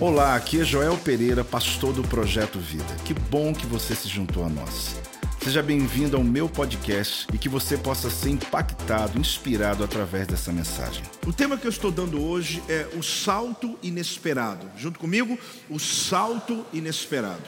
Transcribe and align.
Olá, 0.00 0.34
aqui 0.34 0.60
é 0.60 0.64
Joel 0.64 0.96
Pereira, 0.98 1.44
pastor 1.44 1.92
do 1.92 2.02
Projeto 2.02 2.58
Vida. 2.58 2.96
Que 3.04 3.14
bom 3.14 3.54
que 3.54 3.66
você 3.66 3.94
se 3.94 4.08
juntou 4.08 4.44
a 4.44 4.48
nós. 4.48 4.96
Seja 5.42 5.62
bem-vindo 5.62 6.16
ao 6.16 6.24
meu 6.24 6.48
podcast 6.48 7.26
e 7.32 7.38
que 7.38 7.48
você 7.48 7.76
possa 7.76 8.10
ser 8.10 8.30
impactado, 8.30 9.18
inspirado 9.18 9.84
através 9.84 10.26
dessa 10.26 10.52
mensagem. 10.52 11.02
O 11.26 11.32
tema 11.32 11.56
que 11.56 11.66
eu 11.66 11.70
estou 11.70 11.90
dando 11.90 12.22
hoje 12.22 12.62
é 12.68 12.88
o 12.96 13.02
salto 13.02 13.78
inesperado. 13.82 14.68
Junto 14.76 14.98
comigo, 14.98 15.38
o 15.68 15.78
salto 15.78 16.64
inesperado. 16.72 17.42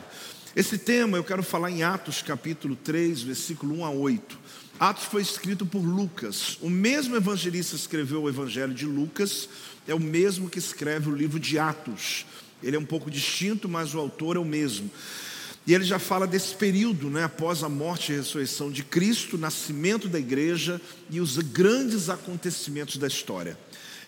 Esse 0.55 0.79
tema 0.79 1.17
eu 1.17 1.25
quero 1.25 1.43
falar 1.43 1.71
em 1.71 1.83
Atos 1.83 2.23
capítulo 2.23 2.77
3, 2.77 3.23
versículo 3.23 3.79
1 3.81 3.85
a 3.85 3.91
8. 3.91 4.39
Atos 4.79 5.05
foi 5.05 5.23
escrito 5.23 5.65
por 5.65 5.81
Lucas. 5.81 6.59
O 6.61 6.69
mesmo 6.69 7.17
evangelista 7.17 7.77
escreveu 7.77 8.23
o 8.23 8.29
evangelho 8.29 8.75
de 8.75 8.87
Lucas, 8.87 9.49
é 9.87 9.95
o 9.95 10.01
mesmo 10.01 10.48
que 10.48 10.59
escreve 10.59 11.11
o 11.11 11.14
livro 11.14 11.39
de 11.39 11.59
Atos. 11.59 12.27
Ele 12.62 12.77
é 12.77 12.79
um 12.79 12.85
pouco 12.85 13.11
distinto, 13.11 13.68
mas 13.68 13.95
o 13.95 13.99
autor 13.99 14.36
é 14.36 14.39
o 14.39 14.45
mesmo. 14.45 14.90
E 15.67 15.75
ele 15.75 15.85
já 15.85 15.99
fala 15.99 16.26
desse 16.26 16.54
período, 16.54 17.09
né, 17.09 17.25
após 17.25 17.63
a 17.63 17.68
morte 17.68 18.12
e 18.12 18.14
a 18.14 18.18
ressurreição 18.18 18.71
de 18.71 18.82
Cristo, 18.82 19.39
nascimento 19.39 20.09
da 20.09 20.18
igreja 20.18 20.81
e 21.11 21.21
os 21.21 21.39
grandes 21.39 22.11
acontecimentos 22.11 22.99
da 22.99 23.07
história. 23.07 23.59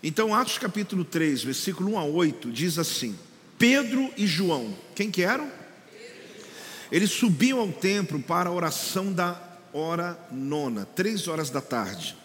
Então, 0.03 0.35
Atos 0.35 0.59
capítulo 0.59 1.05
3, 1.05 1.43
versículo 1.45 1.93
1 1.93 1.99
a 1.99 2.05
8, 2.05 2.51
diz 2.53 2.79
assim: 2.79 3.19
Pedro 3.59 4.11
e 4.17 4.27
João, 4.27 4.77
quem 4.95 5.11
que 5.11 5.23
eram? 5.23 5.51
Eles 6.93 7.11
subiam 7.11 7.59
ao 7.59 7.73
templo 7.73 8.21
para 8.21 8.51
a 8.51 8.53
oração 8.53 9.13
da 9.13 9.41
hora 9.73 10.19
nona, 10.31 10.87
três 10.95 11.27
horas 11.27 11.51
da 11.51 11.61
tarde. 11.61 12.17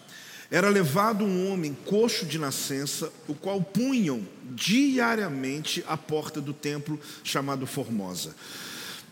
Era 0.52 0.68
levado 0.68 1.24
um 1.24 1.50
homem 1.50 1.74
coxo 1.86 2.26
de 2.26 2.38
nascença, 2.38 3.10
o 3.26 3.34
qual 3.34 3.62
punham 3.62 4.20
diariamente 4.50 5.82
à 5.88 5.96
porta 5.96 6.42
do 6.42 6.52
templo 6.52 7.00
chamado 7.24 7.66
Formosa, 7.66 8.36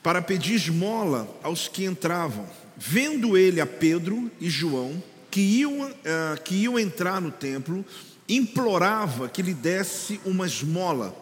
para 0.02 0.20
pedir 0.20 0.56
esmola 0.56 1.27
aos 1.42 1.66
que 1.66 1.86
entravam. 1.86 2.47
Vendo 2.77 3.38
ele 3.38 3.58
a 3.58 3.66
Pedro 3.66 4.30
e 4.38 4.50
João, 4.50 5.02
que 5.30 5.41
iam, 5.41 5.80
uh, 5.80 6.42
que 6.44 6.56
iam 6.56 6.78
entrar 6.78 7.22
no 7.22 7.30
templo, 7.30 7.86
implorava 8.28 9.27
que 9.27 9.41
lhe 9.41 9.54
desse 9.54 10.20
uma 10.27 10.47
esmola. 10.47 11.16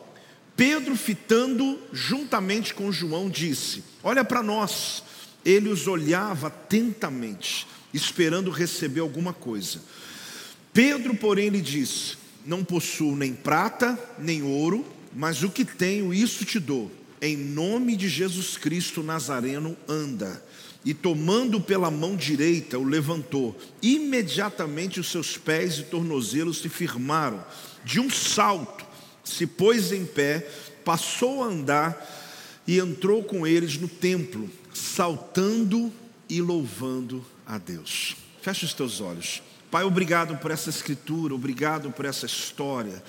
Pedro, 0.56 0.97
fitando 0.97 1.78
juntamente 1.92 2.75
com 2.75 2.91
João, 2.91 3.30
disse: 3.30 3.84
Olha 4.03 4.25
para 4.25 4.42
nós. 4.42 5.05
Ele 5.44 5.69
os 5.69 5.86
olhava 5.86 6.48
atentamente, 6.48 7.69
esperando 7.94 8.50
receber 8.50 8.98
alguma 8.98 9.32
coisa. 9.32 9.80
Pedro, 10.78 11.12
porém, 11.12 11.48
lhe 11.48 11.60
disse: 11.60 12.16
Não 12.46 12.62
possuo 12.62 13.16
nem 13.16 13.34
prata, 13.34 13.98
nem 14.16 14.44
ouro, 14.44 14.86
mas 15.12 15.42
o 15.42 15.50
que 15.50 15.64
tenho, 15.64 16.14
isso 16.14 16.44
te 16.44 16.60
dou. 16.60 16.88
Em 17.20 17.36
nome 17.36 17.96
de 17.96 18.08
Jesus 18.08 18.56
Cristo 18.56 19.02
Nazareno, 19.02 19.76
anda. 19.88 20.40
E 20.84 20.94
tomando 20.94 21.60
pela 21.60 21.90
mão 21.90 22.14
direita, 22.14 22.78
o 22.78 22.84
levantou. 22.84 23.58
Imediatamente 23.82 25.00
os 25.00 25.08
seus 25.08 25.36
pés 25.36 25.80
e 25.80 25.82
tornozelos 25.82 26.58
se 26.58 26.68
firmaram. 26.68 27.44
De 27.84 27.98
um 27.98 28.08
salto, 28.08 28.86
se 29.24 29.48
pôs 29.48 29.90
em 29.90 30.06
pé, 30.06 30.48
passou 30.84 31.42
a 31.42 31.48
andar 31.48 32.62
e 32.68 32.78
entrou 32.78 33.24
com 33.24 33.44
eles 33.44 33.76
no 33.78 33.88
templo, 33.88 34.48
saltando 34.72 35.92
e 36.30 36.40
louvando 36.40 37.26
a 37.44 37.58
Deus. 37.58 38.14
Feche 38.40 38.64
os 38.64 38.74
teus 38.74 39.00
olhos. 39.00 39.42
Pai, 39.70 39.84
obrigado 39.84 40.36
por 40.36 40.50
essa 40.50 40.70
escritura, 40.70 41.34
obrigado 41.34 41.91
por 41.91 42.06
essa 42.06 42.24
história. 42.24 43.02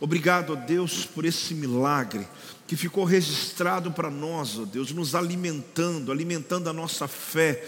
Obrigado, 0.00 0.52
ó 0.52 0.56
Deus, 0.56 1.04
por 1.04 1.24
esse 1.24 1.54
milagre 1.54 2.26
que 2.66 2.76
ficou 2.76 3.04
registrado 3.04 3.90
para 3.90 4.10
nós, 4.10 4.58
ó 4.58 4.64
Deus, 4.64 4.92
nos 4.92 5.14
alimentando, 5.14 6.12
alimentando 6.12 6.70
a 6.70 6.72
nossa 6.72 7.08
fé, 7.08 7.64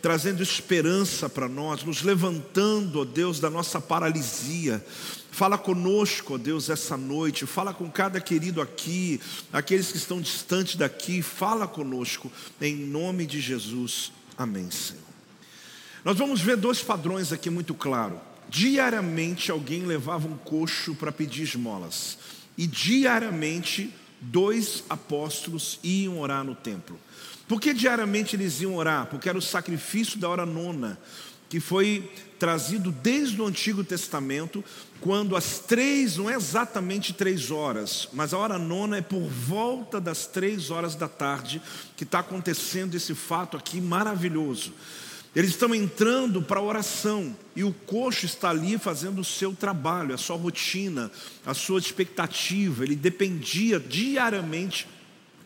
trazendo 0.00 0.42
esperança 0.42 1.28
para 1.28 1.48
nós, 1.48 1.84
nos 1.84 2.02
levantando, 2.02 3.00
ó 3.00 3.04
Deus, 3.04 3.38
da 3.38 3.50
nossa 3.50 3.80
paralisia. 3.80 4.84
Fala 5.30 5.58
conosco, 5.58 6.34
ó 6.34 6.38
Deus, 6.38 6.70
essa 6.70 6.96
noite. 6.96 7.46
Fala 7.46 7.74
com 7.74 7.90
cada 7.90 8.20
querido 8.20 8.60
aqui, 8.60 9.20
aqueles 9.52 9.90
que 9.90 9.98
estão 9.98 10.20
distantes 10.20 10.76
daqui. 10.76 11.22
Fala 11.22 11.66
conosco, 11.66 12.30
em 12.60 12.76
nome 12.76 13.26
de 13.26 13.40
Jesus. 13.40 14.12
Amém, 14.38 14.70
Senhor. 14.70 15.13
Nós 16.04 16.18
vamos 16.18 16.42
ver 16.42 16.56
dois 16.56 16.82
padrões 16.82 17.32
aqui 17.32 17.48
muito 17.48 17.72
claro. 17.72 18.20
Diariamente 18.50 19.50
alguém 19.50 19.86
levava 19.86 20.28
um 20.28 20.36
coxo 20.36 20.94
para 20.94 21.10
pedir 21.10 21.44
esmolas. 21.44 22.18
E 22.58 22.66
diariamente 22.66 23.90
dois 24.20 24.84
apóstolos 24.88 25.80
iam 25.82 26.20
orar 26.20 26.44
no 26.44 26.54
templo. 26.54 27.00
Por 27.48 27.58
que 27.58 27.72
diariamente 27.72 28.36
eles 28.36 28.60
iam 28.60 28.76
orar? 28.76 29.06
Porque 29.06 29.28
era 29.28 29.38
o 29.38 29.42
sacrifício 29.42 30.18
da 30.18 30.28
hora 30.28 30.44
nona, 30.44 30.98
que 31.48 31.58
foi 31.58 32.10
trazido 32.38 32.92
desde 32.92 33.40
o 33.40 33.46
Antigo 33.46 33.82
Testamento, 33.82 34.62
quando 35.00 35.36
as 35.36 35.58
três, 35.58 36.18
não 36.18 36.28
é 36.28 36.34
exatamente 36.34 37.14
três 37.14 37.50
horas, 37.50 38.08
mas 38.12 38.34
a 38.34 38.38
hora 38.38 38.58
nona 38.58 38.98
é 38.98 39.02
por 39.02 39.22
volta 39.22 40.00
das 40.00 40.26
três 40.26 40.70
horas 40.70 40.94
da 40.94 41.08
tarde, 41.08 41.62
que 41.96 42.04
está 42.04 42.18
acontecendo 42.18 42.94
esse 42.94 43.14
fato 43.14 43.56
aqui 43.56 43.80
maravilhoso. 43.80 44.72
Eles 45.34 45.50
estão 45.50 45.74
entrando 45.74 46.40
para 46.40 46.60
a 46.60 46.62
oração 46.62 47.36
e 47.56 47.64
o 47.64 47.72
coxo 47.72 48.24
está 48.24 48.50
ali 48.50 48.78
fazendo 48.78 49.20
o 49.20 49.24
seu 49.24 49.52
trabalho, 49.52 50.14
a 50.14 50.18
sua 50.18 50.36
rotina, 50.36 51.10
a 51.44 51.52
sua 51.52 51.80
expectativa. 51.80 52.84
Ele 52.84 52.94
dependia 52.94 53.80
diariamente 53.80 54.86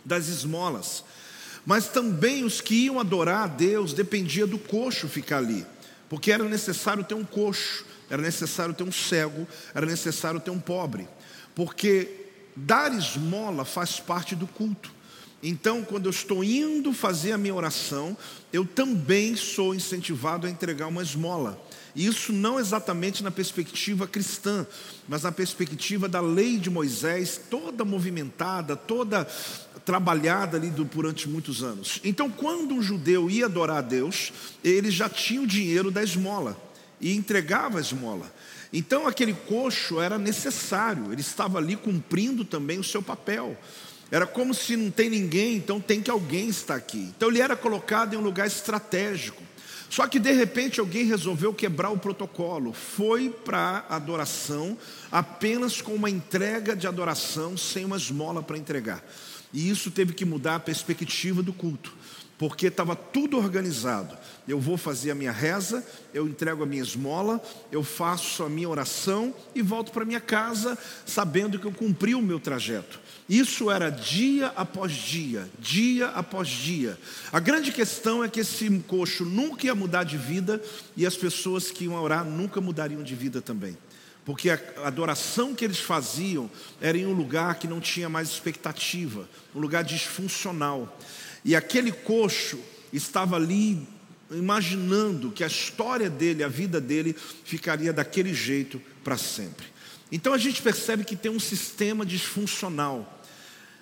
das 0.04 0.28
esmolas. 0.28 1.04
Mas 1.64 1.88
também 1.88 2.44
os 2.44 2.60
que 2.60 2.74
iam 2.86 3.00
adorar 3.00 3.44
a 3.44 3.46
Deus 3.46 3.92
dependia 3.92 4.46
do 4.46 4.58
coxo 4.58 5.08
ficar 5.08 5.38
ali, 5.38 5.66
porque 6.08 6.32
era 6.32 6.44
necessário 6.44 7.04
ter 7.04 7.14
um 7.14 7.24
coxo, 7.24 7.84
era 8.08 8.22
necessário 8.22 8.74
ter 8.74 8.84
um 8.84 8.92
cego, 8.92 9.46
era 9.74 9.84
necessário 9.84 10.40
ter 10.40 10.50
um 10.50 10.60
pobre, 10.60 11.06
porque 11.54 12.26
dar 12.56 12.92
esmola 12.94 13.64
faz 13.64 14.00
parte 14.00 14.34
do 14.34 14.46
culto. 14.46 14.97
Então, 15.42 15.82
quando 15.82 16.06
eu 16.06 16.10
estou 16.10 16.42
indo 16.42 16.92
fazer 16.92 17.32
a 17.32 17.38
minha 17.38 17.54
oração, 17.54 18.16
eu 18.52 18.64
também 18.64 19.36
sou 19.36 19.74
incentivado 19.74 20.46
a 20.46 20.50
entregar 20.50 20.88
uma 20.88 21.02
esmola. 21.02 21.60
Isso 21.94 22.32
não 22.32 22.58
exatamente 22.58 23.22
na 23.22 23.30
perspectiva 23.30 24.06
cristã, 24.06 24.66
mas 25.08 25.22
na 25.22 25.32
perspectiva 25.32 26.08
da 26.08 26.20
lei 26.20 26.58
de 26.58 26.70
Moisés, 26.70 27.40
toda 27.50 27.84
movimentada, 27.84 28.76
toda 28.76 29.24
trabalhada 29.84 30.56
ali 30.56 30.70
durante 30.70 31.28
muitos 31.28 31.62
anos. 31.62 32.00
Então, 32.04 32.30
quando 32.30 32.74
um 32.74 32.82
judeu 32.82 33.30
ia 33.30 33.46
adorar 33.46 33.78
a 33.78 33.82
Deus, 33.82 34.32
ele 34.62 34.90
já 34.90 35.08
tinha 35.08 35.40
o 35.40 35.46
dinheiro 35.46 35.90
da 35.90 36.02
esmola 36.02 36.60
e 37.00 37.14
entregava 37.14 37.78
a 37.78 37.80
esmola. 37.80 38.32
Então, 38.72 39.06
aquele 39.06 39.32
coxo 39.32 40.00
era 40.00 40.18
necessário, 40.18 41.10
ele 41.12 41.22
estava 41.22 41.58
ali 41.58 41.74
cumprindo 41.74 42.44
também 42.44 42.78
o 42.78 42.84
seu 42.84 43.02
papel. 43.02 43.56
Era 44.10 44.26
como 44.26 44.54
se 44.54 44.76
não 44.76 44.90
tem 44.90 45.10
ninguém, 45.10 45.56
então 45.56 45.80
tem 45.80 46.00
que 46.00 46.10
alguém 46.10 46.48
estar 46.48 46.74
aqui. 46.74 47.12
Então 47.16 47.28
ele 47.28 47.40
era 47.40 47.56
colocado 47.56 48.14
em 48.14 48.16
um 48.16 48.22
lugar 48.22 48.46
estratégico. 48.46 49.42
Só 49.90 50.06
que 50.06 50.18
de 50.18 50.32
repente 50.32 50.80
alguém 50.80 51.04
resolveu 51.04 51.52
quebrar 51.52 51.90
o 51.90 51.98
protocolo. 51.98 52.72
Foi 52.72 53.30
para 53.30 53.84
a 53.88 53.96
adoração 53.96 54.76
apenas 55.10 55.80
com 55.80 55.94
uma 55.94 56.10
entrega 56.10 56.76
de 56.76 56.86
adoração, 56.86 57.56
sem 57.56 57.84
uma 57.84 57.96
esmola 57.96 58.42
para 58.42 58.58
entregar. 58.58 59.02
E 59.52 59.68
isso 59.70 59.90
teve 59.90 60.12
que 60.12 60.24
mudar 60.24 60.56
a 60.56 60.60
perspectiva 60.60 61.42
do 61.42 61.52
culto 61.52 61.94
porque 62.38 62.68
estava 62.68 62.94
tudo 62.94 63.36
organizado. 63.36 64.16
Eu 64.46 64.60
vou 64.60 64.78
fazer 64.78 65.10
a 65.10 65.14
minha 65.14 65.32
reza, 65.32 65.84
eu 66.14 66.26
entrego 66.28 66.62
a 66.62 66.66
minha 66.66 66.80
esmola, 66.80 67.42
eu 67.70 67.82
faço 67.82 68.44
a 68.44 68.48
minha 68.48 68.68
oração 68.68 69.34
e 69.54 69.60
volto 69.60 69.90
para 69.90 70.04
minha 70.04 70.20
casa 70.20 70.78
sabendo 71.04 71.58
que 71.58 71.66
eu 71.66 71.72
cumpri 71.72 72.14
o 72.14 72.22
meu 72.22 72.38
trajeto. 72.38 73.00
Isso 73.28 73.70
era 73.70 73.90
dia 73.90 74.46
após 74.56 74.90
dia, 74.90 75.50
dia 75.58 76.06
após 76.08 76.48
dia. 76.48 76.98
A 77.30 77.38
grande 77.38 77.70
questão 77.70 78.24
é 78.24 78.28
que 78.28 78.40
esse 78.40 78.70
coxo 78.86 79.24
nunca 79.24 79.66
ia 79.66 79.74
mudar 79.74 80.04
de 80.04 80.16
vida 80.16 80.62
e 80.96 81.04
as 81.04 81.14
pessoas 81.14 81.70
que 81.70 81.84
iam 81.84 81.94
orar 81.94 82.24
nunca 82.24 82.58
mudariam 82.58 83.02
de 83.02 83.14
vida 83.14 83.42
também. 83.42 83.76
Porque 84.24 84.48
a 84.48 84.60
adoração 84.84 85.54
que 85.54 85.64
eles 85.64 85.78
faziam 85.78 86.50
era 86.80 86.96
em 86.96 87.04
um 87.04 87.12
lugar 87.12 87.56
que 87.56 87.68
não 87.68 87.80
tinha 87.80 88.08
mais 88.08 88.28
expectativa, 88.28 89.28
um 89.54 89.60
lugar 89.60 89.84
disfuncional. 89.84 90.98
E 91.44 91.54
aquele 91.54 91.92
coxo 91.92 92.58
estava 92.92 93.36
ali 93.36 93.86
imaginando 94.30 95.30
que 95.30 95.44
a 95.44 95.46
história 95.46 96.08
dele, 96.08 96.42
a 96.42 96.48
vida 96.48 96.80
dele, 96.80 97.14
ficaria 97.44 97.92
daquele 97.92 98.32
jeito 98.32 98.80
para 99.04 99.16
sempre. 99.16 99.66
Então 100.10 100.32
a 100.32 100.38
gente 100.38 100.62
percebe 100.62 101.04
que 101.04 101.16
tem 101.16 101.30
um 101.30 101.40
sistema 101.40 102.04
disfuncional. 102.04 103.17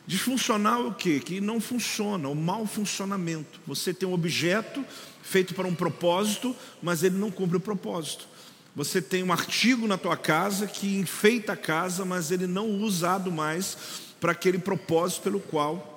Disfuncional 0.06 0.84
é 0.84 0.88
o 0.88 0.94
quê? 0.94 1.18
Que 1.18 1.40
não 1.40 1.60
funciona, 1.60 2.28
o 2.28 2.34
mau 2.34 2.66
funcionamento. 2.66 3.60
Você 3.66 3.92
tem 3.92 4.08
um 4.08 4.12
objeto 4.12 4.84
feito 5.22 5.54
para 5.54 5.66
um 5.66 5.74
propósito, 5.74 6.54
mas 6.80 7.02
ele 7.02 7.16
não 7.16 7.30
cumpre 7.30 7.56
o 7.56 7.60
propósito. 7.60 8.28
Você 8.76 9.02
tem 9.02 9.22
um 9.22 9.32
artigo 9.32 9.86
na 9.88 9.98
tua 9.98 10.16
casa 10.16 10.66
que 10.66 10.98
enfeita 10.98 11.54
a 11.54 11.56
casa, 11.56 12.04
mas 12.04 12.30
ele 12.30 12.46
não 12.46 12.66
é 12.66 12.84
usado 12.84 13.32
mais 13.32 13.76
para 14.20 14.32
aquele 14.32 14.58
propósito 14.58 15.22
pelo 15.22 15.40
qual 15.40 15.95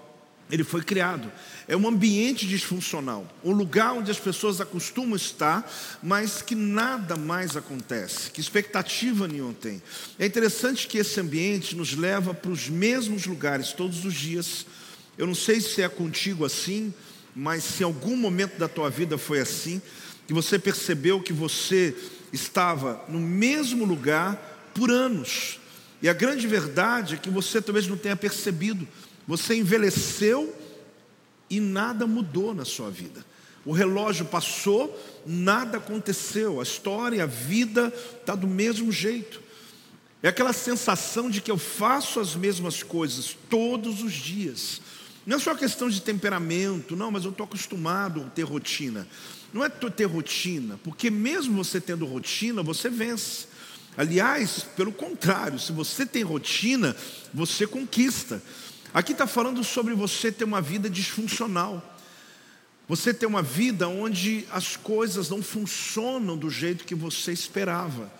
ele 0.49 0.63
foi 0.63 0.81
criado. 0.81 1.31
É 1.67 1.77
um 1.77 1.87
ambiente 1.87 2.47
disfuncional, 2.47 3.27
um 3.43 3.51
lugar 3.51 3.93
onde 3.93 4.09
as 4.09 4.19
pessoas 4.19 4.59
acostumam 4.59 5.15
estar, 5.15 5.71
mas 6.01 6.41
que 6.41 6.55
nada 6.55 7.15
mais 7.15 7.55
acontece, 7.55 8.31
que 8.31 8.41
expectativa 8.41 9.27
nenhuma 9.27 9.53
tem. 9.53 9.81
É 10.17 10.25
interessante 10.25 10.87
que 10.87 10.97
esse 10.97 11.19
ambiente 11.19 11.75
nos 11.75 11.95
leva 11.95 12.33
para 12.33 12.51
os 12.51 12.67
mesmos 12.67 13.25
lugares 13.25 13.73
todos 13.73 14.03
os 14.05 14.13
dias. 14.15 14.65
Eu 15.17 15.27
não 15.27 15.35
sei 15.35 15.61
se 15.61 15.81
é 15.81 15.89
contigo 15.89 16.43
assim, 16.45 16.93
mas 17.35 17.63
se 17.63 17.83
algum 17.83 18.15
momento 18.15 18.57
da 18.57 18.67
tua 18.67 18.89
vida 18.89 19.17
foi 19.17 19.39
assim, 19.39 19.79
que 20.27 20.33
você 20.33 20.57
percebeu 20.57 21.21
que 21.21 21.33
você 21.33 21.95
estava 22.33 23.03
no 23.07 23.19
mesmo 23.19 23.85
lugar 23.85 24.71
por 24.73 24.89
anos. 24.89 25.59
E 26.01 26.09
a 26.09 26.13
grande 26.13 26.47
verdade 26.47 27.15
é 27.15 27.17
que 27.17 27.29
você 27.29 27.61
talvez 27.61 27.87
não 27.87 27.97
tenha 27.97 28.15
percebido 28.15 28.87
você 29.29 29.53
envelheceu 29.53 30.51
e 31.47 31.59
nada 31.59 32.07
mudou 32.07 32.51
na 32.51 32.65
sua 32.65 32.89
vida. 32.89 33.23
O 33.63 33.71
relógio 33.71 34.25
passou, 34.25 34.99
nada 35.23 35.77
aconteceu. 35.77 36.59
A 36.59 36.63
história, 36.63 37.21
a 37.21 37.27
vida 37.27 37.93
está 38.19 38.33
do 38.33 38.47
mesmo 38.47 38.91
jeito. 38.91 39.39
É 40.23 40.29
aquela 40.29 40.51
sensação 40.51 41.29
de 41.29 41.41
que 41.41 41.51
eu 41.51 41.59
faço 41.59 42.19
as 42.19 42.35
mesmas 42.35 42.81
coisas 42.81 43.37
todos 43.47 44.01
os 44.01 44.13
dias. 44.13 44.81
Não 45.27 45.37
é 45.37 45.39
só 45.39 45.53
questão 45.53 45.91
de 45.91 46.01
temperamento, 46.01 46.95
não, 46.95 47.11
mas 47.11 47.23
eu 47.23 47.29
estou 47.29 47.43
acostumado 47.43 48.23
a 48.23 48.29
ter 48.31 48.41
rotina. 48.41 49.07
Não 49.53 49.63
é 49.63 49.69
ter 49.69 50.05
rotina, 50.05 50.79
porque 50.83 51.11
mesmo 51.11 51.63
você 51.63 51.79
tendo 51.79 52.03
rotina, 52.03 52.63
você 52.63 52.89
vence. 52.89 53.45
Aliás, 53.95 54.65
pelo 54.75 54.91
contrário, 54.91 55.59
se 55.59 55.71
você 55.71 56.03
tem 56.03 56.23
rotina, 56.23 56.95
você 57.31 57.67
conquista. 57.67 58.41
Aqui 58.93 59.11
está 59.11 59.27
falando 59.27 59.63
sobre 59.63 59.93
você 59.93 60.31
ter 60.31 60.43
uma 60.43 60.61
vida 60.61 60.89
disfuncional. 60.89 61.97
Você 62.87 63.13
ter 63.13 63.27
uma 63.27 63.43
vida 63.43 63.87
onde 63.87 64.45
as 64.51 64.75
coisas 64.75 65.29
não 65.29 65.43
funcionam 65.43 66.35
do 66.35 66.49
jeito 66.49 66.85
que 66.85 66.95
você 66.95 67.31
esperava. 67.31 68.11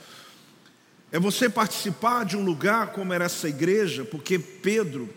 É 1.12 1.20
você 1.20 1.50
participar 1.50 2.24
de 2.24 2.38
um 2.38 2.44
lugar 2.44 2.92
como 2.92 3.12
era 3.12 3.26
essa 3.26 3.50
igreja, 3.50 4.06
porque 4.06 4.38
Pedro 4.38 5.10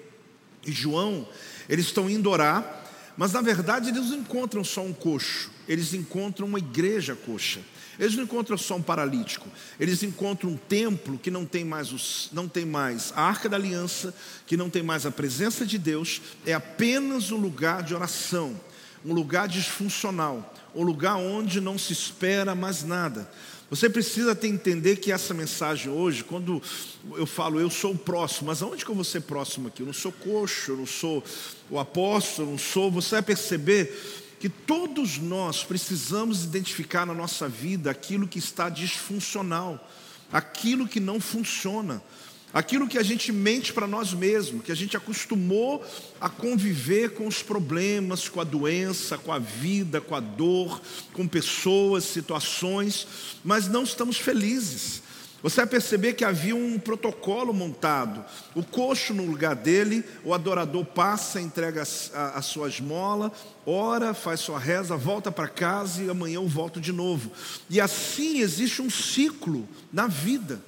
e 0.66 0.72
João, 0.72 1.28
eles 1.68 1.86
estão 1.86 2.08
indo 2.08 2.30
orar, 2.30 2.82
mas 3.14 3.32
na 3.32 3.42
verdade 3.42 3.90
eles 3.90 4.08
não 4.08 4.18
encontram 4.18 4.64
só 4.64 4.82
um 4.82 4.92
coxo, 4.92 5.50
eles 5.68 5.92
encontram 5.92 6.46
uma 6.46 6.58
igreja 6.58 7.14
coxa. 7.14 7.60
Eles 7.98 8.16
não 8.16 8.24
encontram 8.24 8.56
só 8.56 8.76
um 8.76 8.82
paralítico, 8.82 9.48
eles 9.78 10.02
encontram 10.02 10.50
um 10.50 10.56
templo 10.56 11.18
que 11.18 11.30
não 11.30 11.44
tem 11.44 11.64
mais, 11.64 11.92
os, 11.92 12.30
não 12.32 12.48
tem 12.48 12.64
mais 12.64 13.12
a 13.14 13.22
arca 13.22 13.48
da 13.48 13.56
aliança, 13.56 14.14
que 14.46 14.56
não 14.56 14.70
tem 14.70 14.82
mais 14.82 15.04
a 15.04 15.10
presença 15.10 15.66
de 15.66 15.78
Deus, 15.78 16.22
é 16.46 16.54
apenas 16.54 17.30
um 17.30 17.36
lugar 17.36 17.82
de 17.82 17.94
oração, 17.94 18.58
um 19.04 19.12
lugar 19.12 19.46
disfuncional, 19.46 20.54
um 20.74 20.82
lugar 20.82 21.16
onde 21.16 21.60
não 21.60 21.78
se 21.78 21.92
espera 21.92 22.54
mais 22.54 22.82
nada. 22.82 23.28
Você 23.72 23.88
precisa 23.88 24.34
ter, 24.34 24.48
entender 24.48 24.96
que 24.96 25.10
essa 25.10 25.32
mensagem 25.32 25.90
hoje, 25.90 26.22
quando 26.22 26.60
eu 27.16 27.24
falo 27.24 27.58
eu 27.58 27.70
sou 27.70 27.92
o 27.92 27.98
próximo, 27.98 28.48
mas 28.48 28.60
aonde 28.62 28.84
que 28.84 28.90
eu 28.90 28.94
vou 28.94 29.02
ser 29.02 29.22
próximo 29.22 29.68
aqui? 29.68 29.80
Eu 29.80 29.86
não 29.86 29.94
sou 29.94 30.12
coxo, 30.12 30.72
eu 30.72 30.76
não 30.76 30.84
sou 30.84 31.24
o 31.70 31.78
apóstolo, 31.78 32.48
eu 32.48 32.50
não 32.52 32.58
sou. 32.58 32.90
Você 32.90 33.14
vai 33.14 33.22
perceber 33.22 34.21
que 34.42 34.48
todos 34.48 35.18
nós 35.18 35.62
precisamos 35.62 36.42
identificar 36.42 37.06
na 37.06 37.14
nossa 37.14 37.48
vida 37.48 37.92
aquilo 37.92 38.26
que 38.26 38.40
está 38.40 38.68
disfuncional, 38.68 39.88
aquilo 40.32 40.88
que 40.88 40.98
não 40.98 41.20
funciona, 41.20 42.02
aquilo 42.52 42.88
que 42.88 42.98
a 42.98 43.04
gente 43.04 43.30
mente 43.30 43.72
para 43.72 43.86
nós 43.86 44.12
mesmos, 44.12 44.64
que 44.64 44.72
a 44.72 44.74
gente 44.74 44.96
acostumou 44.96 45.86
a 46.20 46.28
conviver 46.28 47.10
com 47.10 47.28
os 47.28 47.40
problemas, 47.40 48.28
com 48.28 48.40
a 48.40 48.44
doença, 48.44 49.16
com 49.16 49.30
a 49.32 49.38
vida, 49.38 50.00
com 50.00 50.16
a 50.16 50.20
dor, 50.20 50.82
com 51.12 51.28
pessoas, 51.28 52.02
situações, 52.02 53.06
mas 53.44 53.68
não 53.68 53.84
estamos 53.84 54.16
felizes. 54.16 55.04
Você 55.42 55.56
vai 55.56 55.66
perceber 55.66 56.12
que 56.12 56.24
havia 56.24 56.54
um 56.54 56.78
protocolo 56.78 57.52
montado. 57.52 58.24
O 58.54 58.62
coxo 58.62 59.12
no 59.12 59.26
lugar 59.26 59.56
dele, 59.56 60.04
o 60.24 60.32
adorador 60.32 60.84
passa, 60.84 61.40
entrega 61.40 61.82
a, 62.14 62.38
a 62.38 62.42
sua 62.42 62.68
esmola, 62.68 63.32
ora, 63.66 64.14
faz 64.14 64.38
sua 64.40 64.58
reza, 64.58 64.96
volta 64.96 65.32
para 65.32 65.48
casa 65.48 66.02
e 66.02 66.08
amanhã 66.08 66.36
eu 66.36 66.46
volto 66.46 66.80
de 66.80 66.92
novo. 66.92 67.32
E 67.68 67.80
assim 67.80 68.38
existe 68.40 68.80
um 68.80 68.88
ciclo 68.88 69.68
na 69.92 70.06
vida. 70.06 70.62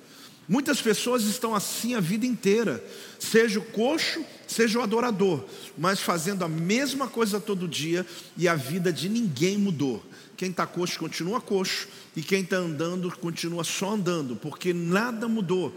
Muitas 0.48 0.82
pessoas 0.82 1.22
estão 1.22 1.54
assim 1.54 1.94
a 1.94 2.00
vida 2.00 2.26
inteira, 2.26 2.84
seja 3.18 3.58
o 3.58 3.64
coxo, 3.64 4.22
seja 4.46 4.78
o 4.78 4.82
adorador, 4.82 5.42
mas 5.78 6.00
fazendo 6.00 6.44
a 6.44 6.48
mesma 6.48 7.08
coisa 7.08 7.40
todo 7.40 7.66
dia 7.66 8.04
e 8.36 8.46
a 8.46 8.54
vida 8.54 8.92
de 8.92 9.08
ninguém 9.08 9.56
mudou. 9.56 10.04
Quem 10.36 10.50
está 10.50 10.66
coxo 10.66 10.98
continua 10.98 11.40
coxo, 11.40 11.88
e 12.16 12.22
quem 12.22 12.42
está 12.42 12.56
andando 12.56 13.10
continua 13.18 13.64
só 13.64 13.92
andando, 13.92 14.36
porque 14.36 14.72
nada 14.72 15.28
mudou. 15.28 15.72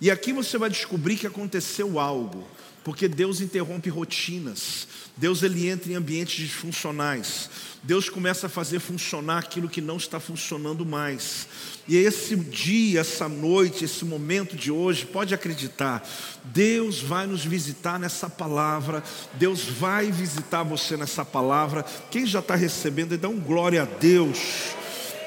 E 0.00 0.10
aqui 0.10 0.32
você 0.32 0.56
vai 0.56 0.70
descobrir 0.70 1.16
que 1.16 1.26
aconteceu 1.26 1.98
algo, 1.98 2.46
porque 2.88 3.06
Deus 3.06 3.42
interrompe 3.42 3.90
rotinas, 3.90 4.88
Deus 5.14 5.42
ele 5.42 5.68
entra 5.68 5.92
em 5.92 5.94
ambientes 5.94 6.36
disfuncionais, 6.36 7.50
Deus 7.82 8.08
começa 8.08 8.46
a 8.46 8.48
fazer 8.48 8.78
funcionar 8.78 9.40
aquilo 9.40 9.68
que 9.68 9.82
não 9.82 9.98
está 9.98 10.18
funcionando 10.18 10.86
mais. 10.86 11.46
E 11.86 11.98
esse 11.98 12.34
dia, 12.34 13.00
essa 13.00 13.28
noite, 13.28 13.84
esse 13.84 14.06
momento 14.06 14.56
de 14.56 14.70
hoje, 14.70 15.04
pode 15.04 15.34
acreditar, 15.34 16.02
Deus 16.44 16.98
vai 17.02 17.26
nos 17.26 17.44
visitar 17.44 17.98
nessa 17.98 18.30
palavra, 18.30 19.04
Deus 19.34 19.64
vai 19.64 20.10
visitar 20.10 20.62
você 20.62 20.96
nessa 20.96 21.26
palavra. 21.26 21.84
Quem 22.10 22.24
já 22.24 22.38
está 22.38 22.54
recebendo, 22.54 23.18
dá 23.18 23.28
um 23.28 23.38
glória 23.38 23.82
a 23.82 23.84
Deus, 23.84 24.38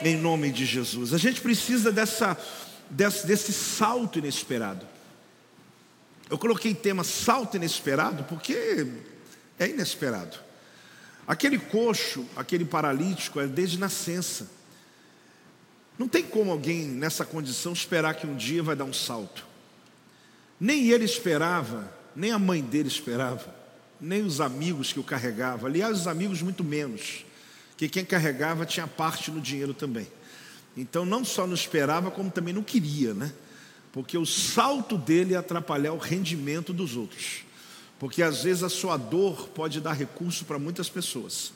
em 0.04 0.18
nome 0.18 0.50
de 0.50 0.66
Jesus. 0.66 1.14
A 1.14 1.20
gente 1.20 1.40
precisa 1.40 1.92
dessa, 1.92 2.36
desse, 2.90 3.28
desse 3.28 3.54
salto 3.54 4.18
inesperado. 4.18 4.91
Eu 6.32 6.38
coloquei 6.38 6.74
tema 6.74 7.04
salto 7.04 7.58
inesperado 7.58 8.24
porque 8.24 8.88
é 9.60 9.68
inesperado. 9.68 10.40
Aquele 11.28 11.60
coxo, 11.60 12.26
aquele 12.38 12.64
paralítico 12.64 13.38
é 13.42 13.46
desde 13.46 13.78
nascença. 13.78 14.50
Não 16.00 16.08
tem 16.08 16.24
como 16.24 16.50
alguém 16.50 16.88
nessa 16.88 17.26
condição 17.26 17.74
esperar 17.74 18.14
que 18.14 18.26
um 18.26 18.34
dia 18.34 18.64
vai 18.64 18.78
dar 18.78 18.86
um 18.86 18.94
salto. 18.94 19.46
Nem 20.58 20.90
ele 20.90 21.04
esperava, 21.04 21.94
nem 22.16 22.32
a 22.32 22.40
mãe 22.40 22.62
dele 22.62 22.88
esperava, 22.88 23.54
nem 24.00 24.24
os 24.24 24.40
amigos 24.40 24.94
que 24.94 25.02
o 25.02 25.04
carregavam. 25.04 25.68
Aliás, 25.68 26.00
os 26.00 26.08
amigos 26.08 26.42
muito 26.42 26.64
menos, 26.64 27.26
que 27.76 27.90
quem 27.90 28.06
carregava 28.06 28.66
tinha 28.66 28.88
parte 28.88 29.30
no 29.32 29.42
dinheiro 29.42 29.74
também. 29.74 30.08
Então 30.78 31.06
não 31.06 31.26
só 31.26 31.46
não 31.46 31.56
esperava, 31.56 32.10
como 32.10 32.32
também 32.32 32.54
não 32.54 32.64
queria, 32.64 33.14
né? 33.14 33.34
Porque 33.92 34.18
o 34.18 34.26
salto 34.26 34.98
dele 34.98 35.32
ia 35.32 35.40
atrapalhar 35.40 35.94
o 35.94 35.98
rendimento 35.98 36.72
dos 36.72 36.96
outros. 36.96 37.44
Porque 38.00 38.24
às 38.24 38.44
vezes 38.44 38.64
a 38.64 38.70
sua 38.70 38.98
dor 38.98 39.50
pode 39.50 39.80
dar 39.80 39.94
recurso 39.94 40.46
para 40.46 40.58
muitas 40.58 40.90
pessoas. 40.90 41.54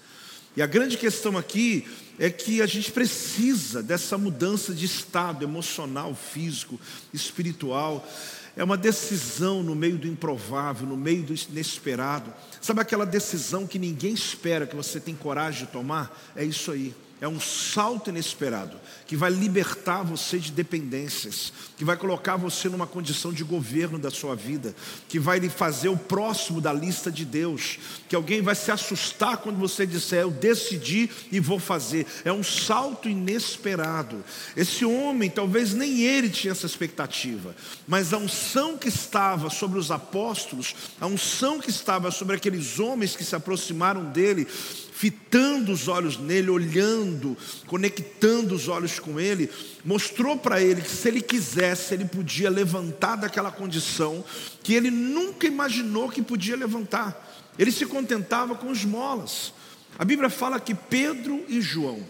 E 0.55 0.61
a 0.61 0.67
grande 0.67 0.97
questão 0.97 1.37
aqui 1.37 1.85
é 2.17 2.29
que 2.29 2.61
a 2.61 2.65
gente 2.65 2.91
precisa 2.91 3.83
dessa 3.83 4.17
mudança 4.17 4.73
de 4.73 4.85
estado 4.85 5.43
emocional, 5.43 6.15
físico, 6.15 6.79
espiritual. 7.13 8.07
É 8.55 8.63
uma 8.63 8.77
decisão 8.77 9.61
no 9.61 9.75
meio 9.75 9.97
do 9.97 10.07
improvável, 10.07 10.87
no 10.87 10.95
meio 10.95 11.23
do 11.23 11.33
inesperado. 11.33 12.33
Sabe 12.61 12.79
aquela 12.79 13.05
decisão 13.05 13.67
que 13.67 13.77
ninguém 13.77 14.13
espera 14.13 14.65
que 14.65 14.75
você 14.75 14.97
tem 14.99 15.13
coragem 15.13 15.65
de 15.65 15.71
tomar? 15.73 16.31
É 16.35 16.45
isso 16.45 16.71
aí. 16.71 16.95
É 17.25 17.27
um 17.27 17.39
salto 17.39 18.11
inesperado 18.11 18.79
que 19.07 19.15
vai 19.15 19.31
libertar 19.31 20.03
você 20.03 20.37
de 20.37 20.51
dependências, 20.51 21.51
que 21.75 21.83
vai 21.83 21.97
colocar 21.97 22.35
você 22.35 22.69
numa 22.69 22.85
condição 22.85 23.33
de 23.33 23.43
governo 23.43 23.97
da 23.97 24.11
sua 24.11 24.35
vida, 24.35 24.75
que 25.09 25.17
vai 25.17 25.39
lhe 25.39 25.49
fazer 25.49 25.89
o 25.89 25.97
próximo 25.97 26.61
da 26.61 26.71
lista 26.71 27.11
de 27.11 27.25
Deus, 27.25 27.79
que 28.07 28.15
alguém 28.15 28.43
vai 28.43 28.53
se 28.53 28.69
assustar 28.69 29.37
quando 29.37 29.57
você 29.57 29.87
disser 29.87 30.21
eu 30.21 30.29
decidi 30.29 31.09
e 31.31 31.39
vou 31.39 31.57
fazer. 31.57 32.05
É 32.23 32.31
um 32.31 32.43
salto 32.43 33.09
inesperado. 33.09 34.23
Esse 34.55 34.85
homem, 34.85 35.27
talvez 35.27 35.73
nem 35.73 36.01
ele 36.01 36.29
tinha 36.29 36.51
essa 36.51 36.67
expectativa, 36.67 37.55
mas 37.87 38.13
a 38.13 38.19
unção 38.19 38.77
que 38.77 38.89
estava 38.89 39.49
sobre 39.49 39.79
os 39.79 39.89
apóstolos, 39.89 40.75
a 41.01 41.07
unção 41.07 41.59
que 41.59 41.71
estava 41.71 42.11
sobre 42.11 42.35
aqueles 42.35 42.79
homens 42.79 43.15
que 43.15 43.23
se 43.23 43.35
aproximaram 43.35 44.05
dele, 44.11 44.47
fitando 44.95 45.73
os 45.73 45.89
olhos 45.89 46.17
nele, 46.17 46.49
olhando, 46.49 47.35
conectando 47.67 48.55
os 48.55 48.69
olhos 48.69 48.97
com 48.97 49.19
ele, 49.19 49.51
mostrou 49.83 50.37
para 50.37 50.61
ele 50.61 50.81
que 50.81 50.89
se 50.89 51.09
ele 51.09 51.21
quisesse, 51.21 51.93
ele 51.93 52.05
podia 52.05 52.49
levantar 52.49 53.17
daquela 53.17 53.51
condição 53.51 54.23
que 54.63 54.73
ele 54.73 54.89
nunca 54.89 55.45
imaginou 55.45 56.09
que 56.09 56.21
podia 56.21 56.55
levantar. 56.55 57.53
Ele 57.59 57.73
se 57.73 57.85
contentava 57.85 58.55
com 58.55 58.71
esmolas. 58.71 59.53
A 59.99 60.05
Bíblia 60.05 60.29
fala 60.29 60.61
que 60.61 60.73
Pedro 60.73 61.43
e 61.49 61.59
João, 61.59 62.01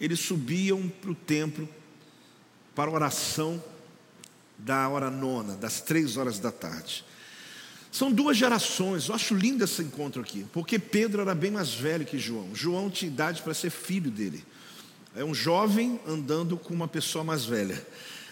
eles 0.00 0.20
subiam 0.20 0.88
para 1.00 1.10
o 1.10 1.14
templo 1.16 1.68
para 2.76 2.88
a 2.88 2.94
oração 2.94 3.62
da 4.56 4.88
hora 4.88 5.10
nona, 5.10 5.56
das 5.56 5.80
três 5.80 6.16
horas 6.16 6.38
da 6.38 6.52
tarde. 6.52 7.04
São 7.92 8.12
duas 8.12 8.36
gerações, 8.36 9.08
eu 9.08 9.14
acho 9.14 9.34
lindo 9.34 9.64
esse 9.64 9.82
encontro 9.82 10.22
aqui, 10.22 10.46
porque 10.52 10.78
Pedro 10.78 11.22
era 11.22 11.34
bem 11.34 11.50
mais 11.50 11.74
velho 11.74 12.06
que 12.06 12.18
João. 12.18 12.54
João 12.54 12.88
tinha 12.88 13.10
idade 13.10 13.42
para 13.42 13.52
ser 13.52 13.70
filho 13.70 14.10
dele. 14.10 14.44
É 15.16 15.24
um 15.24 15.34
jovem 15.34 15.98
andando 16.06 16.56
com 16.56 16.72
uma 16.72 16.86
pessoa 16.86 17.24
mais 17.24 17.44
velha. 17.44 17.84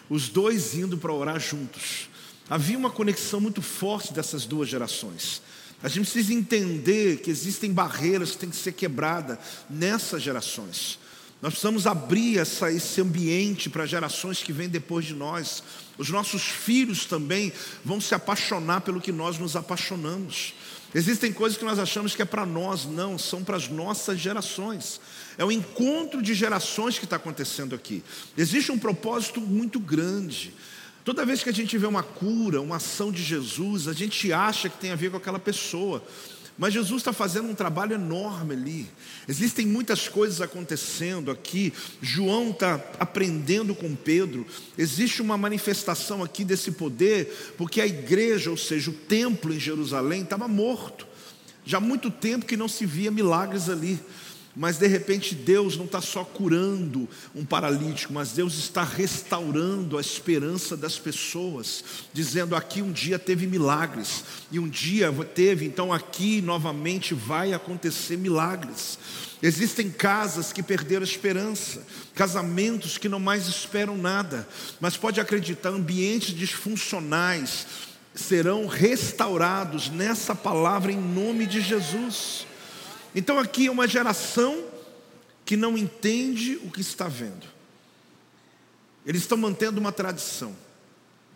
Os 0.09 0.29
dois 0.29 0.75
indo 0.75 0.97
para 0.97 1.13
orar 1.13 1.41
juntos. 1.41 2.09
Havia 2.49 2.79
uma 2.79 2.89
conexão 2.89 3.41
muito 3.41 3.61
forte 3.61 4.13
dessas 4.13 4.47
duas 4.47 4.69
gerações. 4.69 5.43
A 5.83 5.89
gente 5.89 6.11
precisa 6.11 6.33
entender 6.33 7.19
que 7.19 7.31
existem 7.31 7.73
barreiras 7.73 8.33
que 8.33 8.39
têm 8.39 8.51
que 8.51 8.57
ser 8.57 8.73
quebradas 8.73 9.39
nessas 9.69 10.23
gerações. 10.23 10.99
Nós 11.41 11.53
precisamos 11.53 11.87
abrir 11.87 12.39
essa, 12.39 12.71
esse 12.73 13.01
ambiente 13.01 13.71
para 13.71 13.87
gerações 13.87 14.43
que 14.43 14.53
vêm 14.53 14.69
depois 14.69 15.05
de 15.05 15.15
nós. 15.15 15.63
Os 15.97 16.09
nossos 16.11 16.43
filhos 16.43 17.05
também 17.05 17.53
vão 17.85 18.01
se 18.01 18.13
apaixonar 18.13 18.81
pelo 18.81 19.01
que 19.01 19.13
nós 19.13 19.39
nos 19.39 19.55
apaixonamos. 19.55 20.55
Existem 20.93 21.33
coisas 21.33 21.57
que 21.57 21.65
nós 21.65 21.79
achamos 21.79 22.17
que 22.17 22.23
é 22.23 22.25
para 22.25 22.45
nós, 22.45 22.87
não, 22.87 23.17
são 23.17 23.45
para 23.45 23.57
as 23.57 23.69
nossas 23.69 24.19
gerações. 24.19 25.01
É 25.37 25.45
o 25.45 25.53
encontro 25.53 26.21
de 26.21 26.35
gerações 26.35 26.99
que 26.99 27.05
está 27.05 27.17
acontecendo 27.17 27.75
aqui. 27.75 28.03
Existe 28.37 28.73
um 28.73 28.79
propósito 28.79 29.41
muito 29.41 29.79
grande. 29.79 30.53
Toda 31.05 31.25
vez 31.25 31.43
que 31.43 31.51
a 31.51 31.55
gente 31.55 31.79
vê 31.79 31.87
uma 31.87 32.03
cura, 32.03 32.61
uma 32.61 32.77
ação 32.77 33.13
de 33.13 33.23
Jesus, 33.23 33.87
a 33.87 33.93
gente 33.93 34.33
acha 34.33 34.69
que 34.69 34.79
tem 34.79 34.91
a 34.91 34.97
ver 34.97 35.11
com 35.11 35.17
aquela 35.17 35.39
pessoa. 35.39 36.03
Mas 36.59 36.75
Jesus 36.75 37.01
está 37.01 37.13
fazendo 37.13 37.49
um 37.49 37.55
trabalho 37.55 37.95
enorme 37.95 38.53
ali. 38.53 38.91
Existem 39.29 39.65
muitas 39.65 40.09
coisas 40.09 40.41
acontecendo 40.41 41.31
aqui. 41.31 41.73
João 42.03 42.51
está 42.51 42.75
aprendendo 42.99 43.77
com 43.77 43.95
Pedro. 43.95 44.45
Existe 44.77 45.23
uma 45.23 45.39
manifestação 45.39 46.21
aqui 46.21 46.45
desse 46.45 46.73
poder, 46.73 47.55
porque 47.57 47.81
a 47.81 47.87
igreja, 47.87 48.51
ou 48.51 48.57
seja, 48.57 48.91
o 48.91 48.95
templo 48.95 49.55
em 49.55 49.61
Jerusalém, 49.61 50.23
estava 50.23 50.49
morto. 50.49 51.07
Já 51.65 51.79
há 51.79 51.81
muito 51.81 52.11
tempo 52.11 52.45
que 52.45 52.57
não 52.57 52.67
se 52.67 52.85
via 52.85 53.11
milagres 53.11 53.69
ali. 53.69 54.01
Mas 54.59 54.77
de 54.77 54.89
repente 54.89 55.37
Deus 55.37 55.77
não 55.77 55.85
está 55.85 56.01
só 56.01 56.25
curando 56.25 57.09
um 57.33 57.45
paralítico, 57.45 58.13
mas 58.13 58.33
Deus 58.33 58.59
está 58.59 58.83
restaurando 58.83 59.97
a 59.97 60.01
esperança 60.01 60.77
das 60.77 60.99
pessoas, 60.99 61.85
dizendo 62.13 62.57
aqui 62.57 62.83
um 62.83 62.91
dia 62.91 63.21
teve 63.21 63.47
milagres, 63.47 64.25
e 64.51 64.59
um 64.59 64.69
dia 64.69 65.15
teve, 65.33 65.65
então 65.65 65.93
aqui 65.93 66.43
novamente 66.43 67.15
vai 67.15 67.53
acontecer 67.53 68.17
milagres. 68.17 68.99
Existem 69.41 69.89
casas 69.89 70.53
que 70.53 70.61
perderam 70.61 71.03
a 71.03 71.09
esperança, 71.09 71.87
casamentos 72.13 72.99
que 72.99 73.09
não 73.09 73.21
mais 73.21 73.47
esperam 73.47 73.97
nada, 73.97 74.49
mas 74.81 74.97
pode 74.97 75.21
acreditar, 75.21 75.69
ambientes 75.69 76.35
disfuncionais 76.35 77.65
serão 78.13 78.67
restaurados 78.67 79.89
nessa 79.89 80.35
palavra 80.35 80.91
em 80.91 81.01
nome 81.01 81.47
de 81.47 81.61
Jesus. 81.61 82.48
Então 83.15 83.39
aqui 83.39 83.67
é 83.67 83.71
uma 83.71 83.89
geração 83.89 84.65
que 85.45 85.57
não 85.57 85.79
entende 85.79 86.57
o 86.63 86.71
que 86.71 86.81
está 86.81 87.09
vendo. 87.09 87.47
Eles 89.07 89.23
estão 89.23 89.39
mantendo 89.39 89.81
uma 89.81 89.93
tradição. 89.93 90.55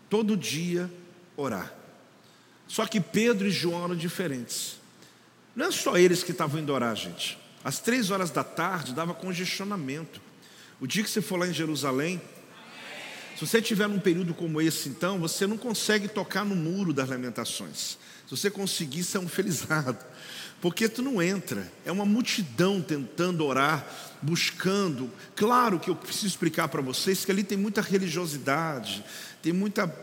Todo 0.09 0.37
dia 0.37 0.91
orar. 1.35 1.73
Só 2.67 2.85
que 2.85 3.01
Pedro 3.01 3.47
e 3.47 3.51
João 3.51 3.83
eram 3.85 3.95
diferentes. 3.95 4.77
Não 5.55 5.67
é 5.67 5.71
só 5.71 5.97
eles 5.97 6.23
que 6.23 6.31
estavam 6.31 6.61
indo 6.61 6.71
orar, 6.71 6.95
gente. 6.95 7.37
Às 7.63 7.79
três 7.79 8.11
horas 8.11 8.29
da 8.29 8.43
tarde 8.43 8.93
dava 8.93 9.13
congestionamento. 9.13 10.21
O 10.79 10.85
dia 10.85 11.03
que 11.03 11.09
você 11.09 11.21
for 11.21 11.37
lá 11.37 11.47
em 11.47 11.53
Jerusalém, 11.53 12.21
se 13.35 13.45
você 13.45 13.61
tiver 13.61 13.87
num 13.87 13.99
período 13.99 14.33
como 14.33 14.61
esse, 14.61 14.89
então, 14.89 15.19
você 15.19 15.47
não 15.47 15.57
consegue 15.57 16.07
tocar 16.07 16.45
no 16.45 16.55
muro 16.55 16.93
das 16.93 17.09
lamentações. 17.09 17.97
Se 18.27 18.31
você 18.31 18.51
conseguir, 18.51 19.03
você 19.03 19.17
é 19.17 19.19
um 19.19 19.27
felizado 19.27 19.97
porque 20.63 20.87
tu 20.87 21.01
não 21.01 21.21
entra. 21.21 21.69
É 21.85 21.91
uma 21.91 22.05
multidão 22.05 22.81
tentando 22.81 23.45
orar, 23.45 23.85
buscando. 24.21 25.11
Claro 25.35 25.77
que 25.77 25.89
eu 25.89 25.95
preciso 25.95 26.27
explicar 26.27 26.69
para 26.69 26.81
vocês 26.81 27.25
que 27.25 27.31
ali 27.33 27.43
tem 27.43 27.57
muita 27.57 27.81
religiosidade, 27.81 29.03
tem 29.41 29.51
muita 29.51 29.93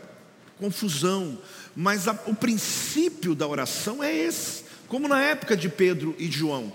confusão, 0.59 1.39
mas 1.75 2.07
a, 2.07 2.11
o 2.27 2.35
princípio 2.35 3.33
da 3.33 3.47
oração 3.47 4.03
é 4.03 4.15
esse, 4.15 4.63
como 4.87 5.07
na 5.07 5.19
época 5.19 5.57
de 5.57 5.67
Pedro 5.67 6.15
e 6.19 6.29
João. 6.29 6.71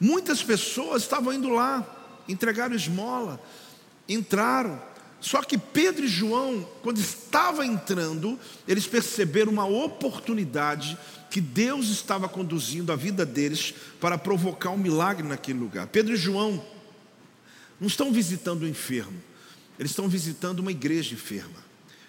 Muitas 0.00 0.42
pessoas 0.42 1.02
estavam 1.02 1.34
indo 1.34 1.50
lá, 1.50 1.86
entregaram 2.26 2.74
esmola, 2.74 3.38
entraram, 4.08 4.80
só 5.20 5.40
que 5.42 5.56
Pedro 5.56 6.04
e 6.04 6.08
João, 6.08 6.66
quando 6.82 6.98
estavam 6.98 7.62
entrando, 7.62 8.40
eles 8.66 8.86
perceberam 8.86 9.52
uma 9.52 9.66
oportunidade 9.66 10.98
que 11.32 11.40
Deus 11.40 11.88
estava 11.88 12.28
conduzindo 12.28 12.92
a 12.92 12.96
vida 12.96 13.24
deles 13.24 13.72
para 13.98 14.18
provocar 14.18 14.68
um 14.68 14.76
milagre 14.76 15.26
naquele 15.26 15.58
lugar. 15.58 15.86
Pedro 15.86 16.12
e 16.12 16.16
João 16.16 16.62
não 17.80 17.88
estão 17.88 18.12
visitando 18.12 18.64
o 18.64 18.68
enfermo, 18.68 19.18
eles 19.78 19.92
estão 19.92 20.06
visitando 20.10 20.58
uma 20.58 20.70
igreja 20.70 21.14
enferma. 21.14 21.64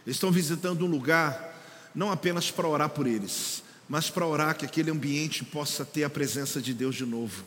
Eles 0.05 0.17
estão 0.17 0.29
visitando 0.29 0.83
um 0.85 0.89
lugar 0.89 1.57
não 1.95 2.11
apenas 2.11 2.51
para 2.51 2.67
orar 2.67 2.89
por 2.89 3.07
eles, 3.07 3.63
mas 3.87 4.09
para 4.09 4.27
orar 4.27 4.57
que 4.57 4.65
aquele 4.65 4.91
ambiente 4.91 5.45
possa 5.45 5.85
ter 5.85 6.03
a 6.03 6.09
presença 6.09 6.61
de 6.61 6.73
Deus 6.73 6.93
de 6.93 7.05
novo. 7.05 7.45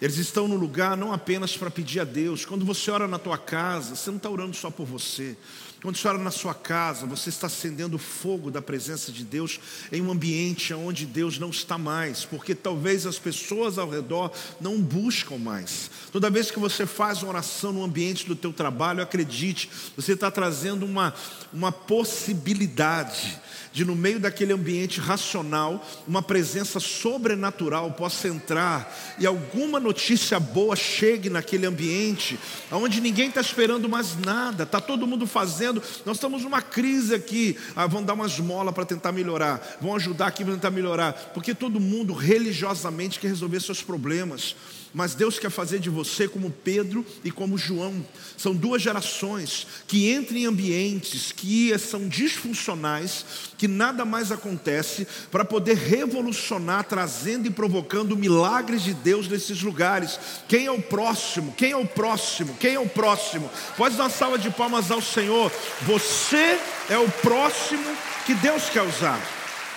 Eles 0.00 0.16
estão 0.16 0.48
no 0.48 0.56
lugar 0.56 0.96
não 0.96 1.12
apenas 1.12 1.56
para 1.56 1.70
pedir 1.70 2.00
a 2.00 2.04
Deus. 2.04 2.44
Quando 2.44 2.64
você 2.64 2.90
ora 2.90 3.06
na 3.06 3.20
tua 3.20 3.38
casa, 3.38 3.94
você 3.94 4.10
não 4.10 4.16
está 4.16 4.28
orando 4.28 4.56
só 4.56 4.72
por 4.72 4.84
você. 4.84 5.36
Quando 5.82 5.96
você 5.96 6.06
ora 6.06 6.16
na 6.18 6.30
sua 6.30 6.54
casa, 6.54 7.06
você 7.06 7.28
está 7.28 7.48
acendendo 7.48 7.96
o 7.96 7.98
fogo 7.98 8.52
da 8.52 8.62
presença 8.62 9.10
de 9.10 9.24
Deus 9.24 9.58
em 9.90 10.00
um 10.00 10.12
ambiente 10.12 10.72
onde 10.72 11.04
Deus 11.04 11.40
não 11.40 11.50
está 11.50 11.76
mais, 11.76 12.24
porque 12.24 12.54
talvez 12.54 13.04
as 13.04 13.18
pessoas 13.18 13.78
ao 13.78 13.90
redor 13.90 14.30
não 14.60 14.80
buscam 14.80 15.38
mais. 15.38 15.90
Toda 16.12 16.30
vez 16.30 16.52
que 16.52 16.60
você 16.60 16.86
faz 16.86 17.20
uma 17.24 17.30
oração 17.30 17.72
no 17.72 17.82
ambiente 17.82 18.26
do 18.26 18.36
teu 18.36 18.52
trabalho, 18.52 19.02
acredite, 19.02 19.68
você 19.96 20.12
está 20.12 20.30
trazendo 20.30 20.86
uma, 20.86 21.12
uma 21.52 21.72
possibilidade 21.72 23.40
de 23.72 23.84
no 23.84 23.96
meio 23.96 24.20
daquele 24.20 24.52
ambiente 24.52 25.00
racional, 25.00 25.84
uma 26.06 26.22
presença 26.22 26.78
sobrenatural 26.78 27.92
possa 27.92 28.28
entrar 28.28 28.94
e 29.18 29.26
alguma 29.26 29.80
notícia 29.80 30.38
boa 30.38 30.76
chegue 30.76 31.30
naquele 31.30 31.66
ambiente, 31.66 32.38
onde 32.70 33.00
ninguém 33.00 33.28
está 33.28 33.40
esperando 33.40 33.88
mais 33.88 34.16
nada, 34.16 34.64
está 34.64 34.80
todo 34.80 35.06
mundo 35.06 35.26
fazendo. 35.26 35.82
Nós 36.04 36.16
estamos 36.18 36.42
numa 36.42 36.60
crise 36.60 37.14
aqui, 37.14 37.56
ah, 37.74 37.86
vão 37.86 38.02
dar 38.02 38.14
uma 38.14 38.26
esmola 38.26 38.72
para 38.72 38.84
tentar 38.84 39.12
melhorar, 39.12 39.78
vão 39.80 39.96
ajudar 39.96 40.26
aqui 40.26 40.44
para 40.44 40.54
tentar 40.54 40.70
melhorar, 40.70 41.12
porque 41.32 41.54
todo 41.54 41.80
mundo 41.80 42.12
religiosamente 42.12 43.18
quer 43.18 43.28
resolver 43.28 43.60
seus 43.60 43.82
problemas. 43.82 44.54
Mas 44.94 45.14
Deus 45.14 45.38
quer 45.38 45.50
fazer 45.50 45.78
de 45.78 45.88
você 45.88 46.28
como 46.28 46.50
Pedro 46.50 47.04
e 47.24 47.30
como 47.30 47.56
João. 47.56 48.04
São 48.36 48.54
duas 48.54 48.82
gerações 48.82 49.66
que 49.86 50.12
entram 50.12 50.36
em 50.36 50.44
ambientes 50.44 51.32
que 51.32 51.76
são 51.78 52.06
disfuncionais, 52.08 53.24
que 53.56 53.66
nada 53.66 54.04
mais 54.04 54.30
acontece, 54.30 55.06
para 55.30 55.46
poder 55.46 55.76
revolucionar, 55.76 56.84
trazendo 56.84 57.46
e 57.46 57.50
provocando 57.50 58.16
milagres 58.16 58.82
de 58.82 58.92
Deus 58.92 59.28
nesses 59.28 59.62
lugares. 59.62 60.20
Quem 60.46 60.66
é 60.66 60.70
o 60.70 60.82
próximo? 60.82 61.54
Quem 61.56 61.72
é 61.72 61.76
o 61.76 61.86
próximo? 61.86 62.54
Quem 62.60 62.74
é 62.74 62.80
o 62.80 62.88
próximo? 62.88 63.50
Pode 63.78 63.96
dar 63.96 64.04
uma 64.04 64.10
salva 64.10 64.38
de 64.38 64.50
palmas 64.50 64.90
ao 64.90 65.00
Senhor. 65.00 65.50
Você 65.82 66.58
é 66.90 66.98
o 66.98 67.08
próximo 67.08 67.96
que 68.26 68.34
Deus 68.34 68.68
quer 68.68 68.82
usar. 68.82 69.20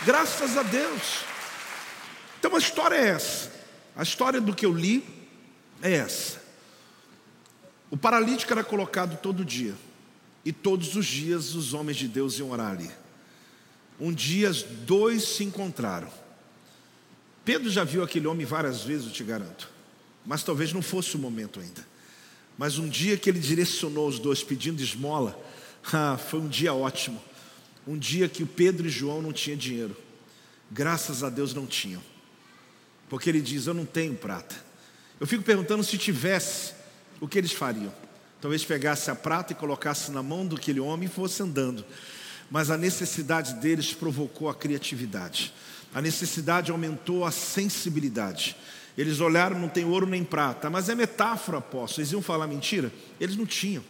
Graças 0.05 0.57
a 0.57 0.63
Deus. 0.63 1.23
Então 2.37 2.53
a 2.53 2.59
história 2.59 2.95
é 2.95 3.07
essa. 3.07 3.54
A 3.95 4.03
história 4.03 4.41
do 4.41 4.53
que 4.53 4.65
eu 4.65 4.73
li 4.73 5.03
é 5.81 5.93
essa. 5.93 6.43
O 7.89 7.97
paralítico 7.97 8.51
era 8.51 8.63
colocado 8.63 9.17
todo 9.21 9.45
dia, 9.45 9.75
e 10.43 10.51
todos 10.51 10.95
os 10.95 11.05
dias 11.05 11.55
os 11.55 11.73
homens 11.73 11.97
de 11.97 12.07
Deus 12.07 12.37
iam 12.39 12.51
orar 12.51 12.71
ali. 12.71 12.89
Um 13.99 14.11
dia 14.11 14.51
dois 14.85 15.23
se 15.23 15.43
encontraram. 15.43 16.09
Pedro 17.45 17.69
já 17.69 17.83
viu 17.83 18.03
aquele 18.03 18.27
homem 18.27 18.45
várias 18.45 18.83
vezes, 18.83 19.05
eu 19.07 19.13
te 19.13 19.23
garanto, 19.23 19.69
mas 20.25 20.43
talvez 20.43 20.73
não 20.73 20.81
fosse 20.81 21.15
o 21.15 21.19
momento 21.19 21.59
ainda. 21.59 21.85
Mas 22.57 22.77
um 22.77 22.89
dia 22.89 23.17
que 23.17 23.29
ele 23.29 23.39
direcionou 23.39 24.07
os 24.07 24.19
dois 24.19 24.43
pedindo 24.43 24.81
esmola, 24.81 25.39
ah, 25.93 26.17
foi 26.17 26.39
um 26.39 26.47
dia 26.47 26.73
ótimo. 26.73 27.21
Um 27.87 27.97
dia 27.97 28.27
que 28.27 28.41
o 28.41 28.47
Pedro 28.47 28.87
e 28.87 28.89
João 28.89 29.21
não 29.21 29.31
tinham 29.31 29.57
dinheiro. 29.57 29.95
Graças 30.71 31.23
a 31.23 31.29
Deus 31.29 31.53
não 31.53 31.67
tinham. 31.67 32.01
Porque 33.15 33.29
ele 33.29 33.39
diz: 33.39 33.65
Eu 33.65 33.73
não 33.73 33.85
tenho 33.85 34.13
prata. 34.13 34.53
Eu 35.21 35.25
fico 35.25 35.41
perguntando 35.41 35.81
se 35.85 35.97
tivesse, 35.97 36.73
o 37.21 37.29
que 37.29 37.37
eles 37.37 37.53
fariam? 37.53 37.93
Talvez 38.41 38.65
pegasse 38.65 39.09
a 39.09 39.15
prata 39.15 39.53
e 39.53 39.55
colocasse 39.55 40.11
na 40.11 40.21
mão 40.21 40.45
daquele 40.45 40.81
homem 40.81 41.07
e 41.07 41.09
fosse 41.09 41.41
andando. 41.41 41.85
Mas 42.51 42.69
a 42.69 42.77
necessidade 42.77 43.53
deles 43.53 43.93
provocou 43.93 44.49
a 44.49 44.53
criatividade. 44.53 45.53
A 45.93 46.01
necessidade 46.01 46.71
aumentou 46.71 47.23
a 47.23 47.31
sensibilidade. 47.31 48.57
Eles 48.97 49.21
olharam, 49.21 49.57
não 49.57 49.69
tem 49.69 49.85
ouro 49.85 50.05
nem 50.05 50.25
prata, 50.25 50.69
mas 50.69 50.89
é 50.89 50.93
metáfora, 50.93 51.59
apóstolo. 51.59 52.01
Eles 52.01 52.11
iam 52.11 52.21
falar 52.21 52.47
mentira? 52.47 52.91
Eles 53.17 53.37
não 53.37 53.45
tinham. 53.45 53.83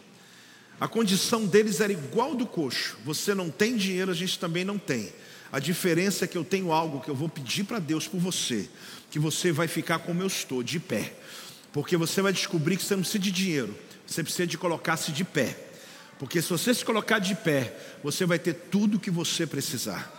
A 0.80 0.86
condição 0.86 1.46
deles 1.46 1.80
era 1.80 1.92
igual 1.92 2.36
do 2.36 2.46
coxo. 2.46 2.96
Você 3.04 3.34
não 3.34 3.50
tem 3.50 3.76
dinheiro, 3.76 4.12
a 4.12 4.14
gente 4.14 4.38
também 4.38 4.64
não 4.64 4.78
tem. 4.78 5.12
A 5.52 5.58
diferença 5.58 6.24
é 6.24 6.28
que 6.28 6.36
eu 6.36 6.44
tenho 6.44 6.72
algo 6.72 7.00
que 7.00 7.08
eu 7.08 7.14
vou 7.14 7.28
pedir 7.28 7.64
para 7.64 7.78
Deus 7.78 8.06
por 8.08 8.18
você, 8.20 8.68
que 9.16 9.18
você 9.18 9.50
vai 9.50 9.66
ficar 9.66 10.00
como 10.00 10.22
eu 10.22 10.26
estou, 10.26 10.62
de 10.62 10.78
pé. 10.78 11.14
Porque 11.72 11.96
você 11.96 12.20
vai 12.20 12.34
descobrir 12.34 12.76
que 12.76 12.84
você 12.84 12.94
não 12.94 13.00
precisa 13.00 13.18
de 13.18 13.30
dinheiro, 13.30 13.74
você 14.06 14.22
precisa 14.22 14.46
de 14.46 14.58
colocar-se 14.58 15.10
de 15.10 15.24
pé. 15.24 15.56
Porque 16.18 16.42
se 16.42 16.50
você 16.50 16.74
se 16.74 16.84
colocar 16.84 17.18
de 17.18 17.34
pé, 17.34 17.74
você 18.04 18.26
vai 18.26 18.38
ter 18.38 18.52
tudo 18.70 18.98
o 18.98 19.00
que 19.00 19.10
você 19.10 19.46
precisar. 19.46 20.12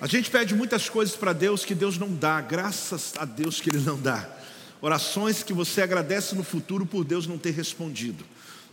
A 0.00 0.06
gente 0.06 0.30
pede 0.30 0.54
muitas 0.54 0.88
coisas 0.88 1.16
para 1.16 1.32
Deus 1.32 1.64
que 1.64 1.74
Deus 1.74 1.98
não 1.98 2.14
dá, 2.14 2.40
graças 2.40 3.14
a 3.18 3.24
Deus 3.24 3.60
que 3.60 3.68
Ele 3.68 3.80
não 3.80 4.00
dá. 4.00 4.30
Orações 4.80 5.42
que 5.42 5.52
você 5.52 5.82
agradece 5.82 6.36
no 6.36 6.44
futuro 6.44 6.86
por 6.86 7.02
Deus 7.02 7.26
não 7.26 7.36
ter 7.36 7.50
respondido. 7.50 8.24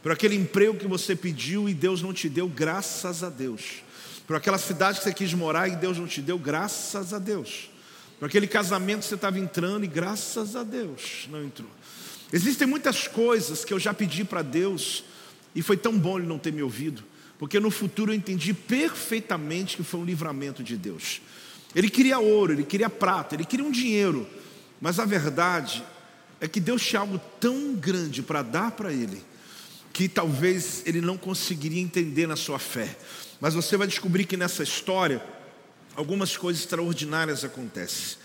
Por 0.03 0.11
aquele 0.11 0.35
emprego 0.35 0.77
que 0.77 0.87
você 0.87 1.15
pediu 1.15 1.67
e 1.67 1.73
Deus 1.73 2.03
não 2.03 2.13
te 2.13 2.29
deu, 2.29 2.47
graças 2.47 3.23
a 3.23 3.29
Deus. 3.31 3.81
Por 4.27 4.35
aquela 4.35 4.59
cidade 4.59 4.99
que 4.99 5.03
você 5.03 5.13
quis 5.15 5.33
morar 5.33 5.67
e 5.67 5.75
Deus 5.75 5.97
não 5.97 6.05
te 6.05 6.21
deu, 6.21 6.37
graças 6.37 7.11
a 7.11 7.17
Deus. 7.17 7.71
Por 8.19 8.25
aquele 8.25 8.47
casamento 8.47 9.05
você 9.05 9.15
estava 9.15 9.39
entrando 9.39 9.85
e 9.85 9.87
graças 9.87 10.55
a 10.55 10.63
Deus 10.63 11.27
não 11.31 11.43
entrou. 11.43 11.69
Existem 12.31 12.67
muitas 12.67 13.07
coisas 13.07 13.63
que 13.63 13.73
eu 13.73 13.79
já 13.79 13.93
pedi 13.93 14.23
para 14.23 14.41
Deus 14.41 15.03
e 15.55 15.61
foi 15.61 15.77
tão 15.77 15.97
bom 15.97 16.19
Ele 16.19 16.27
não 16.27 16.37
ter 16.37 16.53
me 16.53 16.61
ouvido. 16.61 17.03
Porque 17.39 17.59
no 17.59 17.71
futuro 17.71 18.11
eu 18.11 18.15
entendi 18.15 18.53
perfeitamente 18.53 19.77
que 19.77 19.83
foi 19.83 20.01
um 20.01 20.05
livramento 20.05 20.61
de 20.61 20.75
Deus. 20.75 21.21
Ele 21.73 21.89
queria 21.89 22.19
ouro, 22.19 22.51
ele 22.51 22.63
queria 22.63 22.89
prata, 22.89 23.35
ele 23.35 23.45
queria 23.45 23.65
um 23.65 23.71
dinheiro, 23.71 24.27
mas 24.81 24.99
a 24.99 25.05
verdade 25.05 25.83
é 26.41 26.47
que 26.47 26.59
Deus 26.59 26.85
tinha 26.85 26.99
algo 26.99 27.19
tão 27.39 27.73
grande 27.75 28.21
para 28.21 28.41
dar 28.41 28.71
para 28.71 28.91
ele, 28.91 29.23
que 29.93 30.09
talvez 30.09 30.83
ele 30.85 30.99
não 30.99 31.17
conseguiria 31.17 31.81
entender 31.81 32.27
na 32.27 32.35
sua 32.35 32.59
fé. 32.59 32.97
Mas 33.39 33.53
você 33.53 33.77
vai 33.77 33.87
descobrir 33.87 34.25
que 34.25 34.35
nessa 34.35 34.63
história, 34.63 35.23
algumas 35.99 36.37
coisas 36.37 36.61
extraordinárias 36.61 37.43
acontecem. 37.43 38.17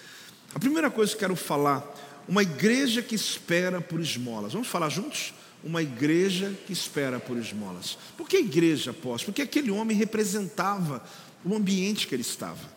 A 0.54 0.60
primeira 0.60 0.88
coisa 0.88 1.12
que 1.12 1.18
quero 1.18 1.34
falar, 1.34 1.84
uma 2.28 2.42
igreja 2.42 3.02
que 3.02 3.16
espera 3.16 3.80
por 3.80 4.00
esmolas. 4.00 4.52
Vamos 4.52 4.68
falar 4.68 4.88
juntos? 4.88 5.34
uma 5.64 5.82
igreja 5.82 6.54
que 6.66 6.74
espera 6.74 7.18
por 7.18 7.38
esmolas. 7.38 7.96
Por 8.18 8.28
que 8.28 8.36
igreja, 8.36 8.90
apóstolo? 8.90 9.32
Porque 9.32 9.40
aquele 9.40 9.70
homem 9.70 9.96
representava 9.96 11.02
o 11.42 11.56
ambiente 11.56 12.06
que 12.06 12.14
ele 12.14 12.22
estava. 12.22 12.68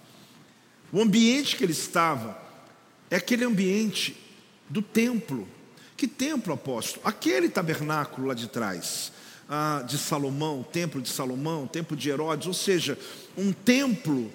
O 0.92 1.02
ambiente 1.02 1.58
que 1.58 1.66
ele 1.66 1.74
estava 1.74 2.42
é 3.12 3.18
aquele 3.18 3.44
ambiente 3.44 4.16
do 4.70 4.82
templo. 4.82 5.46
Que 5.98 6.08
templo, 6.08 6.54
apóstolo? 6.54 7.02
Aquele 7.06 7.50
tabernáculo 7.50 8.28
lá 8.28 8.34
de 8.34 8.48
trás, 8.48 9.12
ah, 9.50 9.84
de 9.86 9.98
Salomão, 9.98 10.64
templo 10.64 11.02
de 11.02 11.10
Salomão, 11.10 11.68
templo 11.68 11.98
de 11.98 12.10
Herodes, 12.10 12.48
ou 12.48 12.54
seja, 12.54 12.98
um 13.38 13.52
templo 13.52 14.32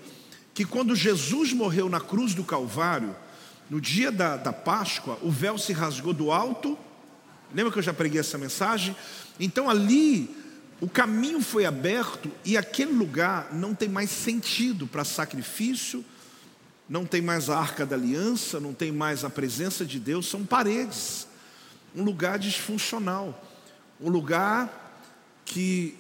que 0.55 0.65
quando 0.65 0.95
Jesus 0.95 1.53
morreu 1.53 1.89
na 1.89 2.01
cruz 2.01 2.35
do 2.35 2.45
Calvário, 2.45 3.17
no 3.71 3.81
dia 3.81 4.13
da, 4.13 4.37
da 4.37 4.53
Páscoa, 4.53 5.19
o 5.23 5.31
véu 5.31 5.57
se 5.57 5.73
rasgou 5.73 6.13
do 6.13 6.31
alto 6.31 6.79
Lembra 7.55 7.71
que 7.71 7.79
eu 7.79 7.83
já 7.83 7.93
preguei 7.93 8.21
essa 8.21 8.39
mensagem? 8.39 8.97
Então 9.39 9.69
ali 9.69 10.35
o 10.81 10.89
caminho 10.89 11.41
foi 11.41 11.65
aberto 11.65 12.31
e 12.45 12.57
aquele 12.57 12.93
lugar 12.93 13.53
não 13.53 13.75
tem 13.75 13.89
mais 13.89 14.11
sentido 14.11 14.87
para 14.87 15.05
sacrifício, 15.05 16.05
não 16.89 17.05
tem 17.05 17.21
mais 17.21 17.51
a 17.51 17.59
arca 17.59 17.85
da 17.85 17.95
aliança, 17.95 18.59
não 18.59 18.73
tem 18.73 18.91
mais 18.91 19.25
a 19.25 19.31
presença 19.31 19.85
de 19.85 20.01
Deus, 20.01 20.27
são 20.27 20.45
paredes. 20.45 21.29
Um 21.95 22.03
lugar 22.03 22.39
disfuncional, 22.39 23.47
um 24.01 24.09
lugar 24.09 24.99
que 25.45 25.97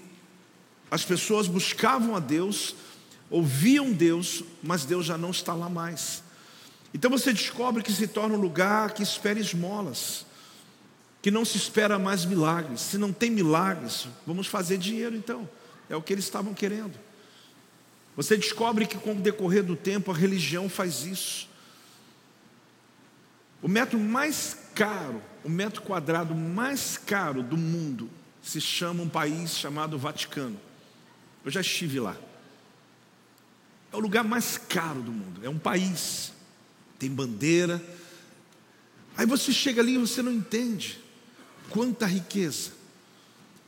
as 0.91 1.05
pessoas 1.05 1.47
buscavam 1.47 2.17
a 2.17 2.19
Deus, 2.19 2.75
ouviam 3.33 3.93
Deus, 3.93 4.45
mas 4.62 4.85
Deus 4.85 5.05
já 5.05 5.19
não 5.19 5.31
está 5.31 5.53
lá 5.55 5.69
mais. 5.69 6.23
Então 6.95 7.11
você 7.11 7.33
descobre 7.33 7.83
que 7.83 7.93
se 7.93 8.07
torna 8.07 8.37
um 8.37 8.41
lugar 8.41 8.93
que 8.93 9.03
espera 9.03 9.40
esmolas 9.40 10.25
que 11.23 11.31
não 11.31 11.45
se 11.45 11.57
espera 11.57 12.01
mais 12.01 12.25
milagres. 12.25 12.81
Se 12.81 12.99
não 12.99 13.12
tem 13.12 13.31
milagres, 13.31 14.09
vamos 14.27 14.49
fazer 14.49 14.77
dinheiro 14.77 15.14
então. 15.14 15.49
É 15.88 15.95
o 15.95 16.03
que 16.03 16.12
eles 16.12 16.25
estavam 16.25 16.53
querendo. 16.53 16.99
Você 18.16 18.37
descobre 18.37 18.87
que 18.87 18.99
com 18.99 19.12
o 19.12 19.21
decorrer 19.21 19.62
do 19.62 19.77
tempo 19.77 20.11
a 20.11 20.14
religião 20.14 20.68
faz 20.68 21.07
isso. 21.07 21.49
O 23.62 23.68
metro 23.68 23.99
mais 23.99 24.59
caro, 24.75 25.23
o 25.45 25.49
metro 25.49 25.81
quadrado 25.83 26.35
mais 26.35 26.99
caro 26.99 27.42
do 27.42 27.57
mundo 27.57 28.11
se 28.42 28.61
chama 28.61 29.05
um 29.05 29.09
país 29.09 29.57
chamado 29.57 29.97
Vaticano. 29.97 30.61
Eu 31.45 31.51
já 31.53 31.61
estive 31.61 32.01
lá. 32.01 32.16
É 33.92 33.96
o 33.96 34.00
lugar 34.00 34.24
mais 34.24 34.57
caro 34.57 35.02
do 35.02 35.12
mundo. 35.12 35.44
É 35.44 35.48
um 35.48 35.59
país. 35.59 36.33
Tem 36.98 37.11
bandeira. 37.11 37.83
Aí 39.16 39.26
você 39.26 39.52
chega 39.52 39.83
ali 39.83 39.94
e 39.94 39.98
você 39.98 40.22
não 40.22 40.33
entende 40.33 40.98
quanta 41.68 42.07
riqueza. 42.07 42.72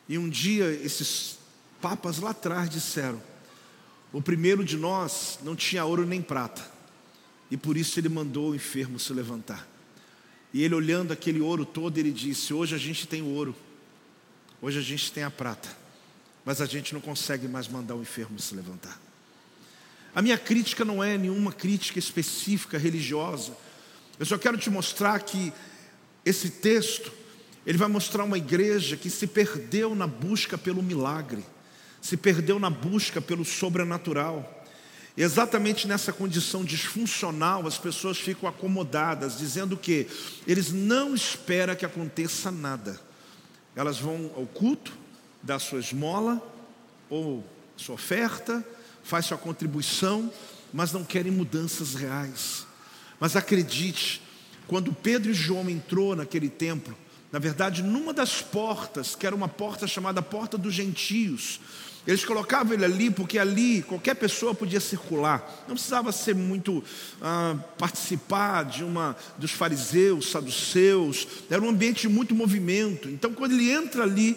E 0.09 0.19
um 0.19 0.29
dia 0.29 0.71
esses 0.71 1.39
papas 1.81 2.19
lá 2.19 2.31
atrás 2.31 2.69
disseram: 2.71 3.23
o 4.13 4.23
primeiro 4.23 4.65
de 4.65 4.77
nós 4.77 5.39
não 5.43 5.57
tinha 5.57 5.85
ouro 5.85 6.07
nem 6.07 6.23
prata, 6.23 6.71
e 7.51 7.57
por 7.57 7.77
isso 7.77 7.99
ele 7.99 8.09
mandou 8.09 8.51
o 8.51 8.55
enfermo 8.55 8.99
se 8.99 9.13
levantar. 9.13 9.69
E 10.53 10.63
ele 10.63 10.75
olhando 10.75 11.13
aquele 11.13 11.41
ouro 11.41 11.65
todo, 11.65 11.99
ele 11.99 12.13
disse: 12.13 12.55
Hoje 12.55 12.75
a 12.75 12.79
gente 12.79 13.07
tem 13.07 13.23
ouro, 13.23 13.55
hoje 14.63 14.79
a 14.79 14.83
gente 14.83 15.11
tem 15.13 15.25
a 15.25 15.31
prata, 15.31 15.69
mas 16.45 16.61
a 16.61 16.67
gente 16.67 16.95
não 16.95 17.01
consegue 17.01 17.49
mais 17.49 17.67
mandar 17.69 17.95
o 17.95 18.03
enfermo 18.03 18.39
se 18.39 18.55
levantar. 18.55 19.04
A 20.15 20.23
minha 20.23 20.39
crítica 20.39 20.85
não 20.85 21.03
é 21.03 21.19
nenhuma 21.19 21.53
crítica 21.53 21.99
específica 21.99 22.79
religiosa, 22.79 23.53
eu 24.19 24.25
só 24.25 24.39
quero 24.39 24.57
te 24.57 24.71
mostrar 24.71 25.21
que 25.21 25.53
esse 26.25 26.49
texto 26.49 27.13
ele 27.67 27.79
vai 27.79 27.89
mostrar 27.89 28.25
uma 28.25 28.39
igreja 28.39 28.97
que 28.97 29.11
se 29.11 29.27
perdeu 29.27 29.95
na 29.95 30.07
busca 30.07 30.57
pelo 30.57 30.83
milagre, 30.83 31.45
se 32.01 32.17
perdeu 32.17 32.59
na 32.59 32.71
busca 32.71 33.21
pelo 33.21 33.45
sobrenatural. 33.45 34.65
E 35.17 35.23
exatamente 35.23 35.89
nessa 35.89 36.13
condição 36.13 36.65
disfuncional, 36.65 37.67
as 37.67 37.79
pessoas 37.79 38.19
ficam 38.19 38.49
acomodadas, 38.49 39.39
dizendo 39.39 39.77
que 39.77 40.07
eles 40.47 40.73
não 40.73 41.15
esperam 41.15 41.75
que 41.75 41.87
aconteça 41.87 42.51
nada. 42.51 43.01
Elas 43.75 43.99
vão 43.99 44.31
ao 44.37 44.47
culto, 44.47 44.93
dá 45.43 45.59
sua 45.59 45.81
esmola 45.81 46.43
ou 47.09 47.45
sua 47.77 47.95
oferta, 47.95 48.65
faz 49.05 49.27
sua 49.27 49.39
contribuição, 49.39 50.33
mas 50.73 50.93
não 50.93 51.05
querem 51.05 51.31
mudanças 51.31 51.95
reais. 51.95 52.67
Mas 53.21 53.37
acredite, 53.37 54.21
quando 54.67 54.93
Pedro 54.93 55.31
e 55.31 55.35
João 55.35 55.71
entrou 55.71 56.17
naquele 56.17 56.49
templo, 56.49 56.97
na 57.31 57.39
verdade, 57.39 57.83
numa 57.83 58.13
das 58.13 58.41
portas, 58.41 59.15
que 59.15 59.27
era 59.27 59.37
uma 59.37 59.49
porta 59.49 59.87
chamada 59.87 60.23
Porta 60.23 60.57
dos 60.57 60.73
Gentios, 60.73 61.61
eles 62.07 62.25
colocavam 62.25 62.75
ele 62.75 62.85
ali 62.85 63.11
porque 63.11 63.39
ali 63.39 63.83
qualquer 63.83 64.15
pessoa 64.15 64.55
podia 64.55 64.79
circular, 64.79 65.65
não 65.67 65.75
precisava 65.75 66.13
ser 66.13 66.35
muito 66.35 66.85
ah, 67.21 67.57
participar 67.79 68.65
de 68.65 68.85
uma 68.85 69.17
dos 69.39 69.53
fariseus, 69.53 70.31
saduceus, 70.31 71.27
era 71.49 71.63
um 71.63 71.69
ambiente 71.71 72.03
de 72.03 72.09
muito 72.09 72.35
movimento. 72.35 73.09
Então, 73.09 73.33
quando 73.33 73.53
ele 73.53 73.71
entra 73.71 74.03
ali, 74.03 74.37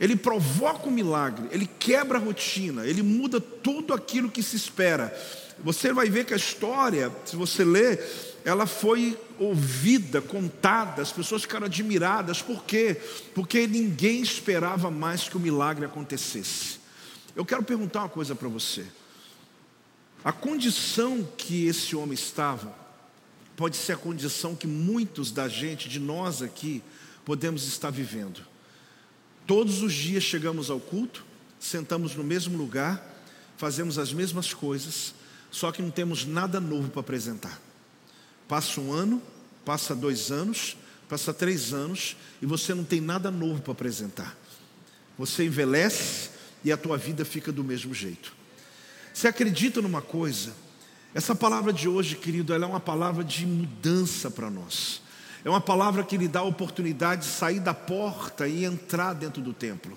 ele 0.00 0.16
provoca 0.16 0.88
um 0.88 0.92
milagre, 0.92 1.48
ele 1.50 1.68
quebra 1.78 2.18
a 2.18 2.20
rotina, 2.20 2.86
ele 2.86 3.02
muda 3.02 3.40
tudo 3.40 3.92
aquilo 3.92 4.30
que 4.30 4.42
se 4.42 4.56
espera. 4.56 5.12
Você 5.60 5.92
vai 5.92 6.08
ver 6.08 6.24
que 6.24 6.32
a 6.32 6.36
história, 6.36 7.10
se 7.24 7.34
você 7.34 7.64
ler, 7.64 8.00
ela 8.44 8.66
foi 8.66 9.18
ouvida, 9.38 10.22
contada, 10.22 11.02
as 11.02 11.10
pessoas 11.10 11.42
ficaram 11.42 11.66
admiradas, 11.66 12.40
por 12.40 12.64
quê? 12.64 13.00
Porque 13.34 13.66
ninguém 13.66 14.20
esperava 14.20 14.90
mais 14.90 15.28
que 15.28 15.36
o 15.36 15.40
milagre 15.40 15.84
acontecesse. 15.84 16.78
Eu 17.34 17.44
quero 17.44 17.62
perguntar 17.62 18.00
uma 18.00 18.08
coisa 18.08 18.34
para 18.34 18.48
você. 18.48 18.86
A 20.24 20.32
condição 20.32 21.26
que 21.36 21.66
esse 21.66 21.94
homem 21.96 22.14
estava, 22.14 22.74
pode 23.56 23.76
ser 23.76 23.92
a 23.92 23.96
condição 23.96 24.54
que 24.54 24.66
muitos 24.66 25.32
da 25.32 25.48
gente, 25.48 25.88
de 25.88 25.98
nós 25.98 26.42
aqui, 26.42 26.82
podemos 27.24 27.66
estar 27.66 27.90
vivendo. 27.90 28.40
Todos 29.48 29.80
os 29.80 29.94
dias 29.94 30.24
chegamos 30.24 30.68
ao 30.68 30.78
culto, 30.78 31.24
sentamos 31.58 32.14
no 32.14 32.22
mesmo 32.22 32.58
lugar, 32.58 33.02
fazemos 33.56 33.98
as 33.98 34.12
mesmas 34.12 34.52
coisas, 34.52 35.14
só 35.50 35.72
que 35.72 35.80
não 35.80 35.90
temos 35.90 36.26
nada 36.26 36.60
novo 36.60 36.90
para 36.90 37.00
apresentar. 37.00 37.58
Passa 38.46 38.78
um 38.78 38.92
ano, 38.92 39.22
passa 39.64 39.96
dois 39.96 40.30
anos, 40.30 40.76
passa 41.08 41.32
três 41.32 41.72
anos 41.72 42.14
e 42.42 42.46
você 42.46 42.74
não 42.74 42.84
tem 42.84 43.00
nada 43.00 43.30
novo 43.30 43.62
para 43.62 43.72
apresentar. 43.72 44.36
Você 45.16 45.46
envelhece 45.46 46.28
e 46.62 46.70
a 46.70 46.76
tua 46.76 46.98
vida 46.98 47.24
fica 47.24 47.50
do 47.50 47.64
mesmo 47.64 47.94
jeito. 47.94 48.34
Você 49.14 49.28
acredita 49.28 49.80
numa 49.80 50.02
coisa? 50.02 50.52
Essa 51.14 51.34
palavra 51.34 51.72
de 51.72 51.88
hoje, 51.88 52.16
querido, 52.16 52.52
ela 52.52 52.66
é 52.66 52.68
uma 52.68 52.80
palavra 52.80 53.24
de 53.24 53.46
mudança 53.46 54.30
para 54.30 54.50
nós. 54.50 55.00
É 55.44 55.50
uma 55.50 55.60
palavra 55.60 56.02
que 56.02 56.16
lhe 56.16 56.28
dá 56.28 56.40
a 56.40 56.44
oportunidade 56.44 57.22
de 57.22 57.28
sair 57.28 57.60
da 57.60 57.74
porta 57.74 58.48
e 58.48 58.64
entrar 58.64 59.14
dentro 59.14 59.40
do 59.40 59.52
templo 59.52 59.96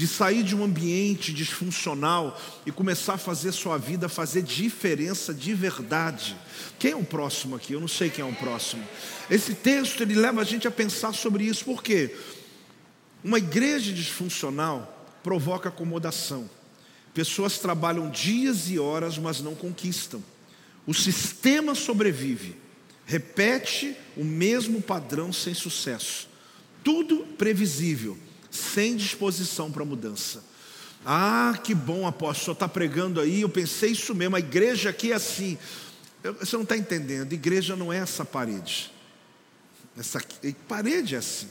de 0.00 0.06
sair 0.08 0.42
de 0.42 0.56
um 0.56 0.64
ambiente 0.64 1.30
disfuncional 1.30 2.40
e 2.64 2.72
começar 2.72 3.14
a 3.14 3.18
fazer 3.18 3.52
sua 3.52 3.76
vida 3.76 4.08
fazer 4.08 4.40
diferença 4.42 5.34
de 5.34 5.52
verdade. 5.52 6.34
Quem 6.78 6.92
é 6.92 6.96
o 6.96 7.04
próximo 7.04 7.54
aqui? 7.54 7.74
Eu 7.74 7.80
não 7.80 7.86
sei 7.86 8.08
quem 8.08 8.24
é 8.24 8.26
o 8.26 8.34
próximo. 8.34 8.82
Esse 9.30 9.54
texto 9.54 10.02
ele 10.02 10.14
leva 10.14 10.40
a 10.40 10.44
gente 10.44 10.66
a 10.66 10.70
pensar 10.70 11.12
sobre 11.12 11.44
isso, 11.44 11.66
porque 11.66 12.16
uma 13.22 13.36
igreja 13.36 13.92
disfuncional 13.92 15.06
provoca 15.22 15.68
acomodação. 15.68 16.48
Pessoas 17.12 17.58
trabalham 17.58 18.08
dias 18.08 18.70
e 18.70 18.78
horas, 18.78 19.18
mas 19.18 19.42
não 19.42 19.54
conquistam. 19.54 20.22
O 20.86 20.94
sistema 20.94 21.74
sobrevive, 21.74 22.56
repete 23.10 23.96
o 24.16 24.24
mesmo 24.24 24.80
padrão 24.80 25.32
sem 25.32 25.52
sucesso. 25.52 26.28
Tudo 26.84 27.26
previsível, 27.36 28.16
sem 28.52 28.96
disposição 28.96 29.68
para 29.72 29.84
mudança. 29.84 30.44
Ah, 31.04 31.58
que 31.64 31.74
bom, 31.74 32.06
apóstolo, 32.06 32.52
está 32.52 32.68
pregando 32.68 33.20
aí. 33.20 33.40
Eu 33.40 33.48
pensei 33.48 33.90
isso 33.90 34.14
mesmo, 34.14 34.36
a 34.36 34.38
igreja 34.38 34.90
aqui 34.90 35.10
é 35.10 35.16
assim. 35.16 35.58
Você 36.38 36.54
não 36.54 36.62
está 36.62 36.76
entendendo, 36.76 37.32
igreja 37.32 37.74
não 37.74 37.92
é 37.92 37.96
essa 37.96 38.24
parede. 38.24 38.92
Essa 39.98 40.22
parede 40.68 41.16
é 41.16 41.18
assim. 41.18 41.48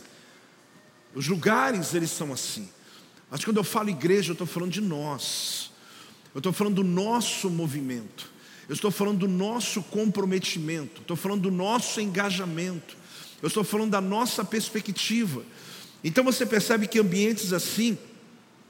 Os 1.13 1.27
lugares, 1.27 1.93
eles 1.93 2.09
são 2.09 2.31
assim. 2.31 2.69
Mas 3.29 3.43
quando 3.43 3.57
eu 3.57 3.65
falo 3.65 3.89
igreja, 3.89 4.29
eu 4.29 4.33
estou 4.33 4.47
falando 4.47 4.71
de 4.71 4.79
nós. 4.81 5.71
Eu 6.33 6.39
estou 6.39 6.53
falando 6.53 6.75
do 6.75 6.83
nosso 6.85 7.49
movimento. 7.49 8.31
Eu 8.69 8.75
estou 8.75 8.91
falando 8.91 9.21
do 9.21 9.27
nosso 9.27 9.81
comprometimento. 9.81 11.01
Estou 11.01 11.17
falando 11.17 11.41
do 11.41 11.51
nosso 11.51 11.99
engajamento. 11.99 12.95
Eu 13.41 13.47
estou 13.47 13.63
falando 13.63 13.89
da 13.89 13.99
nossa 13.99 14.45
perspectiva. 14.45 15.43
Então 16.03 16.23
você 16.23 16.45
percebe 16.45 16.87
que 16.87 16.99
ambientes 16.99 17.51
assim 17.51 17.97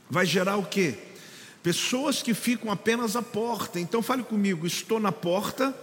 vai 0.09 0.25
gerar 0.25 0.55
o 0.55 0.65
quê? 0.65 0.95
Pessoas 1.61 2.23
que 2.23 2.33
ficam 2.33 2.71
apenas 2.71 3.17
à 3.17 3.21
porta. 3.21 3.77
Então 3.77 4.01
fale 4.01 4.23
comigo, 4.23 4.65
estou 4.65 5.01
na 5.01 5.11
porta, 5.11 5.75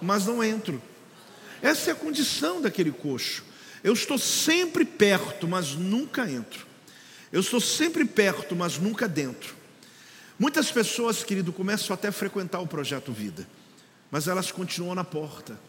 mas 0.00 0.24
não 0.24 0.42
entro. 0.42 0.82
Essa 1.60 1.90
é 1.90 1.92
a 1.92 1.96
condição 1.96 2.62
daquele 2.62 2.90
coxo. 2.90 3.44
Eu 3.84 3.92
estou 3.92 4.16
sempre 4.16 4.82
perto, 4.82 5.46
mas 5.46 5.74
nunca 5.74 6.30
entro. 6.30 6.66
Eu 7.30 7.42
estou 7.42 7.60
sempre 7.60 8.06
perto, 8.06 8.56
mas 8.56 8.78
nunca 8.78 9.06
dentro. 9.06 9.59
Muitas 10.40 10.72
pessoas, 10.72 11.22
querido, 11.22 11.52
começam 11.52 11.92
até 11.92 12.08
a 12.08 12.12
frequentar 12.12 12.60
o 12.60 12.66
projeto 12.66 13.12
Vida, 13.12 13.46
mas 14.10 14.26
elas 14.26 14.50
continuam 14.50 14.94
na 14.94 15.04
porta. 15.04 15.60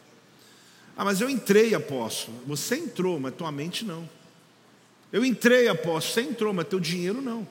Ah, 0.95 1.03
mas 1.03 1.19
eu 1.19 1.29
entrei, 1.29 1.75
apóstolo. 1.75 2.41
Você 2.47 2.75
entrou, 2.75 3.19
mas 3.19 3.35
tua 3.35 3.51
mente 3.51 3.83
não. 3.83 4.09
Eu 5.11 5.25
entrei, 5.25 5.67
apóstolo. 5.67 6.13
Você 6.13 6.21
entrou, 6.21 6.53
mas 6.53 6.69
teu 6.69 6.79
dinheiro 6.79 7.21
não. 7.21 7.45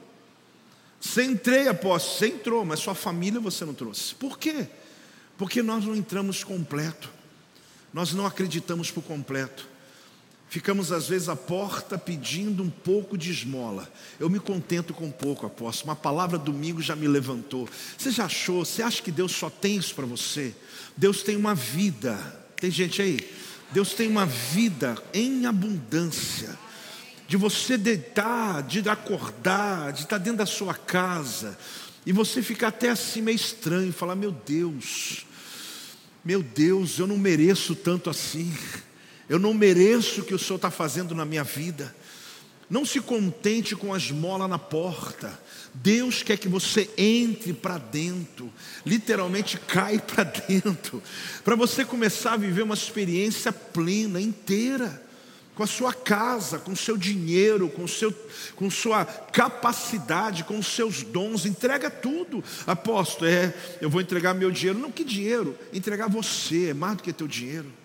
Você 0.99 1.23
entrei, 1.23 1.69
apóstolo. 1.69 2.17
Você 2.17 2.27
entrou, 2.29 2.65
mas 2.65 2.81
sua 2.81 2.95
família 2.95 3.39
você 3.39 3.67
não 3.67 3.75
trouxe. 3.75 4.15
Por 4.15 4.39
quê? 4.39 4.67
Porque 5.37 5.63
nós 5.63 5.85
não 5.85 5.95
entramos 5.95 6.43
completo. 6.43 7.11
Nós 7.93 8.15
não 8.15 8.25
acreditamos 8.25 8.91
por 8.91 9.03
completo. 9.05 9.69
Ficamos 10.51 10.91
às 10.91 11.07
vezes 11.07 11.29
à 11.29 11.37
porta 11.37 11.97
pedindo 11.97 12.61
um 12.61 12.69
pouco 12.69 13.17
de 13.17 13.31
esmola. 13.31 13.89
Eu 14.19 14.29
me 14.29 14.41
contento 14.41 14.93
com 14.93 15.09
pouco, 15.09 15.47
apóstolo. 15.47 15.91
Uma 15.91 15.97
palavra 15.97 16.37
domingo 16.37 16.83
já 16.83 16.97
me 16.97 17.07
levantou. 17.07 17.69
Você 17.97 18.11
já 18.11 18.25
achou? 18.25 18.65
Você 18.65 18.83
acha 18.83 19.01
que 19.01 19.13
Deus 19.13 19.31
só 19.31 19.49
tem 19.49 19.77
isso 19.77 19.95
para 19.95 20.05
você? 20.05 20.53
Deus 20.97 21.23
tem 21.23 21.37
uma 21.37 21.55
vida. 21.55 22.19
Tem 22.57 22.69
gente 22.69 23.01
aí? 23.01 23.31
Deus 23.71 23.95
tem 23.95 24.09
uma 24.09 24.27
vida 24.27 25.01
em 25.15 25.47
abundância. 25.47 26.59
De 27.29 27.37
você 27.37 27.79
deitar, 27.79 28.65
de 28.65 28.81
acordar, 28.89 29.93
de 29.93 30.01
estar 30.01 30.19
dentro 30.19 30.39
da 30.39 30.47
sua 30.47 30.75
casa. 30.75 31.57
E 32.05 32.11
você 32.11 32.43
ficar 32.43 32.69
até 32.69 32.91
assim 32.91 33.23
meio 33.23 33.37
estranho, 33.37 33.93
falar: 33.93 34.17
Meu 34.17 34.33
Deus, 34.33 35.25
meu 36.25 36.43
Deus, 36.43 36.99
eu 36.99 37.07
não 37.07 37.17
mereço 37.17 37.77
tanto 37.77 38.11
assim. 38.11 38.53
Eu 39.31 39.39
não 39.39 39.55
mereço 39.55 40.23
o 40.23 40.25
que 40.25 40.35
o 40.35 40.39
Senhor 40.41 40.57
está 40.57 40.73
fazendo 40.73 41.15
na 41.15 41.25
minha 41.25 41.45
vida. 41.45 41.95
Não 42.69 42.85
se 42.85 43.01
contente 43.01 43.77
com 43.77 43.95
a 43.95 43.97
esmola 43.97 44.49
na 44.49 44.59
porta. 44.59 45.39
Deus 45.73 46.25
quer 46.25 46.37
que 46.37 46.49
você 46.49 46.91
entre 46.99 47.53
para 47.53 47.79
dentro, 47.79 48.53
literalmente 48.85 49.57
cai 49.57 50.01
para 50.01 50.25
dentro, 50.25 51.01
para 51.45 51.55
você 51.55 51.85
começar 51.85 52.33
a 52.33 52.37
viver 52.37 52.63
uma 52.63 52.75
experiência 52.75 53.53
plena, 53.53 54.21
inteira, 54.21 55.01
com 55.55 55.63
a 55.63 55.67
sua 55.67 55.95
casa, 55.95 56.59
com 56.59 56.73
o 56.73 56.77
seu 56.77 56.97
dinheiro, 56.97 57.69
com, 57.69 57.87
seu, 57.87 58.13
com 58.57 58.69
sua 58.69 59.05
capacidade, 59.05 60.43
com 60.43 60.59
os 60.59 60.67
seus 60.67 61.05
dons. 61.05 61.47
Entrega 61.47 61.89
tudo, 61.89 62.43
apóstolo. 62.67 63.31
É, 63.31 63.55
eu 63.81 63.89
vou 63.89 64.01
entregar 64.01 64.35
meu 64.35 64.51
dinheiro. 64.51 64.81
Não, 64.81 64.91
que 64.91 65.05
dinheiro? 65.05 65.57
Entregar 65.73 66.09
você 66.09 66.71
é 66.71 66.75
mais 66.75 66.97
do 66.97 67.05
que 67.05 67.13
teu 67.13 67.29
dinheiro 67.29 67.80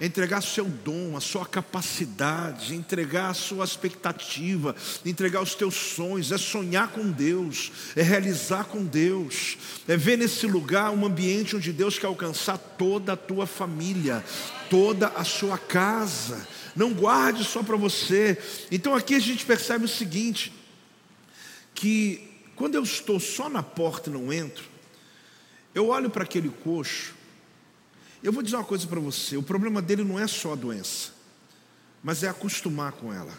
entregar 0.00 0.40
seu 0.40 0.64
dom, 0.64 1.16
a 1.16 1.20
sua 1.20 1.44
capacidade, 1.44 2.74
entregar 2.74 3.30
a 3.30 3.34
sua 3.34 3.64
expectativa, 3.64 4.74
entregar 5.04 5.42
os 5.42 5.54
teus 5.54 5.74
sonhos, 5.74 6.32
é 6.32 6.38
sonhar 6.38 6.88
com 6.88 7.10
Deus, 7.10 7.70
é 7.94 8.02
realizar 8.02 8.64
com 8.64 8.82
Deus, 8.84 9.58
é 9.86 9.96
ver 9.96 10.16
nesse 10.16 10.46
lugar 10.46 10.90
um 10.90 11.04
ambiente 11.04 11.54
onde 11.54 11.72
Deus 11.72 11.98
quer 11.98 12.06
alcançar 12.06 12.56
toda 12.56 13.12
a 13.12 13.16
tua 13.16 13.46
família, 13.46 14.24
toda 14.70 15.08
a 15.08 15.22
sua 15.22 15.58
casa. 15.58 16.48
Não 16.74 16.94
guarde 16.94 17.44
só 17.44 17.62
para 17.62 17.76
você. 17.76 18.38
Então 18.70 18.94
aqui 18.94 19.14
a 19.14 19.20
gente 19.20 19.44
percebe 19.44 19.84
o 19.84 19.88
seguinte: 19.88 20.52
que 21.74 22.26
quando 22.56 22.74
eu 22.74 22.82
estou 22.82 23.20
só 23.20 23.50
na 23.50 23.62
porta 23.62 24.08
e 24.08 24.12
não 24.12 24.32
entro, 24.32 24.64
eu 25.74 25.88
olho 25.88 26.08
para 26.08 26.24
aquele 26.24 26.48
coxo 26.48 27.19
eu 28.22 28.32
vou 28.32 28.42
dizer 28.42 28.56
uma 28.56 28.64
coisa 28.64 28.86
para 28.86 29.00
você: 29.00 29.36
o 29.36 29.42
problema 29.42 29.80
dele 29.80 30.04
não 30.04 30.18
é 30.18 30.26
só 30.26 30.52
a 30.52 30.56
doença, 30.56 31.12
mas 32.02 32.22
é 32.22 32.28
acostumar 32.28 32.92
com 32.92 33.12
ela, 33.12 33.32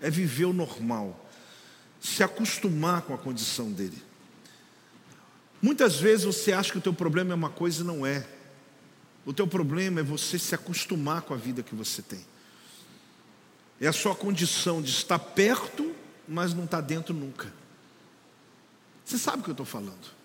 é 0.00 0.10
viver 0.10 0.44
o 0.44 0.52
normal, 0.52 1.28
se 2.00 2.22
acostumar 2.22 3.02
com 3.02 3.14
a 3.14 3.18
condição 3.18 3.70
dele. 3.72 4.02
Muitas 5.60 5.96
vezes 5.98 6.24
você 6.24 6.52
acha 6.52 6.70
que 6.70 6.78
o 6.78 6.82
teu 6.82 6.94
problema 6.94 7.32
é 7.32 7.34
uma 7.34 7.50
coisa 7.50 7.82
e 7.82 7.86
não 7.86 8.06
é. 8.06 8.26
O 9.26 9.32
teu 9.32 9.46
problema 9.46 10.00
é 10.00 10.02
você 10.02 10.38
se 10.38 10.54
acostumar 10.54 11.22
com 11.22 11.34
a 11.34 11.36
vida 11.36 11.62
que 11.62 11.74
você 11.74 12.00
tem. 12.00 12.24
É 13.80 13.88
a 13.88 13.92
sua 13.92 14.14
condição 14.14 14.80
de 14.80 14.90
estar 14.90 15.18
perto, 15.18 15.94
mas 16.26 16.54
não 16.54 16.64
estar 16.64 16.80
dentro 16.80 17.12
nunca. 17.12 17.52
Você 19.04 19.18
sabe 19.18 19.40
o 19.40 19.42
que 19.42 19.50
eu 19.50 19.52
estou 19.52 19.66
falando. 19.66 20.17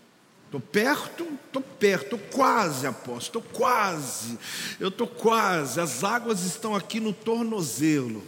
Estou 0.53 0.61
perto, 0.61 1.27
estou 1.47 1.61
perto, 1.63 2.03
estou 2.03 2.19
quase, 2.31 2.85
apóstolo, 2.85 3.17
estou 3.17 3.41
quase, 3.41 4.37
eu 4.79 4.89
estou 4.89 5.07
quase. 5.07 5.79
As 5.79 6.03
águas 6.03 6.45
estão 6.45 6.75
aqui 6.75 6.99
no 6.99 7.11
tornozelo, 7.11 8.21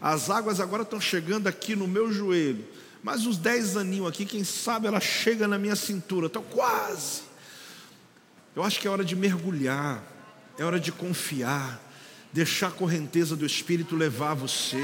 as 0.00 0.30
águas 0.30 0.58
agora 0.58 0.84
estão 0.84 0.98
chegando 0.98 1.48
aqui 1.48 1.76
no 1.76 1.86
meu 1.86 2.10
joelho. 2.10 2.64
Mas 3.02 3.26
uns 3.26 3.36
dez 3.36 3.76
aninhos 3.76 4.08
aqui, 4.08 4.24
quem 4.24 4.42
sabe 4.42 4.86
ela 4.86 5.00
chega 5.00 5.46
na 5.46 5.58
minha 5.58 5.76
cintura, 5.76 6.28
estou 6.28 6.42
quase. 6.44 7.24
Eu 8.54 8.62
acho 8.62 8.80
que 8.80 8.88
é 8.88 8.90
hora 8.90 9.04
de 9.04 9.14
mergulhar, 9.14 10.02
é 10.58 10.64
hora 10.64 10.80
de 10.80 10.90
confiar, 10.90 11.78
deixar 12.32 12.68
a 12.68 12.70
correnteza 12.70 13.36
do 13.36 13.44
Espírito 13.44 13.94
levar 13.94 14.32
você 14.32 14.80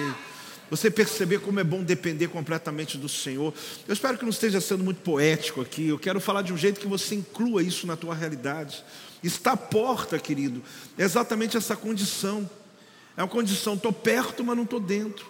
você 0.72 0.90
perceber 0.90 1.40
como 1.40 1.60
é 1.60 1.64
bom 1.64 1.84
depender 1.84 2.28
completamente 2.28 2.96
do 2.96 3.06
Senhor. 3.06 3.52
Eu 3.86 3.92
espero 3.92 4.16
que 4.16 4.24
não 4.24 4.30
esteja 4.30 4.58
sendo 4.58 4.82
muito 4.82 5.02
poético 5.02 5.60
aqui. 5.60 5.88
Eu 5.88 5.98
quero 5.98 6.18
falar 6.18 6.40
de 6.40 6.50
um 6.50 6.56
jeito 6.56 6.80
que 6.80 6.86
você 6.86 7.14
inclua 7.14 7.62
isso 7.62 7.86
na 7.86 7.94
tua 7.94 8.14
realidade. 8.14 8.82
Está 9.22 9.52
à 9.52 9.56
porta, 9.56 10.18
querido. 10.18 10.62
É 10.96 11.02
exatamente 11.02 11.58
essa 11.58 11.76
condição. 11.76 12.48
É 13.18 13.22
uma 13.22 13.28
condição, 13.28 13.74
estou 13.74 13.92
perto, 13.92 14.42
mas 14.42 14.56
não 14.56 14.64
estou 14.64 14.80
dentro. 14.80 15.26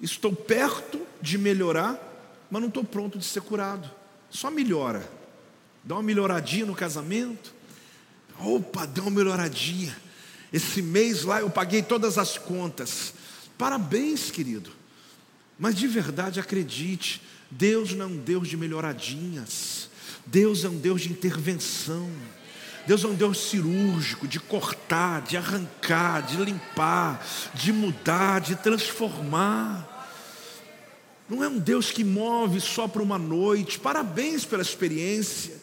Estou 0.00 0.32
perto 0.32 1.06
de 1.20 1.36
melhorar, 1.36 2.00
mas 2.50 2.62
não 2.62 2.68
estou 2.68 2.82
pronto 2.82 3.18
de 3.18 3.26
ser 3.26 3.42
curado. 3.42 3.90
Só 4.30 4.50
melhora. 4.50 5.06
Dá 5.84 5.96
uma 5.96 6.02
melhoradinha 6.02 6.64
no 6.64 6.74
casamento. 6.74 7.52
Opa, 8.38 8.86
dá 8.86 9.02
uma 9.02 9.10
melhoradinha. 9.10 9.94
Esse 10.50 10.80
mês 10.80 11.24
lá 11.24 11.40
eu 11.40 11.50
paguei 11.50 11.82
todas 11.82 12.16
as 12.16 12.38
contas. 12.38 13.19
Parabéns, 13.60 14.30
querido. 14.30 14.70
Mas 15.58 15.74
de 15.74 15.86
verdade 15.86 16.40
acredite, 16.40 17.20
Deus 17.50 17.92
não 17.92 18.06
é 18.06 18.08
um 18.08 18.16
Deus 18.16 18.48
de 18.48 18.56
melhoradinhas. 18.56 19.90
Deus 20.24 20.64
é 20.64 20.68
um 20.70 20.78
Deus 20.78 21.02
de 21.02 21.12
intervenção. 21.12 22.10
Deus 22.86 23.04
é 23.04 23.06
um 23.06 23.14
Deus 23.14 23.36
cirúrgico, 23.36 24.26
de 24.26 24.40
cortar, 24.40 25.20
de 25.20 25.36
arrancar, 25.36 26.22
de 26.22 26.42
limpar, 26.42 27.22
de 27.52 27.70
mudar, 27.70 28.40
de 28.40 28.56
transformar. 28.56 30.08
Não 31.28 31.44
é 31.44 31.48
um 31.48 31.58
Deus 31.58 31.90
que 31.90 32.02
move 32.02 32.62
só 32.62 32.88
para 32.88 33.02
uma 33.02 33.18
noite. 33.18 33.78
Parabéns 33.78 34.46
pela 34.46 34.62
experiência. 34.62 35.60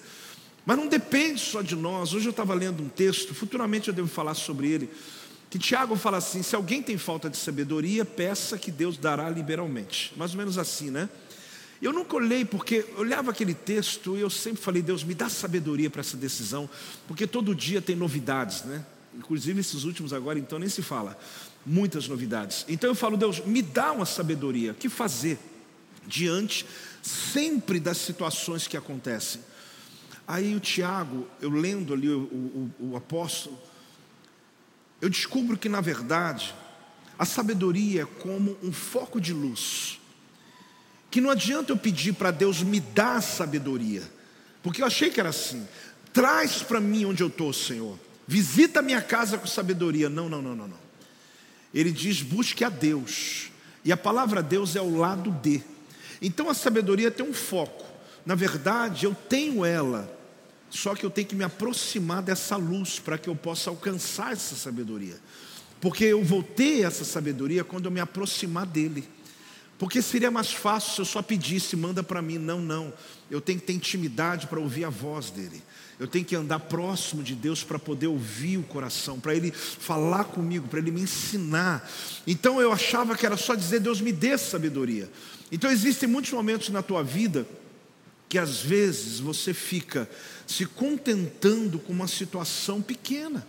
Mas 0.64 0.78
não 0.78 0.86
depende 0.86 1.42
só 1.42 1.64
de 1.64 1.76
nós. 1.76 2.14
Hoje 2.14 2.28
eu 2.28 2.32
estava 2.32 2.54
lendo 2.54 2.84
um 2.84 2.90
texto, 2.90 3.34
futuramente 3.34 3.88
eu 3.88 3.94
devo 3.94 4.08
falar 4.08 4.36
sobre 4.36 4.68
ele 4.68 4.88
que 5.50 5.58
Tiago 5.58 5.96
fala 5.96 6.18
assim: 6.18 6.44
se 6.44 6.56
alguém 6.56 6.82
tem 6.82 6.98
falta 6.98 7.30
de 7.30 7.38
sabedoria, 7.38 8.04
peça 8.06 8.58
que 8.58 8.72
Deus 8.72 8.98
dará 8.98 9.30
liberalmente. 9.30 10.14
Mais 10.16 10.32
ou 10.32 10.38
menos 10.38 10.58
assim, 10.58 10.90
né? 10.90 11.10
Eu 11.82 11.94
nunca 11.94 12.16
olhei, 12.16 12.44
porque 12.44 12.86
eu 12.90 13.00
olhava 13.00 13.32
aquele 13.32 13.54
texto 13.54 14.18
e 14.18 14.22
eu 14.22 14.30
sempre 14.30 14.62
falei, 14.62 14.82
Deus, 14.82 15.04
me 15.04 15.14
dá 15.14 15.30
sabedoria 15.30 15.90
para 15.90 16.02
essa 16.02 16.18
decisão, 16.18 16.68
porque 17.08 17.28
todo 17.28 17.54
dia 17.54 17.82
tem 17.82 17.96
novidades, 17.96 18.64
né? 18.64 18.84
Inclusive 19.16 19.60
esses 19.60 19.84
últimos 19.84 20.12
agora, 20.12 20.40
então 20.40 20.58
nem 20.58 20.70
se 20.70 20.82
fala. 20.82 21.18
Muitas 21.66 22.08
novidades. 22.08 22.66
Então 22.68 22.90
eu 22.90 22.96
falo, 22.96 23.16
Deus, 23.16 23.46
me 23.46 23.62
dá 23.62 23.92
uma 23.92 24.06
sabedoria. 24.06 24.72
O 24.72 24.76
que 24.76 24.90
fazer 24.90 25.38
diante 26.06 26.66
sempre 27.02 27.80
das 27.80 27.98
situações 27.98 28.68
que 28.68 28.78
acontecem? 28.78 29.42
Aí 30.28 30.56
o 30.56 30.60
Tiago, 30.60 31.28
eu 31.42 31.50
lendo 31.50 31.94
ali 31.94 32.10
o, 32.10 32.20
o, 32.20 32.72
o 32.92 32.98
apóstolo, 32.98 33.58
eu 35.02 35.10
descubro 35.10 35.58
que 35.58 35.70
na 35.70 35.82
verdade 35.82 36.54
a 37.18 37.26
sabedoria 37.26 38.04
é 38.04 38.06
como 38.06 38.58
um 38.64 38.72
foco 38.72 39.20
de 39.20 39.34
luz. 39.34 40.00
Que 41.10 41.22
não 41.22 41.30
adianta 41.30 41.72
eu 41.72 41.78
pedir 41.78 42.14
para 42.14 42.32
Deus 42.32 42.62
me 42.62 42.80
dar 42.80 43.22
sabedoria, 43.22 44.04
porque 44.62 44.82
eu 44.82 44.86
achei 44.86 45.10
que 45.10 45.20
era 45.20 45.30
assim. 45.30 45.68
Traz 46.12 46.62
para 46.64 46.80
mim 46.80 47.06
onde 47.06 47.24
eu 47.24 47.28
estou, 47.28 47.54
Senhor. 47.54 47.98
Visita 48.28 48.82
minha 48.82 49.02
casa 49.02 49.38
com 49.38 49.48
sabedoria. 49.48 50.10
Não, 50.10 50.28
não, 50.28 50.42
não, 50.42 50.56
não, 50.56 50.68
não. 50.68 50.80
Ele 51.74 51.92
diz: 51.92 52.22
busque 52.22 52.64
a 52.64 52.70
Deus. 52.70 53.50
E 53.86 53.92
a 53.92 53.98
palavra 53.98 54.44
Deus 54.44 54.76
é 54.76 54.82
o 54.82 54.98
lado 54.98 55.32
de. 55.32 55.64
Então 56.22 56.50
a 56.50 56.54
sabedoria 56.54 57.10
tem 57.10 57.26
um 57.26 57.34
foco. 57.34 57.86
Na 58.26 58.36
verdade, 58.36 59.06
eu 59.06 59.16
tenho 59.30 59.64
ela, 59.64 60.12
só 60.70 60.94
que 60.96 61.06
eu 61.06 61.10
tenho 61.10 61.28
que 61.28 61.36
me 61.36 61.44
aproximar 61.44 62.22
dessa 62.22 62.56
luz 62.56 63.00
para 63.00 63.18
que 63.18 63.30
eu 63.30 63.36
possa 63.36 63.70
alcançar 63.70 64.34
essa 64.34 64.56
sabedoria. 64.56 65.18
Porque 65.80 66.04
eu 66.06 66.24
vou 66.24 66.44
ter 66.44 66.86
essa 66.86 67.06
sabedoria 67.06 67.64
quando 67.64 67.86
eu 67.86 67.92
me 67.92 68.00
aproximar 68.00 68.66
dele. 68.66 69.08
Porque 69.78 70.02
seria 70.02 70.32
mais 70.32 70.52
fácil 70.52 70.94
se 70.94 71.02
eu 71.02 71.06
só 71.06 71.22
pedisse, 71.22 71.76
manda 71.76 72.02
para 72.02 72.22
mim. 72.22 72.38
Não, 72.38 72.60
não. 72.60 72.92
Eu 73.30 73.40
tenho 73.40 73.60
que 73.60 73.68
ter 73.68 73.74
intimidade 73.74 74.48
para 74.48 74.60
ouvir 74.60 74.86
a 74.86 74.90
voz 74.90 75.30
dele. 75.30 75.62
Eu 76.00 76.08
tenho 76.08 76.26
que 76.26 76.36
andar 76.36 76.60
próximo 76.62 77.24
de 77.24 77.36
Deus 77.36 77.64
para 77.64 77.80
poder 77.80 78.08
ouvir 78.08 78.58
o 78.58 78.64
coração, 78.64 79.20
para 79.20 79.36
Ele 79.36 79.52
falar 79.52 80.26
comigo, 80.26 80.68
para 80.68 80.80
Ele 80.80 80.92
me 80.92 81.02
ensinar. 81.02 81.90
Então 82.26 82.60
eu 82.62 82.72
achava 82.72 83.16
que 83.16 83.26
era 83.26 83.38
só 83.38 83.56
dizer, 83.56 83.80
Deus 83.80 84.02
me 84.02 84.12
dê 84.12 84.38
sabedoria. 84.38 85.10
Então 85.52 85.72
existem 85.72 86.08
muitos 86.10 86.32
momentos 86.32 86.70
na 86.70 86.82
tua 86.82 87.04
vida 87.04 87.48
que 88.30 88.38
às 88.38 88.62
vezes 88.62 89.20
você 89.20 89.54
fica 89.54 90.10
se 90.46 90.66
contentando 90.66 91.80
com 91.80 91.94
uma 91.94 92.08
situação 92.08 92.82
pequena. 92.82 93.46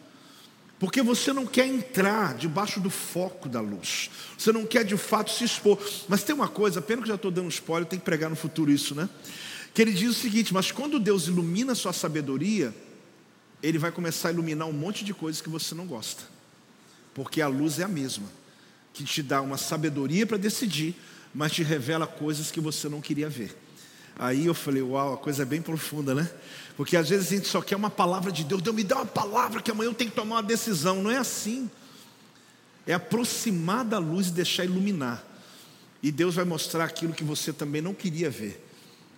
Porque 0.79 1.03
você 1.03 1.33
não 1.33 1.45
quer 1.45 1.67
entrar 1.67 2.35
debaixo 2.35 2.79
do 2.79 2.89
foco 2.89 3.49
da 3.49 3.61
luz. 3.61 4.11
Você 4.39 4.53
não 4.53 4.65
quer 4.65 4.85
de 4.85 4.97
fato 4.97 5.31
se 5.31 5.43
expor. 5.43 5.77
Mas 6.09 6.23
tem 6.23 6.35
uma 6.35 6.47
coisa, 6.47 6.81
pena 6.81 7.03
que 7.03 7.09
já 7.09 7.17
estou 7.17 7.33
dando 7.33 7.49
spoiler, 7.49 7.89
tem 7.89 7.99
que 7.99 8.05
pregar 8.05 8.31
no 8.31 8.37
futuro 8.37 8.71
isso, 8.71 8.95
né? 8.95 9.09
Que 9.75 9.83
ele 9.83 9.93
diz 9.93 10.11
o 10.11 10.15
seguinte: 10.15 10.55
mas 10.55 10.71
quando 10.71 11.01
Deus 11.01 11.27
ilumina 11.27 11.73
a 11.73 11.75
sua 11.75 11.93
sabedoria, 11.93 12.73
Ele 13.61 13.77
vai 13.77 13.91
começar 13.91 14.29
a 14.29 14.33
iluminar 14.33 14.69
um 14.69 14.73
monte 14.73 15.05
de 15.05 15.13
coisas 15.13 15.43
que 15.43 15.49
você 15.49 15.75
não 15.75 15.85
gosta. 15.85 16.23
Porque 17.13 17.41
a 17.43 17.49
luz 17.49 17.81
é 17.81 17.83
a 17.83 17.89
mesma, 17.89 18.29
que 18.93 19.03
te 19.03 19.21
dá 19.21 19.43
uma 19.43 19.57
sabedoria 19.57 20.25
para 20.25 20.37
decidir, 20.37 20.95
mas 21.35 21.51
te 21.51 21.65
revela 21.65 22.07
coisas 22.07 22.53
que 22.53 22.61
você 22.61 22.89
não 22.89 23.01
queria 23.01 23.29
ver. 23.29 23.57
Aí 24.19 24.47
eu 24.47 24.55
falei, 24.55 24.83
uau, 24.83 25.15
a 25.15 25.17
coisa 25.17 25.43
é 25.43 25.47
bem 25.47 25.63
profunda, 25.63 26.15
né? 26.15 26.29
Porque 26.77 26.97
às 26.97 27.09
vezes 27.09 27.29
a 27.29 27.37
gente 27.37 27.49
só 27.49 27.61
quer 27.61 27.77
uma 27.77 27.91
palavra 27.91 28.33
de 28.33 28.43
Deus, 28.43 28.61
Deus 28.61 28.75
me 28.75 28.83
dá 28.83 28.97
uma 28.97 29.07
palavra 29.07 29.63
que 29.63 29.71
amanhã 29.71 29.89
eu 29.89 29.95
tenho 29.95 30.11
que 30.11 30.17
tomar 30.17 30.37
uma 30.37 30.43
decisão. 30.43 31.03
Não 31.03 31.11
é 31.11 31.19
assim. 31.19 31.71
É 32.87 32.95
aproximar 32.95 33.85
da 33.85 33.99
luz 33.99 34.29
e 34.29 34.33
deixar 34.33 34.65
iluminar. 34.65 35.25
E 36.03 36.11
Deus 36.11 36.35
vai 36.35 36.45
mostrar 36.45 36.85
aquilo 36.85 37.13
que 37.13 37.25
você 37.25 37.53
também 37.53 37.81
não 37.81 37.95
queria 37.95 38.31
ver. 38.31 38.65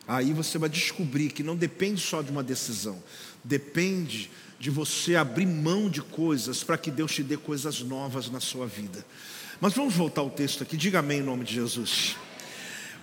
Aí 0.07 0.33
você 0.33 0.59
vai 0.59 0.69
descobrir 0.69 1.31
que 1.31 1.43
não 1.43 1.55
depende 1.55 2.01
só 2.01 2.21
de 2.21 2.31
uma 2.31 2.43
decisão, 2.43 3.01
depende 3.45 4.31
de 4.59 4.69
você 4.69 5.15
abrir 5.15 5.47
mão 5.47 5.89
de 5.89 6.03
coisas 6.03 6.65
para 6.65 6.77
que 6.77 6.91
Deus 6.91 7.15
te 7.15 7.23
dê 7.23 7.37
coisas 7.37 7.81
novas 7.81 8.29
na 8.29 8.41
sua 8.41 8.67
vida. 8.67 9.05
Mas 9.61 9.73
vamos 9.73 9.95
voltar 9.95 10.23
ao 10.23 10.31
texto 10.31 10.63
aqui, 10.63 10.77
diga 10.77 10.99
amém 10.99 11.21
em 11.21 11.23
nome 11.23 11.45
de 11.45 11.55
Jesus. 11.55 12.17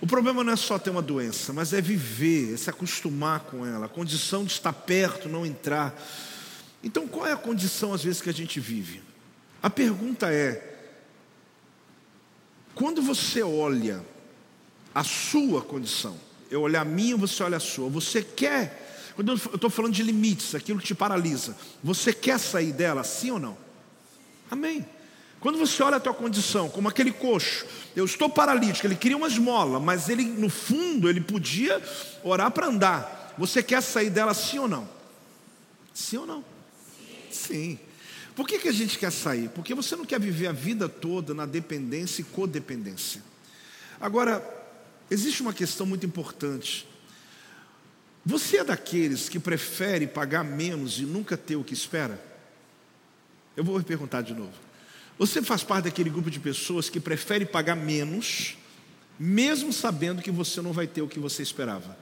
O 0.00 0.06
problema 0.06 0.44
não 0.44 0.52
é 0.52 0.56
só 0.56 0.78
ter 0.78 0.90
uma 0.90 1.02
doença, 1.02 1.52
mas 1.52 1.72
é 1.72 1.80
viver, 1.80 2.54
é 2.54 2.56
se 2.56 2.70
acostumar 2.70 3.40
com 3.40 3.66
ela, 3.66 3.86
a 3.86 3.88
condição 3.88 4.44
de 4.44 4.52
estar 4.52 4.72
perto, 4.72 5.28
não 5.28 5.44
entrar. 5.44 6.00
Então, 6.82 7.08
qual 7.08 7.26
é 7.26 7.32
a 7.32 7.36
condição 7.36 7.92
às 7.92 8.04
vezes 8.04 8.20
que 8.20 8.30
a 8.30 8.34
gente 8.34 8.60
vive? 8.60 9.02
A 9.60 9.68
pergunta 9.68 10.32
é: 10.32 10.76
quando 12.74 13.02
você 13.02 13.42
olha 13.42 14.04
a 14.94 15.02
sua 15.02 15.62
condição, 15.62 16.16
eu 16.48 16.62
olhar 16.62 16.82
a 16.82 16.84
minha, 16.84 17.16
você 17.16 17.42
olha 17.42 17.56
a 17.56 17.60
sua, 17.60 17.88
você 17.88 18.22
quer, 18.22 19.12
quando 19.16 19.32
eu 19.32 19.34
estou 19.34 19.68
falando 19.68 19.94
de 19.94 20.04
limites, 20.04 20.54
aquilo 20.54 20.78
que 20.78 20.86
te 20.86 20.94
paralisa, 20.94 21.56
você 21.82 22.12
quer 22.12 22.38
sair 22.38 22.72
dela, 22.72 23.02
sim 23.02 23.32
ou 23.32 23.40
não? 23.40 23.58
Amém. 24.48 24.86
Quando 25.40 25.58
você 25.58 25.82
olha 25.82 25.96
a 25.96 26.00
tua 26.00 26.14
condição, 26.14 26.68
como 26.68 26.88
aquele 26.88 27.12
coxo, 27.12 27.64
eu 27.94 28.04
estou 28.04 28.28
paralítico, 28.28 28.86
ele 28.86 28.96
queria 28.96 29.16
uma 29.16 29.28
esmola, 29.28 29.78
mas 29.78 30.08
ele, 30.08 30.24
no 30.24 30.48
fundo, 30.48 31.08
ele 31.08 31.20
podia 31.20 31.80
orar 32.24 32.50
para 32.50 32.66
andar. 32.66 33.34
Você 33.38 33.62
quer 33.62 33.80
sair 33.80 34.10
dela 34.10 34.34
sim 34.34 34.58
ou 34.58 34.66
não? 34.66 34.88
Sim 35.94 36.18
ou 36.18 36.26
não? 36.26 36.44
Sim. 37.30 37.78
Por 38.34 38.46
que, 38.46 38.58
que 38.58 38.68
a 38.68 38.72
gente 38.72 38.98
quer 38.98 39.12
sair? 39.12 39.48
Porque 39.50 39.74
você 39.74 39.94
não 39.94 40.04
quer 40.04 40.18
viver 40.20 40.48
a 40.48 40.52
vida 40.52 40.88
toda 40.88 41.34
na 41.34 41.46
dependência 41.46 42.22
e 42.22 42.24
codependência. 42.24 43.22
Agora, 44.00 44.42
existe 45.10 45.42
uma 45.42 45.52
questão 45.52 45.86
muito 45.86 46.04
importante. 46.04 46.88
Você 48.24 48.58
é 48.58 48.64
daqueles 48.64 49.28
que 49.28 49.38
prefere 49.38 50.06
pagar 50.06 50.44
menos 50.44 50.98
e 50.98 51.02
nunca 51.02 51.36
ter 51.36 51.56
o 51.56 51.64
que 51.64 51.74
espera? 51.74 52.22
Eu 53.56 53.64
vou 53.64 53.82
perguntar 53.82 54.22
de 54.22 54.34
novo. 54.34 54.67
Você 55.18 55.42
faz 55.42 55.64
parte 55.64 55.84
daquele 55.84 56.10
grupo 56.10 56.30
de 56.30 56.38
pessoas 56.38 56.88
que 56.88 57.00
prefere 57.00 57.44
pagar 57.44 57.74
menos, 57.74 58.56
mesmo 59.18 59.72
sabendo 59.72 60.22
que 60.22 60.30
você 60.30 60.62
não 60.62 60.72
vai 60.72 60.86
ter 60.86 61.02
o 61.02 61.08
que 61.08 61.18
você 61.18 61.42
esperava. 61.42 61.98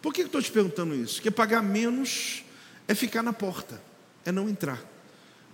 Por 0.00 0.14
que 0.14 0.22
eu 0.22 0.26
estou 0.26 0.40
te 0.40 0.50
perguntando 0.50 0.94
isso? 0.94 1.16
Porque 1.16 1.30
pagar 1.30 1.62
menos 1.62 2.44
é 2.86 2.94
ficar 2.94 3.22
na 3.22 3.32
porta, 3.32 3.82
é 4.24 4.30
não 4.30 4.48
entrar. 4.48 4.80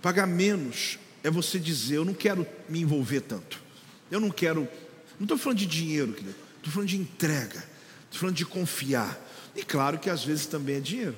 Pagar 0.01 0.27
menos 0.27 0.99
é 1.23 1.29
você 1.31 1.57
dizer: 1.59 1.97
Eu 1.97 2.05
não 2.05 2.13
quero 2.13 2.45
me 2.67 2.79
envolver 2.79 3.21
tanto. 3.21 3.59
Eu 4.11 4.19
não 4.19 4.29
quero. 4.29 4.67
Não 5.19 5.25
estou 5.25 5.37
falando 5.37 5.57
de 5.57 5.65
dinheiro, 5.65 6.13
querido. 6.13 6.35
Estou 6.57 6.71
falando 6.71 6.89
de 6.89 6.97
entrega. 6.97 7.63
Estou 8.05 8.21
falando 8.21 8.35
de 8.35 8.45
confiar. 8.45 9.19
E 9.55 9.63
claro 9.63 9.97
que 9.99 10.09
às 10.09 10.23
vezes 10.23 10.45
também 10.45 10.75
é 10.75 10.79
dinheiro. 10.79 11.15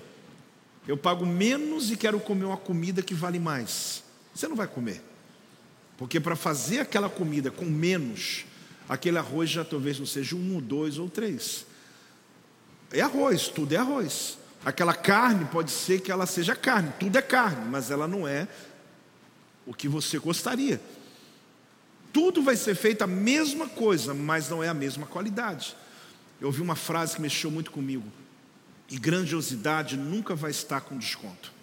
Eu 0.88 0.98
pago 0.98 1.26
menos 1.26 1.92
e 1.92 1.98
quero 1.98 2.20
comer 2.20 2.46
uma 2.46 2.58
comida 2.58 3.02
que 3.02 3.14
vale 3.14 3.40
mais. 3.40 4.04
Você 4.34 4.48
não 4.48 4.56
vai 4.56 4.68
comer. 4.68 5.11
Porque 6.02 6.20
para 6.20 6.36
fazer 6.36 6.80
aquela 6.80 7.08
comida 7.08 7.52
com 7.52 7.64
menos, 7.64 8.44
aquele 8.90 9.20
arroz 9.20 9.52
já 9.52 9.64
talvez 9.64 10.00
não 10.00 10.06
seja 10.08 10.36
um, 10.36 10.60
dois 10.60 10.98
ou 10.98 11.08
três. 11.08 11.64
É 12.92 13.02
arroz, 13.02 13.50
tudo 13.50 13.74
é 13.74 13.78
arroz. 13.78 14.40
Aquela 14.66 14.96
carne 14.96 15.46
pode 15.46 15.70
ser 15.70 16.02
que 16.02 16.12
ela 16.12 16.26
seja 16.26 16.56
carne, 16.56 16.92
tudo 17.00 17.20
é 17.20 17.22
carne, 17.22 17.70
mas 17.70 17.92
ela 17.92 18.08
não 18.08 18.28
é 18.28 18.48
o 19.64 19.76
que 19.76 19.88
você 19.88 20.18
gostaria. 20.18 20.82
Tudo 22.12 22.42
vai 22.42 22.56
ser 22.56 22.74
feito 22.74 23.04
a 23.04 23.08
mesma 23.08 23.70
coisa, 23.70 24.12
mas 24.12 24.50
não 24.50 24.64
é 24.64 24.70
a 24.70 24.74
mesma 24.74 25.06
qualidade. 25.06 25.78
Eu 26.40 26.48
ouvi 26.48 26.64
uma 26.64 26.76
frase 26.76 27.16
que 27.16 27.22
mexeu 27.22 27.52
muito 27.52 27.70
comigo. 27.70 28.12
E 28.90 28.98
grandiosidade 28.98 29.96
nunca 29.98 30.34
vai 30.34 30.50
estar 30.50 30.82
com 30.82 30.98
desconto. 30.98 31.54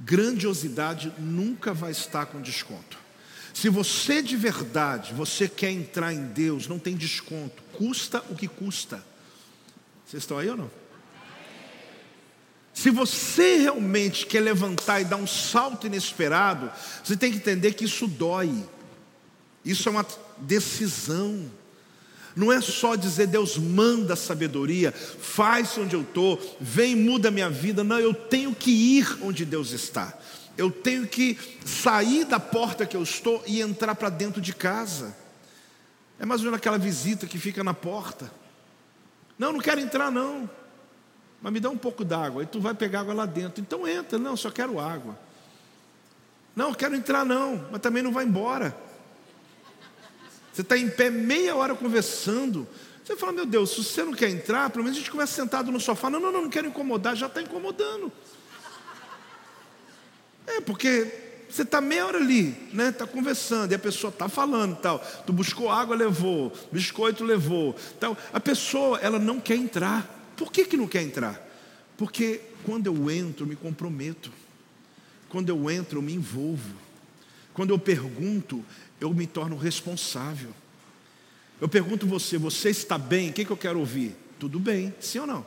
Grandiosidade 0.00 1.12
nunca 1.18 1.74
vai 1.74 1.90
estar 1.90 2.24
com 2.24 2.40
desconto. 2.40 3.09
Se 3.52 3.68
você 3.68 4.22
de 4.22 4.36
verdade, 4.36 5.12
você 5.12 5.48
quer 5.48 5.70
entrar 5.70 6.12
em 6.12 6.24
Deus, 6.26 6.68
não 6.68 6.78
tem 6.78 6.96
desconto, 6.96 7.62
custa 7.72 8.24
o 8.30 8.34
que 8.34 8.48
custa. 8.48 9.04
Vocês 10.06 10.22
estão 10.22 10.38
aí 10.38 10.48
ou 10.48 10.56
não? 10.56 10.70
Se 12.72 12.90
você 12.90 13.56
realmente 13.56 14.24
quer 14.26 14.40
levantar 14.40 15.00
e 15.00 15.04
dar 15.04 15.16
um 15.16 15.26
salto 15.26 15.86
inesperado, 15.86 16.70
você 17.04 17.16
tem 17.16 17.30
que 17.30 17.38
entender 17.38 17.74
que 17.74 17.84
isso 17.84 18.06
dói. 18.06 18.52
Isso 19.64 19.88
é 19.88 19.92
uma 19.92 20.06
decisão. 20.38 21.50
Não 22.34 22.52
é 22.52 22.60
só 22.60 22.94
dizer 22.94 23.26
Deus 23.26 23.58
manda 23.58 24.14
sabedoria, 24.14 24.92
faz 24.92 25.76
onde 25.76 25.94
eu 25.94 26.02
estou, 26.02 26.56
vem 26.60 26.94
muda 26.94 27.30
minha 27.30 27.50
vida. 27.50 27.82
Não, 27.82 27.98
eu 27.98 28.14
tenho 28.14 28.54
que 28.54 28.70
ir 28.70 29.18
onde 29.20 29.44
Deus 29.44 29.72
está 29.72 30.16
eu 30.56 30.70
tenho 30.70 31.06
que 31.06 31.38
sair 31.64 32.24
da 32.24 32.38
porta 32.38 32.86
que 32.86 32.96
eu 32.96 33.02
estou 33.02 33.42
e 33.46 33.60
entrar 33.60 33.94
para 33.94 34.08
dentro 34.08 34.40
de 34.40 34.54
casa. 34.54 35.16
É 36.18 36.26
mais 36.26 36.40
ou 36.40 36.46
menos 36.46 36.58
aquela 36.58 36.78
visita 36.78 37.26
que 37.26 37.38
fica 37.38 37.64
na 37.64 37.72
porta. 37.72 38.30
Não, 39.38 39.52
não 39.52 39.60
quero 39.60 39.80
entrar 39.80 40.10
não. 40.10 40.48
Mas 41.40 41.52
me 41.52 41.60
dá 41.60 41.70
um 41.70 41.78
pouco 41.78 42.04
d'água. 42.04 42.42
Aí 42.42 42.46
tu 42.46 42.60
vai 42.60 42.74
pegar 42.74 43.00
água 43.00 43.14
lá 43.14 43.26
dentro. 43.26 43.62
Então 43.62 43.88
entra. 43.88 44.18
Não, 44.18 44.36
só 44.36 44.50
quero 44.50 44.78
água. 44.78 45.18
Não, 46.54 46.74
quero 46.74 46.94
entrar 46.94 47.24
não. 47.24 47.68
Mas 47.70 47.80
também 47.80 48.02
não 48.02 48.12
vai 48.12 48.24
embora. 48.24 48.76
Você 50.52 50.60
está 50.60 50.76
em 50.76 50.90
pé 50.90 51.08
meia 51.08 51.56
hora 51.56 51.74
conversando. 51.74 52.68
Você 53.02 53.16
fala, 53.16 53.32
meu 53.32 53.46
Deus, 53.46 53.70
se 53.70 53.82
você 53.82 54.04
não 54.04 54.12
quer 54.12 54.28
entrar, 54.28 54.68
pelo 54.68 54.84
menos 54.84 54.98
a 54.98 55.00
gente 55.00 55.10
começa 55.10 55.32
sentado 55.32 55.72
no 55.72 55.80
sofá. 55.80 56.10
Não, 56.10 56.20
não, 56.20 56.30
não, 56.30 56.42
não 56.42 56.50
quero 56.50 56.68
incomodar, 56.68 57.16
já 57.16 57.26
está 57.26 57.40
incomodando. 57.40 58.12
É, 60.56 60.60
porque 60.60 61.06
você 61.48 61.62
está 61.62 61.80
meia 61.80 62.06
hora 62.06 62.18
ali, 62.18 62.54
né? 62.72 62.90
Está 62.90 63.06
conversando, 63.06 63.72
e 63.72 63.74
a 63.74 63.78
pessoa 63.78 64.10
está 64.10 64.28
falando 64.28 64.76
tal. 64.76 64.98
Tu 65.26 65.32
buscou 65.32 65.70
água, 65.70 65.96
levou, 65.96 66.52
biscoito 66.70 67.24
levou. 67.24 67.74
Tal. 67.98 68.16
A 68.32 68.40
pessoa, 68.40 68.98
ela 68.98 69.18
não 69.18 69.40
quer 69.40 69.56
entrar. 69.56 70.32
Por 70.36 70.52
que, 70.52 70.64
que 70.64 70.76
não 70.76 70.88
quer 70.88 71.02
entrar? 71.02 71.46
Porque 71.96 72.40
quando 72.64 72.86
eu 72.86 73.10
entro, 73.10 73.44
eu 73.44 73.48
me 73.48 73.56
comprometo. 73.56 74.32
Quando 75.28 75.48
eu 75.48 75.70
entro, 75.70 75.98
eu 75.98 76.02
me 76.02 76.14
envolvo. 76.14 76.74
Quando 77.52 77.70
eu 77.70 77.78
pergunto, 77.78 78.64
eu 79.00 79.12
me 79.12 79.26
torno 79.26 79.56
responsável. 79.56 80.50
Eu 81.60 81.68
pergunto 81.68 82.06
você, 82.06 82.38
você 82.38 82.70
está 82.70 82.96
bem? 82.96 83.30
O 83.30 83.32
que, 83.32 83.44
que 83.44 83.50
eu 83.50 83.56
quero 83.56 83.78
ouvir? 83.78 84.16
Tudo 84.38 84.58
bem, 84.58 84.94
sim 84.98 85.18
ou 85.18 85.26
não? 85.26 85.44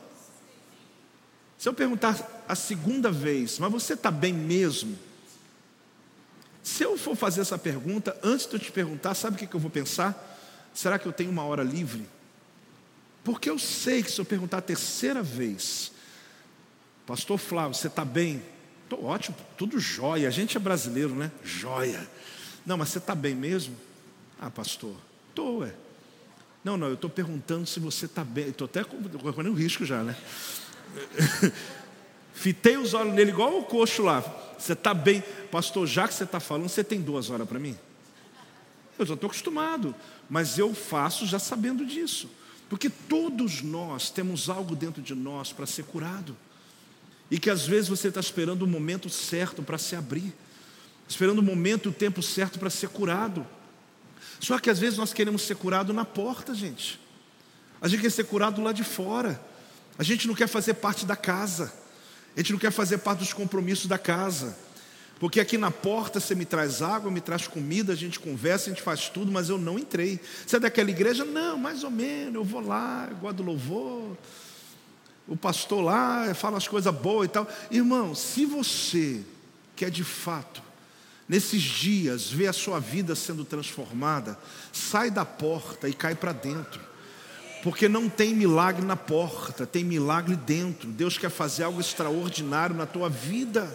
Se 1.64 1.68
eu 1.70 1.72
perguntar 1.72 2.44
a 2.46 2.54
segunda 2.54 3.10
vez, 3.10 3.58
mas 3.58 3.72
você 3.72 3.94
está 3.94 4.10
bem 4.10 4.34
mesmo? 4.34 4.98
Se 6.62 6.82
eu 6.82 6.98
for 6.98 7.16
fazer 7.16 7.40
essa 7.40 7.56
pergunta, 7.56 8.14
antes 8.22 8.46
de 8.46 8.52
eu 8.52 8.58
te 8.58 8.70
perguntar, 8.70 9.14
sabe 9.14 9.36
o 9.36 9.38
que, 9.38 9.46
que 9.46 9.56
eu 9.56 9.60
vou 9.60 9.70
pensar? 9.70 10.38
Será 10.74 10.98
que 10.98 11.06
eu 11.06 11.12
tenho 11.12 11.30
uma 11.30 11.42
hora 11.42 11.62
livre? 11.62 12.06
Porque 13.24 13.48
eu 13.48 13.58
sei 13.58 14.02
que 14.02 14.12
se 14.12 14.20
eu 14.20 14.26
perguntar 14.26 14.58
a 14.58 14.60
terceira 14.60 15.22
vez, 15.22 15.90
Pastor 17.06 17.38
Flávio, 17.38 17.74
você 17.74 17.86
está 17.86 18.04
bem? 18.04 18.42
Estou 18.82 19.02
ótimo, 19.02 19.34
tudo 19.56 19.80
jóia. 19.80 20.28
A 20.28 20.30
gente 20.30 20.58
é 20.58 20.60
brasileiro, 20.60 21.14
né? 21.14 21.32
Jóia. 21.42 22.06
Não, 22.66 22.76
mas 22.76 22.90
você 22.90 22.98
está 22.98 23.14
bem 23.14 23.34
mesmo? 23.34 23.74
Ah, 24.38 24.50
pastor, 24.50 24.94
estou, 25.30 25.64
é. 25.64 25.74
Não, 26.62 26.76
não, 26.76 26.88
eu 26.88 26.94
estou 26.94 27.08
perguntando 27.08 27.66
se 27.66 27.80
você 27.80 28.04
está 28.04 28.22
bem. 28.22 28.48
Estou 28.48 28.66
até 28.66 28.84
correndo 28.84 29.54
risco 29.54 29.82
já, 29.86 30.02
né? 30.02 30.14
Fitei 32.34 32.76
os 32.76 32.94
olhos 32.94 33.14
nele 33.14 33.30
igual 33.30 33.58
o 33.58 33.64
coxo 33.64 34.02
lá. 34.02 34.20
Você 34.58 34.72
está 34.72 34.92
bem. 34.92 35.22
Pastor, 35.50 35.86
já 35.86 36.08
que 36.08 36.14
você 36.14 36.24
está 36.24 36.40
falando, 36.40 36.68
você 36.68 36.84
tem 36.84 37.00
duas 37.00 37.30
horas 37.30 37.48
para 37.48 37.58
mim? 37.58 37.76
Eu 38.98 39.06
já 39.06 39.14
estou 39.14 39.28
acostumado. 39.28 39.94
Mas 40.28 40.58
eu 40.58 40.74
faço 40.74 41.26
já 41.26 41.38
sabendo 41.38 41.84
disso. 41.84 42.28
Porque 42.68 42.88
todos 42.88 43.62
nós 43.62 44.10
temos 44.10 44.48
algo 44.48 44.74
dentro 44.74 45.02
de 45.02 45.14
nós 45.14 45.52
para 45.52 45.66
ser 45.66 45.84
curado. 45.84 46.36
E 47.30 47.38
que 47.38 47.50
às 47.50 47.66
vezes 47.66 47.88
você 47.88 48.08
está 48.08 48.20
esperando 48.20 48.62
o 48.62 48.66
momento 48.66 49.08
certo 49.08 49.62
para 49.62 49.78
se 49.78 49.94
abrir. 49.96 50.34
Esperando 51.08 51.38
o 51.38 51.42
momento 51.42 51.88
e 51.88 51.90
o 51.90 51.92
tempo 51.92 52.22
certo 52.22 52.58
para 52.58 52.70
ser 52.70 52.88
curado. 52.88 53.46
Só 54.40 54.58
que 54.58 54.70
às 54.70 54.78
vezes 54.78 54.98
nós 54.98 55.12
queremos 55.12 55.42
ser 55.42 55.56
curado 55.56 55.92
na 55.92 56.04
porta, 56.04 56.54
gente. 56.54 57.00
A 57.80 57.88
gente 57.88 58.00
quer 58.00 58.10
ser 58.10 58.24
curado 58.24 58.62
lá 58.62 58.72
de 58.72 58.84
fora. 58.84 59.40
A 59.98 60.02
gente 60.02 60.26
não 60.26 60.34
quer 60.34 60.48
fazer 60.48 60.74
parte 60.74 61.06
da 61.06 61.16
casa. 61.16 61.72
A 62.36 62.40
gente 62.40 62.52
não 62.52 62.58
quer 62.58 62.72
fazer 62.72 62.98
parte 62.98 63.20
dos 63.20 63.32
compromissos 63.32 63.86
da 63.86 63.98
casa. 63.98 64.56
Porque 65.20 65.38
aqui 65.38 65.56
na 65.56 65.70
porta 65.70 66.18
você 66.18 66.34
me 66.34 66.44
traz 66.44 66.82
água, 66.82 67.10
me 67.10 67.20
traz 67.20 67.46
comida, 67.46 67.92
a 67.92 67.96
gente 67.96 68.18
conversa, 68.18 68.68
a 68.68 68.74
gente 68.74 68.82
faz 68.82 69.08
tudo, 69.08 69.30
mas 69.30 69.48
eu 69.48 69.56
não 69.56 69.78
entrei. 69.78 70.20
Você 70.44 70.56
é 70.56 70.60
daquela 70.60 70.90
igreja? 70.90 71.24
Não, 71.24 71.56
mais 71.56 71.84
ou 71.84 71.90
menos, 71.90 72.34
eu 72.34 72.44
vou 72.44 72.60
lá, 72.60 73.06
eu 73.10 73.16
gosto 73.16 73.36
do 73.36 73.42
louvor. 73.44 74.16
O 75.26 75.36
pastor 75.36 75.82
lá 75.82 76.34
fala 76.34 76.58
as 76.58 76.68
coisas 76.68 76.92
boas 76.94 77.26
e 77.26 77.30
tal. 77.30 77.48
Irmão, 77.70 78.14
se 78.14 78.44
você 78.44 79.22
quer 79.76 79.90
de 79.90 80.04
fato 80.04 80.62
nesses 81.28 81.62
dias, 81.62 82.30
vê 82.30 82.46
a 82.46 82.52
sua 82.52 82.78
vida 82.78 83.14
sendo 83.14 83.44
transformada, 83.44 84.38
sai 84.72 85.10
da 85.10 85.24
porta 85.24 85.88
e 85.88 85.94
cai 85.94 86.14
para 86.14 86.32
dentro. 86.32 86.80
Porque 87.64 87.88
não 87.88 88.10
tem 88.10 88.34
milagre 88.34 88.84
na 88.84 88.94
porta, 88.94 89.66
tem 89.66 89.82
milagre 89.82 90.36
dentro. 90.36 90.86
Deus 90.90 91.16
quer 91.16 91.30
fazer 91.30 91.62
algo 91.62 91.80
extraordinário 91.80 92.76
na 92.76 92.84
tua 92.84 93.08
vida. 93.08 93.74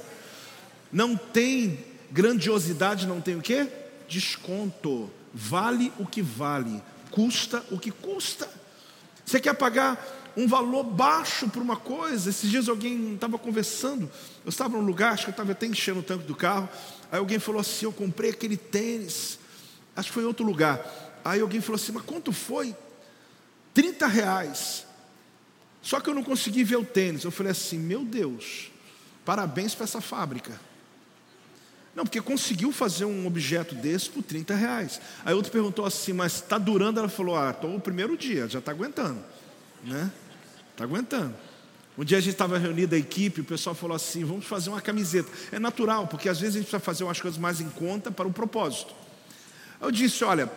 Não 0.92 1.16
tem 1.16 1.84
grandiosidade, 2.12 3.08
não 3.08 3.20
tem 3.20 3.36
o 3.36 3.42
quê? 3.42 3.68
Desconto. 4.08 5.10
Vale 5.34 5.92
o 5.98 6.06
que 6.06 6.22
vale, 6.22 6.80
custa 7.10 7.66
o 7.72 7.80
que 7.80 7.90
custa. 7.90 8.48
Você 9.26 9.40
quer 9.40 9.56
pagar 9.56 10.32
um 10.38 10.48
valor 10.48 10.84
baixo 10.84 11.50
por 11.50 11.64
uma 11.64 11.76
coisa? 11.76 12.30
Esses 12.30 12.48
dias 12.48 12.70
alguém 12.70 13.16
estava 13.16 13.40
conversando, 13.40 14.04
eu 14.46 14.50
estava 14.50 14.78
num 14.78 14.86
lugar, 14.86 15.14
acho 15.14 15.24
que 15.24 15.30
eu 15.30 15.34
estava 15.34 15.52
até 15.54 15.66
enchendo 15.66 16.02
o 16.02 16.04
tanque 16.04 16.26
do 16.26 16.36
carro. 16.36 16.70
Aí 17.12 17.18
alguém 17.18 17.40
falou 17.40 17.60
assim: 17.60 17.86
Eu 17.86 17.92
comprei 17.92 18.30
aquele 18.30 18.56
tênis, 18.56 19.40
acho 19.96 20.10
que 20.10 20.14
foi 20.14 20.22
em 20.22 20.28
outro 20.28 20.46
lugar. 20.46 20.80
Aí 21.26 21.42
alguém 21.42 21.60
falou 21.60 21.76
assim: 21.76 21.92
Mas 21.92 22.04
quanto 22.04 22.32
foi? 22.32 22.76
30 23.80 24.08
reais. 24.08 24.86
Só 25.82 26.02
que 26.02 26.10
eu 26.10 26.14
não 26.14 26.22
consegui 26.22 26.66
ver 26.66 26.76
o 26.76 26.84
tênis. 26.84 27.24
Eu 27.24 27.32
falei 27.32 27.54
assim: 27.54 27.80
Meu 27.80 28.04
Deus, 28.04 28.70
parabéns 29.24 29.74
para 29.74 29.86
essa 29.86 30.02
fábrica. 30.02 30.60
Não, 31.96 32.04
porque 32.04 32.20
conseguiu 32.20 32.74
fazer 32.74 33.06
um 33.06 33.26
objeto 33.26 33.74
desse 33.74 34.10
por 34.10 34.22
30 34.22 34.54
reais. 34.54 35.00
Aí 35.24 35.34
outro 35.34 35.50
perguntou 35.50 35.86
assim: 35.86 36.12
Mas 36.12 36.36
está 36.36 36.58
durando? 36.58 37.00
Ela 37.00 37.08
falou: 37.08 37.38
Ah, 37.38 37.52
estou 37.52 37.74
o 37.74 37.80
primeiro 37.80 38.18
dia, 38.18 38.50
já 38.50 38.60
está 38.60 38.74
aguentando. 38.74 39.24
Né? 39.82 40.12
Está 40.72 40.84
aguentando. 40.84 41.34
Um 41.98 42.04
dia 42.04 42.18
a 42.18 42.22
gente 42.22 42.34
estava 42.34 42.58
reunido 42.58 42.96
a 42.96 42.98
equipe, 42.98 43.40
o 43.40 43.46
pessoal 43.46 43.74
falou 43.74 43.96
assim: 43.96 44.26
vamos 44.26 44.46
fazer 44.46 44.70
uma 44.70 44.82
camiseta. 44.82 45.32
É 45.54 45.58
natural, 45.58 46.06
porque 46.06 46.28
às 46.28 46.38
vezes 46.38 46.56
a 46.56 46.60
gente 46.60 46.68
precisa 46.68 46.84
fazer 46.84 47.06
umas 47.06 47.22
coisas 47.22 47.40
mais 47.40 47.62
em 47.62 47.70
conta 47.70 48.12
para 48.12 48.28
o 48.28 48.34
propósito. 48.34 48.94
Eu 49.80 49.90
disse: 49.90 50.26
olha, 50.26 50.52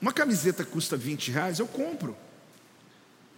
uma 0.00 0.14
camiseta 0.14 0.64
custa 0.64 0.96
20 0.96 1.30
reais, 1.30 1.58
eu 1.58 1.66
compro. 1.66 2.23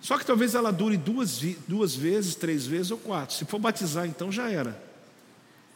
Só 0.01 0.19
que 0.19 0.27
talvez 0.27 0.55
ela 0.55 0.71
dure 0.71 0.97
duas, 0.97 1.41
duas 1.67 1.95
vezes, 1.95 2.35
três 2.35 2.67
vezes 2.67 2.91
ou 2.91 2.99
quatro. 2.99 3.35
Se 3.35 3.45
for 3.45 3.59
batizar, 3.59 4.07
então 4.07 4.31
já 4.31 4.51
era. 4.51 4.81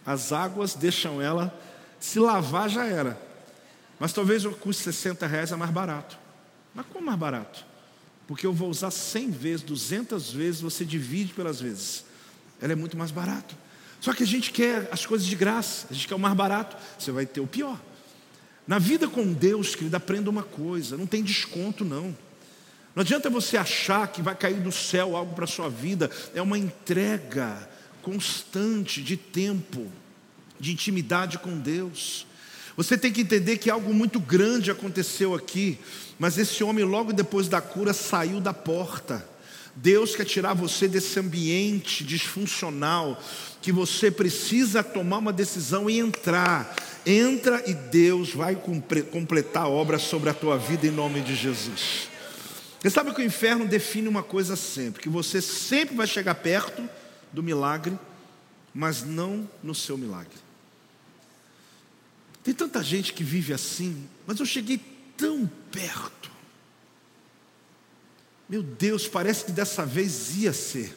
As 0.04 0.32
águas 0.32 0.74
deixam 0.74 1.20
ela, 1.20 1.52
se 1.98 2.18
lavar 2.18 2.68
já 2.68 2.86
era. 2.86 3.20
Mas 3.98 4.12
talvez 4.12 4.44
o 4.44 4.52
custe 4.52 4.82
60 4.84 5.26
reais 5.26 5.52
é 5.52 5.56
mais 5.56 5.70
barato. 5.70 6.18
Mas 6.74 6.86
como 6.86 7.06
mais 7.06 7.18
barato? 7.18 7.70
porque 8.30 8.46
eu 8.46 8.52
vou 8.52 8.70
usar 8.70 8.92
100 8.92 9.32
vezes, 9.32 9.62
200 9.62 10.32
vezes, 10.32 10.60
você 10.60 10.84
divide 10.84 11.34
pelas 11.34 11.60
vezes. 11.60 12.04
Ela 12.62 12.74
é 12.74 12.76
muito 12.76 12.96
mais 12.96 13.10
barato. 13.10 13.56
Só 14.00 14.14
que 14.14 14.22
a 14.22 14.26
gente 14.26 14.52
quer 14.52 14.88
as 14.92 15.04
coisas 15.04 15.26
de 15.26 15.34
graça, 15.34 15.88
a 15.90 15.92
gente 15.92 16.06
quer 16.06 16.14
o 16.14 16.18
mais 16.18 16.36
barato, 16.36 16.76
você 16.96 17.10
vai 17.10 17.26
ter 17.26 17.40
o 17.40 17.46
pior. 17.48 17.76
Na 18.68 18.78
vida 18.78 19.08
com 19.08 19.32
Deus, 19.32 19.74
querido, 19.74 19.96
aprenda 19.96 20.30
uma 20.30 20.44
coisa: 20.44 20.96
não 20.96 21.08
tem 21.08 21.24
desconto, 21.24 21.84
não. 21.84 22.16
Não 22.94 23.02
adianta 23.02 23.30
você 23.30 23.56
achar 23.56 24.08
que 24.08 24.20
vai 24.20 24.34
cair 24.34 24.60
do 24.60 24.72
céu 24.72 25.16
algo 25.16 25.34
para 25.34 25.44
a 25.44 25.48
sua 25.48 25.68
vida, 25.68 26.10
é 26.34 26.42
uma 26.42 26.58
entrega 26.58 27.68
constante 28.02 29.02
de 29.02 29.16
tempo, 29.16 29.86
de 30.58 30.72
intimidade 30.72 31.38
com 31.38 31.58
Deus. 31.58 32.26
Você 32.76 32.96
tem 32.96 33.12
que 33.12 33.20
entender 33.20 33.58
que 33.58 33.70
algo 33.70 33.92
muito 33.92 34.18
grande 34.18 34.70
aconteceu 34.70 35.34
aqui. 35.34 35.78
Mas 36.18 36.36
esse 36.36 36.62
homem, 36.64 36.84
logo 36.84 37.12
depois 37.12 37.48
da 37.48 37.60
cura, 37.60 37.92
saiu 37.92 38.40
da 38.40 38.52
porta. 38.52 39.26
Deus 39.74 40.16
quer 40.16 40.24
tirar 40.24 40.54
você 40.54 40.88
desse 40.88 41.18
ambiente 41.18 42.02
disfuncional, 42.04 43.22
que 43.62 43.70
você 43.70 44.10
precisa 44.10 44.82
tomar 44.82 45.18
uma 45.18 45.32
decisão 45.32 45.88
e 45.88 45.98
entrar. 45.98 46.74
Entra 47.06 47.62
e 47.66 47.72
Deus 47.72 48.34
vai 48.34 48.54
completar 49.10 49.64
a 49.64 49.68
obra 49.68 49.98
sobre 49.98 50.28
a 50.28 50.34
tua 50.34 50.58
vida 50.58 50.86
em 50.86 50.90
nome 50.90 51.20
de 51.20 51.34
Jesus. 51.34 52.09
Você 52.80 52.88
sabe 52.88 53.12
que 53.12 53.20
o 53.20 53.24
inferno 53.24 53.66
define 53.66 54.08
uma 54.08 54.22
coisa 54.22 54.56
sempre: 54.56 55.02
que 55.02 55.08
você 55.08 55.40
sempre 55.42 55.94
vai 55.94 56.06
chegar 56.06 56.34
perto 56.36 56.88
do 57.32 57.42
milagre, 57.42 57.98
mas 58.72 59.02
não 59.02 59.48
no 59.62 59.74
seu 59.74 59.98
milagre. 59.98 60.36
Tem 62.42 62.54
tanta 62.54 62.82
gente 62.82 63.12
que 63.12 63.22
vive 63.22 63.52
assim, 63.52 64.08
mas 64.26 64.40
eu 64.40 64.46
cheguei 64.46 64.80
tão 65.16 65.46
perto. 65.70 66.30
Meu 68.48 68.62
Deus, 68.62 69.06
parece 69.06 69.44
que 69.44 69.52
dessa 69.52 69.84
vez 69.84 70.36
ia 70.38 70.52
ser. 70.52 70.96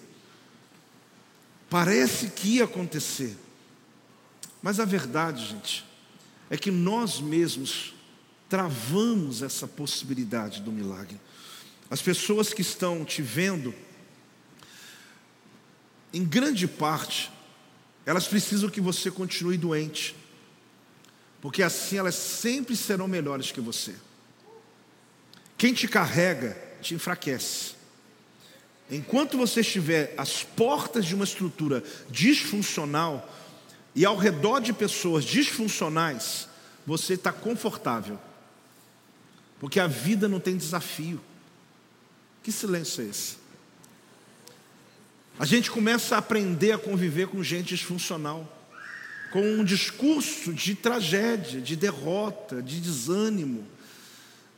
Parece 1.69 2.29
que 2.29 2.55
ia 2.55 2.63
acontecer. 2.63 3.38
Mas 4.61 4.79
a 4.79 4.86
verdade, 4.86 5.45
gente, 5.45 5.86
é 6.49 6.57
que 6.57 6.71
nós 6.71 7.19
mesmos 7.19 7.93
travamos 8.47 9.41
essa 9.41 9.67
possibilidade 9.67 10.61
do 10.61 10.71
milagre. 10.71 11.19
As 11.93 12.01
pessoas 12.01 12.51
que 12.51 12.63
estão 12.63 13.05
te 13.05 13.21
vendo, 13.21 13.71
em 16.11 16.25
grande 16.25 16.67
parte, 16.67 17.31
elas 18.03 18.27
precisam 18.27 18.67
que 18.67 18.81
você 18.81 19.11
continue 19.11 19.59
doente, 19.59 20.15
porque 21.39 21.61
assim 21.61 21.99
elas 21.99 22.15
sempre 22.15 22.75
serão 22.75 23.07
melhores 23.07 23.51
que 23.51 23.61
você. 23.61 23.93
Quem 25.55 25.71
te 25.71 25.87
carrega 25.87 26.57
te 26.81 26.95
enfraquece. 26.95 27.75
Enquanto 28.89 29.37
você 29.37 29.59
estiver 29.61 30.15
às 30.17 30.41
portas 30.41 31.05
de 31.05 31.13
uma 31.13 31.25
estrutura 31.25 31.83
disfuncional 32.09 33.31
e 33.93 34.03
ao 34.03 34.17
redor 34.17 34.61
de 34.61 34.73
pessoas 34.73 35.23
disfuncionais, 35.23 36.47
você 36.87 37.13
está 37.13 37.31
confortável. 37.31 38.19
Porque 39.59 39.79
a 39.79 39.85
vida 39.85 40.27
não 40.27 40.39
tem 40.39 40.57
desafio. 40.57 41.21
Que 42.43 42.51
silêncio 42.51 43.01
é 43.01 43.07
esse? 43.07 43.37
A 45.39 45.45
gente 45.45 45.71
começa 45.71 46.15
a 46.15 46.19
aprender 46.19 46.73
a 46.73 46.77
conviver 46.77 47.27
com 47.27 47.41
gente 47.41 47.69
disfuncional, 47.69 48.47
com 49.31 49.41
um 49.41 49.63
discurso 49.63 50.53
de 50.53 50.75
tragédia, 50.75 51.59
de 51.59 51.75
derrota, 51.75 52.61
de 52.61 52.79
desânimo, 52.79 53.65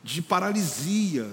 de 0.02 0.20
paralisia. 0.20 1.30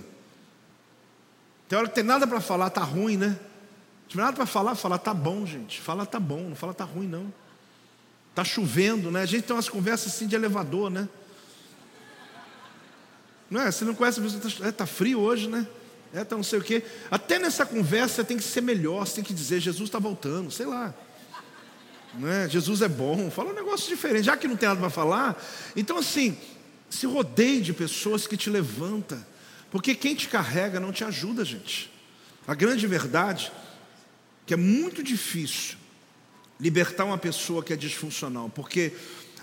Tem 1.68 1.78
hora 1.78 1.90
que 1.90 1.96
tem 1.96 2.04
nada 2.04 2.26
para 2.26 2.40
falar, 2.40 2.70
tá 2.70 2.84
ruim, 2.84 3.18
né? 3.18 3.28
Não 3.30 4.10
tem 4.10 4.22
nada 4.22 4.34
para 4.34 4.46
falar, 4.46 4.76
falar 4.76 5.00
tá 5.00 5.14
bom, 5.14 5.46
gente. 5.46 5.82
Fala 5.82 6.06
tá 6.06 6.20
bom, 6.20 6.50
não 6.50 6.56
fala 6.56 6.74
tá 6.74 6.86
ruim 6.86 7.08
não. 7.08 7.34
Tá 8.36 8.44
chovendo, 8.44 9.12
né? 9.12 9.24
A 9.24 9.26
gente 9.26 9.44
tem 9.44 9.56
umas 9.56 9.68
conversas 9.68 10.14
assim 10.14 10.28
de 10.28 10.36
elevador, 10.36 10.90
né? 10.90 11.10
Não 13.50 13.60
é? 13.60 13.72
Você 13.72 13.84
não 13.84 13.96
conhece 13.96 14.20
a 14.20 14.24
pessoa, 14.24 14.48
está 14.48 14.68
é, 14.68 14.72
tá 14.72 14.86
frio 14.86 15.20
hoje, 15.20 15.50
né? 15.50 15.68
É, 16.14 16.24
tá 16.24 16.36
não 16.36 16.44
sei 16.44 16.60
o 16.60 16.64
quê. 16.64 16.84
Até 17.10 17.40
nessa 17.40 17.66
conversa 17.66 18.16
você 18.16 18.24
tem 18.24 18.38
que 18.38 18.44
ser 18.44 18.62
melhor, 18.62 19.06
você 19.06 19.16
tem 19.16 19.24
que 19.24 19.34
dizer, 19.34 19.60
Jesus 19.60 19.90
está 19.90 19.98
voltando, 19.98 20.52
sei 20.52 20.68
lá. 20.68 20.94
Não 22.14 22.30
é? 22.30 22.48
Jesus 22.48 22.84
é 22.84 22.88
bom, 22.88 23.32
fala 23.32 23.50
um 23.50 23.56
negócio 23.56 23.90
diferente, 23.90 24.26
já 24.26 24.38
que 24.38 24.48
não 24.48 24.56
tem 24.56 24.70
nada 24.70 24.80
para 24.80 24.92
falar. 24.92 25.44
Então, 25.76 25.98
assim, 25.98 26.38
se 26.88 27.08
rodeie 27.08 27.62
de 27.62 27.74
pessoas 27.74 28.28
que 28.28 28.38
te 28.38 28.52
levantam, 28.52 29.24
porque 29.72 29.96
quem 29.96 30.14
te 30.14 30.28
carrega 30.28 30.80
não 30.80 30.92
te 30.92 31.04
ajuda, 31.04 31.44
gente. 31.44 31.92
A 32.48 32.54
grande 32.54 32.86
verdade 32.86 33.52
é 33.58 33.64
que 34.46 34.54
é 34.54 34.58
muito 34.58 35.02
difícil 35.02 35.78
libertar 36.60 37.06
uma 37.06 37.18
pessoa 37.18 37.64
que 37.64 37.74
é 37.74 37.76
disfuncional, 37.76 38.50
porque 38.50 38.94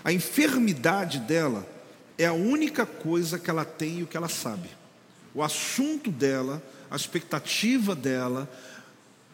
a 0.03 0.13
enfermidade 0.13 1.19
dela 1.19 1.67
é 2.17 2.25
a 2.25 2.33
única 2.33 2.85
coisa 2.85 3.37
que 3.37 3.49
ela 3.49 3.65
tem 3.65 3.99
e 3.99 4.03
o 4.03 4.07
que 4.07 4.15
ela 4.15 4.29
sabe. 4.29 4.80
O 5.33 5.43
assunto 5.43 6.11
dela, 6.11 6.61
a 6.89 6.95
expectativa 6.95 7.95
dela, 7.95 8.49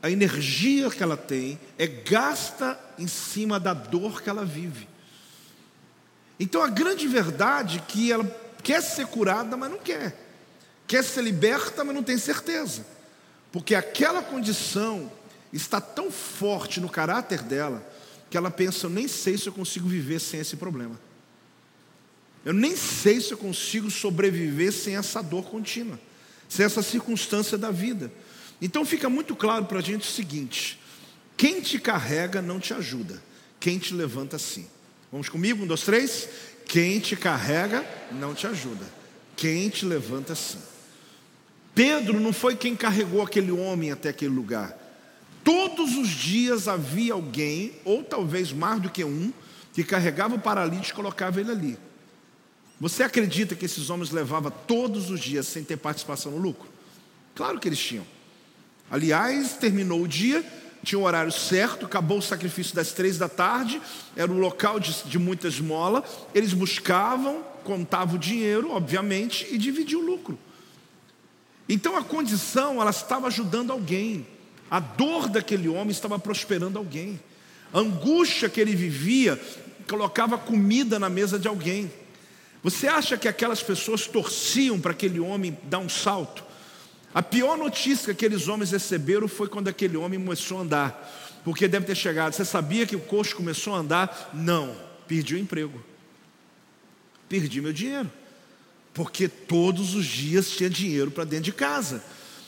a 0.01 0.11
energia 0.11 0.89
que 0.89 1.01
ela 1.01 1.17
tem 1.17 1.59
é 1.77 1.87
gasta 1.87 2.79
em 2.97 3.07
cima 3.07 3.59
da 3.59 3.73
dor 3.73 4.21
que 4.21 4.29
ela 4.29 4.45
vive. 4.45 4.87
Então 6.39 6.61
a 6.61 6.69
grande 6.69 7.07
verdade 7.07 7.77
é 7.77 7.81
que 7.81 8.11
ela 8.11 8.25
quer 8.63 8.81
ser 8.81 9.07
curada, 9.07 9.57
mas 9.57 9.71
não 9.71 9.79
quer. 9.79 10.15
Quer 10.85 11.03
ser 11.03 11.23
liberta, 11.23 11.83
mas 11.83 11.95
não 11.95 12.03
tem 12.03 12.17
certeza. 12.17 12.85
Porque 13.51 13.73
aquela 13.73 14.21
condição 14.21 15.11
está 15.51 15.81
tão 15.81 16.11
forte 16.11 16.79
no 16.79 16.89
caráter 16.89 17.41
dela 17.41 17.83
que 18.29 18.37
ela 18.37 18.51
pensa: 18.51 18.85
eu 18.85 18.89
nem 18.89 19.07
sei 19.07 19.37
se 19.37 19.47
eu 19.47 19.53
consigo 19.53 19.87
viver 19.87 20.19
sem 20.19 20.39
esse 20.39 20.55
problema. 20.55 21.06
Eu 22.45 22.53
nem 22.53 22.75
sei 22.75 23.19
se 23.19 23.31
eu 23.31 23.37
consigo 23.37 23.91
sobreviver 23.91 24.71
sem 24.71 24.95
essa 24.95 25.21
dor 25.21 25.45
contínua, 25.45 25.99
sem 26.47 26.65
essa 26.65 26.81
circunstância 26.81 27.57
da 27.57 27.71
vida. 27.71 28.11
Então 28.61 28.85
fica 28.85 29.09
muito 29.09 29.35
claro 29.35 29.65
para 29.65 29.79
a 29.79 29.81
gente 29.81 30.07
o 30.07 30.11
seguinte: 30.11 30.79
quem 31.35 31.61
te 31.61 31.79
carrega 31.79 32.41
não 32.41 32.59
te 32.59 32.73
ajuda, 32.73 33.21
quem 33.59 33.77
te 33.77 33.93
levanta 33.93 34.39
sim. 34.39 34.67
Vamos 35.11 35.29
comigo? 35.29 35.63
Um, 35.63 35.67
dois, 35.67 35.81
três. 35.81 36.27
Quem 36.65 36.99
te 36.99 37.15
carrega 37.15 37.85
não 38.11 38.33
te 38.33 38.45
ajuda, 38.45 38.85
quem 39.37 39.69
te 39.69 39.85
levanta 39.85 40.35
sim. 40.35 40.59
Pedro 41.73 42.19
não 42.19 42.33
foi 42.33 42.55
quem 42.55 42.75
carregou 42.75 43.21
aquele 43.21 43.51
homem 43.51 43.91
até 43.91 44.09
aquele 44.09 44.33
lugar. 44.33 44.75
Todos 45.43 45.95
os 45.95 46.09
dias 46.09 46.67
havia 46.67 47.13
alguém, 47.13 47.71
ou 47.85 48.03
talvez 48.03 48.51
mais 48.51 48.81
do 48.81 48.89
que 48.89 49.05
um, 49.05 49.31
que 49.73 49.83
carregava 49.83 50.35
o 50.35 50.39
paralítico 50.39 50.89
e 50.89 50.95
colocava 50.95 51.39
ele 51.39 51.51
ali. 51.51 51.77
Você 52.79 53.03
acredita 53.03 53.55
que 53.55 53.65
esses 53.65 53.89
homens 53.89 54.11
levavam 54.11 54.51
todos 54.67 55.09
os 55.09 55.19
dias 55.19 55.47
sem 55.47 55.63
ter 55.63 55.77
participação 55.77 56.31
no 56.31 56.37
lucro? 56.37 56.69
Claro 57.33 57.59
que 57.59 57.67
eles 57.67 57.79
tinham. 57.79 58.05
Aliás, 58.89 59.53
terminou 59.53 60.03
o 60.03 60.07
dia, 60.07 60.45
tinha 60.83 60.99
o 60.99 61.03
horário 61.03 61.31
certo, 61.31 61.85
acabou 61.85 62.19
o 62.19 62.21
sacrifício 62.21 62.75
das 62.75 62.91
três 62.91 63.17
da 63.17 63.27
tarde, 63.27 63.81
era 64.15 64.31
um 64.31 64.39
local 64.39 64.79
de, 64.79 65.03
de 65.05 65.17
muita 65.17 65.47
esmola. 65.47 66.03
Eles 66.33 66.53
buscavam, 66.53 67.43
contavam 67.63 68.15
o 68.15 68.19
dinheiro, 68.19 68.71
obviamente, 68.71 69.47
e 69.51 69.57
dividiam 69.57 70.01
o 70.01 70.05
lucro. 70.05 70.37
Então 71.67 71.97
a 71.97 72.03
condição, 72.03 72.79
ela 72.79 72.91
estava 72.91 73.27
ajudando 73.27 73.71
alguém. 73.71 74.25
A 74.69 74.79
dor 74.79 75.27
daquele 75.27 75.67
homem 75.67 75.91
estava 75.91 76.17
prosperando 76.19 76.77
alguém. 76.77 77.19
A 77.73 77.79
angústia 77.79 78.47
que 78.47 78.61
ele 78.61 78.75
vivia 78.75 79.39
colocava 79.89 80.37
comida 80.37 80.99
na 80.99 81.09
mesa 81.09 81.39
de 81.39 81.47
alguém. 81.47 81.91
Você 82.63 82.87
acha 82.87 83.17
que 83.17 83.27
aquelas 83.27 83.61
pessoas 83.61 84.07
torciam 84.07 84.79
para 84.79 84.91
aquele 84.91 85.19
homem 85.19 85.57
dar 85.63 85.79
um 85.79 85.89
salto? 85.89 86.43
A 87.13 87.23
pior 87.23 87.57
notícia 87.57 88.13
que 88.13 88.25
aqueles 88.25 88.47
homens 88.47 88.71
receberam 88.71 89.27
foi 89.27 89.47
quando 89.47 89.67
aquele 89.67 89.97
homem 89.97 90.19
começou 90.19 90.59
a 90.59 90.61
andar, 90.61 91.41
porque 91.43 91.67
deve 91.67 91.85
ter 91.85 91.95
chegado. 91.95 92.33
Você 92.33 92.45
sabia 92.45 92.85
que 92.85 92.95
o 92.95 92.99
coxo 92.99 93.35
começou 93.35 93.73
a 93.73 93.79
andar? 93.79 94.31
Não, 94.33 94.75
perdi 95.07 95.35
o 95.35 95.37
emprego, 95.39 95.83
perdi 97.29 97.61
meu 97.61 97.73
dinheiro, 97.73 98.11
porque 98.93 99.27
todos 99.27 99.95
os 99.95 100.05
dias 100.05 100.51
tinha 100.51 100.69
dinheiro 100.69 101.09
para 101.09 101.23
dentro 101.23 101.45
de 101.45 101.53
casa. 101.53 102.03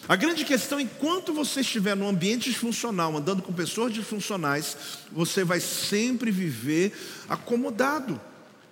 A 0.08 0.16
grande 0.16 0.44
questão, 0.44 0.80
enquanto 0.80 1.34
você 1.34 1.62
estiver 1.62 1.96
num 1.96 2.08
ambiente 2.08 2.50
disfuncional, 2.50 3.16
andando 3.16 3.42
com 3.42 3.54
pessoas 3.54 3.94
disfuncionais, 3.94 4.76
você 5.12 5.44
vai 5.44 5.60
sempre 5.60 6.32
viver 6.32 6.94
acomodado. 7.28 8.20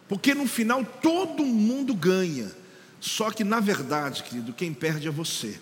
Porque 0.07 0.33
no 0.33 0.47
final 0.47 0.83
todo 0.83 1.45
mundo 1.45 1.93
ganha. 1.93 2.51
Só 2.99 3.29
que 3.31 3.43
na 3.43 3.59
verdade, 3.59 4.23
querido, 4.23 4.53
quem 4.53 4.73
perde 4.73 5.07
é 5.07 5.11
você. 5.11 5.59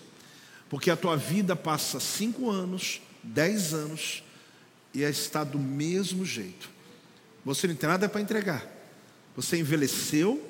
Porque 0.68 0.90
a 0.90 0.96
tua 0.96 1.16
vida 1.16 1.54
passa 1.54 2.00
cinco 2.00 2.50
anos, 2.50 3.00
dez 3.22 3.72
anos 3.74 4.22
e 4.94 5.02
está 5.02 5.44
do 5.44 5.58
mesmo 5.58 6.24
jeito. 6.24 6.70
Você 7.44 7.66
não 7.66 7.74
tem 7.74 7.88
nada 7.88 8.08
para 8.08 8.20
entregar. 8.20 8.66
Você 9.36 9.58
envelheceu, 9.58 10.42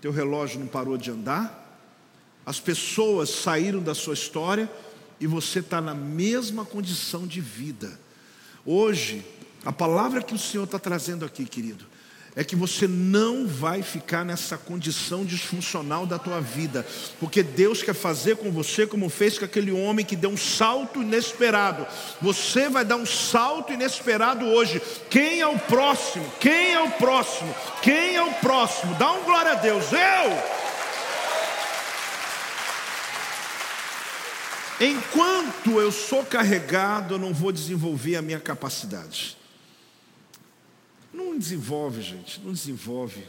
teu 0.00 0.10
relógio 0.10 0.58
não 0.58 0.66
parou 0.66 0.96
de 0.96 1.10
andar, 1.10 1.62
as 2.46 2.58
pessoas 2.58 3.30
saíram 3.30 3.82
da 3.82 3.94
sua 3.94 4.14
história 4.14 4.70
e 5.20 5.26
você 5.26 5.60
está 5.60 5.80
na 5.80 5.94
mesma 5.94 6.64
condição 6.64 7.26
de 7.26 7.40
vida. 7.40 7.98
Hoje, 8.64 9.24
a 9.64 9.72
palavra 9.72 10.22
que 10.22 10.34
o 10.34 10.38
Senhor 10.38 10.64
está 10.64 10.78
trazendo 10.78 11.24
aqui, 11.24 11.44
querido, 11.44 11.86
é 12.36 12.42
que 12.42 12.56
você 12.56 12.88
não 12.88 13.46
vai 13.46 13.82
ficar 13.82 14.24
nessa 14.24 14.56
condição 14.58 15.24
disfuncional 15.24 16.04
da 16.04 16.18
tua 16.18 16.40
vida, 16.40 16.84
porque 17.20 17.42
Deus 17.42 17.82
quer 17.82 17.94
fazer 17.94 18.36
com 18.36 18.50
você 18.50 18.86
como 18.86 19.08
fez 19.08 19.38
com 19.38 19.44
aquele 19.44 19.70
homem 19.70 20.04
que 20.04 20.16
deu 20.16 20.30
um 20.30 20.36
salto 20.36 21.02
inesperado. 21.02 21.86
Você 22.20 22.68
vai 22.68 22.84
dar 22.84 22.96
um 22.96 23.06
salto 23.06 23.72
inesperado 23.72 24.46
hoje. 24.46 24.82
Quem 25.08 25.40
é 25.40 25.46
o 25.46 25.58
próximo? 25.58 26.24
Quem 26.40 26.72
é 26.72 26.82
o 26.82 26.90
próximo? 26.90 27.54
Quem 27.82 28.16
é 28.16 28.22
o 28.22 28.32
próximo? 28.34 28.94
Dá 28.96 29.12
um 29.12 29.22
glória 29.24 29.52
a 29.52 29.56
Deus. 29.56 29.84
Eu! 29.92 30.64
Enquanto 34.80 35.80
eu 35.80 35.92
sou 35.92 36.24
carregado, 36.24 37.14
eu 37.14 37.18
não 37.18 37.32
vou 37.32 37.52
desenvolver 37.52 38.16
a 38.16 38.22
minha 38.22 38.40
capacidade. 38.40 39.36
Não 41.14 41.38
desenvolve, 41.38 42.02
gente, 42.02 42.40
não 42.40 42.52
desenvolve. 42.52 43.24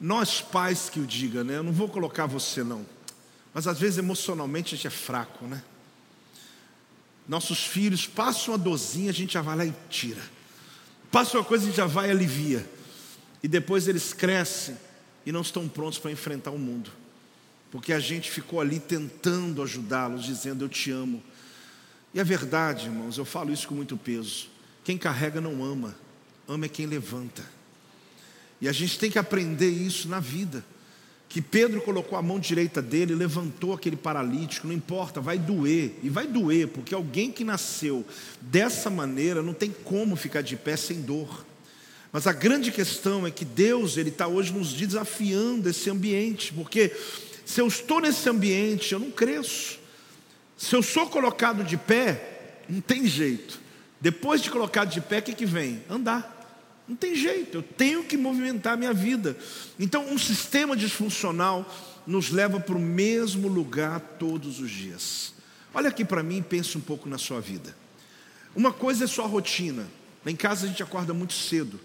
Nós 0.00 0.40
pais 0.40 0.88
que 0.88 1.00
o 1.00 1.06
diga, 1.06 1.42
né? 1.42 1.56
Eu 1.56 1.64
não 1.64 1.72
vou 1.72 1.88
colocar 1.88 2.26
você 2.26 2.62
não. 2.62 2.86
Mas 3.52 3.66
às 3.66 3.80
vezes 3.80 3.98
emocionalmente 3.98 4.72
a 4.72 4.76
gente 4.76 4.86
é 4.86 4.90
fraco, 4.90 5.44
né? 5.44 5.60
Nossos 7.26 7.64
filhos 7.64 8.06
passam 8.06 8.54
uma 8.54 8.58
dozinha, 8.58 9.10
a 9.10 9.14
gente 9.14 9.34
já 9.34 9.42
vai 9.42 9.56
lá 9.56 9.66
e 9.66 9.74
tira. 9.90 10.22
Passa 11.10 11.36
uma 11.36 11.44
coisa, 11.44 11.64
a 11.64 11.66
gente 11.66 11.76
já 11.76 11.86
vai 11.86 12.08
e 12.08 12.10
alivia. 12.12 12.64
E 13.42 13.48
depois 13.48 13.88
eles 13.88 14.12
crescem 14.12 14.76
e 15.26 15.32
não 15.32 15.40
estão 15.40 15.68
prontos 15.68 15.98
para 15.98 16.12
enfrentar 16.12 16.52
o 16.52 16.58
mundo. 16.58 16.92
Porque 17.72 17.92
a 17.92 18.00
gente 18.00 18.30
ficou 18.30 18.60
ali 18.60 18.78
tentando 18.78 19.62
ajudá-los, 19.62 20.24
dizendo 20.24 20.64
eu 20.64 20.68
te 20.68 20.92
amo. 20.92 21.20
E 22.14 22.20
é 22.20 22.24
verdade, 22.24 22.86
irmãos, 22.86 23.18
eu 23.18 23.24
falo 23.24 23.52
isso 23.52 23.66
com 23.66 23.74
muito 23.74 23.96
peso. 23.96 24.48
Quem 24.84 24.96
carrega 24.96 25.40
não 25.40 25.64
ama 25.64 25.94
ama 26.50 26.66
é 26.66 26.68
quem 26.68 26.86
levanta. 26.86 27.44
E 28.60 28.68
a 28.68 28.72
gente 28.72 28.98
tem 28.98 29.10
que 29.10 29.18
aprender 29.18 29.70
isso 29.70 30.08
na 30.08 30.18
vida. 30.18 30.64
Que 31.28 31.40
Pedro 31.40 31.80
colocou 31.80 32.18
a 32.18 32.22
mão 32.22 32.40
direita 32.40 32.82
dele, 32.82 33.14
levantou 33.14 33.72
aquele 33.72 33.94
paralítico, 33.94 34.66
não 34.66 34.74
importa, 34.74 35.20
vai 35.20 35.38
doer, 35.38 35.94
e 36.02 36.08
vai 36.08 36.26
doer, 36.26 36.66
porque 36.66 36.92
alguém 36.92 37.30
que 37.30 37.44
nasceu 37.44 38.04
dessa 38.40 38.90
maneira 38.90 39.40
não 39.40 39.54
tem 39.54 39.70
como 39.70 40.16
ficar 40.16 40.42
de 40.42 40.56
pé 40.56 40.76
sem 40.76 41.00
dor. 41.00 41.46
Mas 42.12 42.26
a 42.26 42.32
grande 42.32 42.72
questão 42.72 43.24
é 43.24 43.30
que 43.30 43.44
Deus, 43.44 43.96
Ele 43.96 44.08
está 44.08 44.26
hoje 44.26 44.52
nos 44.52 44.72
desafiando 44.72 45.68
esse 45.68 45.88
ambiente, 45.88 46.52
porque 46.52 46.90
se 47.44 47.60
eu 47.60 47.68
estou 47.68 48.00
nesse 48.00 48.28
ambiente, 48.28 48.92
eu 48.92 48.98
não 48.98 49.12
cresço. 49.12 49.78
Se 50.56 50.74
eu 50.74 50.82
sou 50.82 51.06
colocado 51.06 51.62
de 51.62 51.76
pé, 51.76 52.64
não 52.68 52.80
tem 52.80 53.06
jeito. 53.06 53.60
Depois 54.00 54.42
de 54.42 54.50
colocado 54.50 54.90
de 54.90 55.00
pé, 55.00 55.20
o 55.20 55.22
que, 55.22 55.34
que 55.34 55.46
vem? 55.46 55.82
Andar. 55.88 56.39
Não 56.90 56.96
tem 56.96 57.14
jeito, 57.14 57.58
eu 57.58 57.62
tenho 57.62 58.02
que 58.02 58.16
movimentar 58.16 58.72
a 58.72 58.76
minha 58.76 58.92
vida. 58.92 59.36
Então, 59.78 60.12
um 60.12 60.18
sistema 60.18 60.76
disfuncional 60.76 61.64
nos 62.04 62.30
leva 62.30 62.58
para 62.58 62.74
o 62.74 62.80
mesmo 62.80 63.46
lugar 63.46 64.00
todos 64.18 64.58
os 64.58 64.68
dias. 64.68 65.32
Olha 65.72 65.88
aqui 65.88 66.04
para 66.04 66.20
mim 66.20 66.38
e 66.38 66.42
pense 66.42 66.76
um 66.76 66.80
pouco 66.80 67.08
na 67.08 67.16
sua 67.16 67.40
vida. 67.40 67.76
Uma 68.56 68.72
coisa 68.72 69.04
é 69.04 69.06
sua 69.06 69.28
rotina. 69.28 69.86
Em 70.26 70.34
casa 70.34 70.66
a 70.66 70.68
gente 70.68 70.82
acorda 70.82 71.14
muito 71.14 71.32
cedo. 71.32 71.78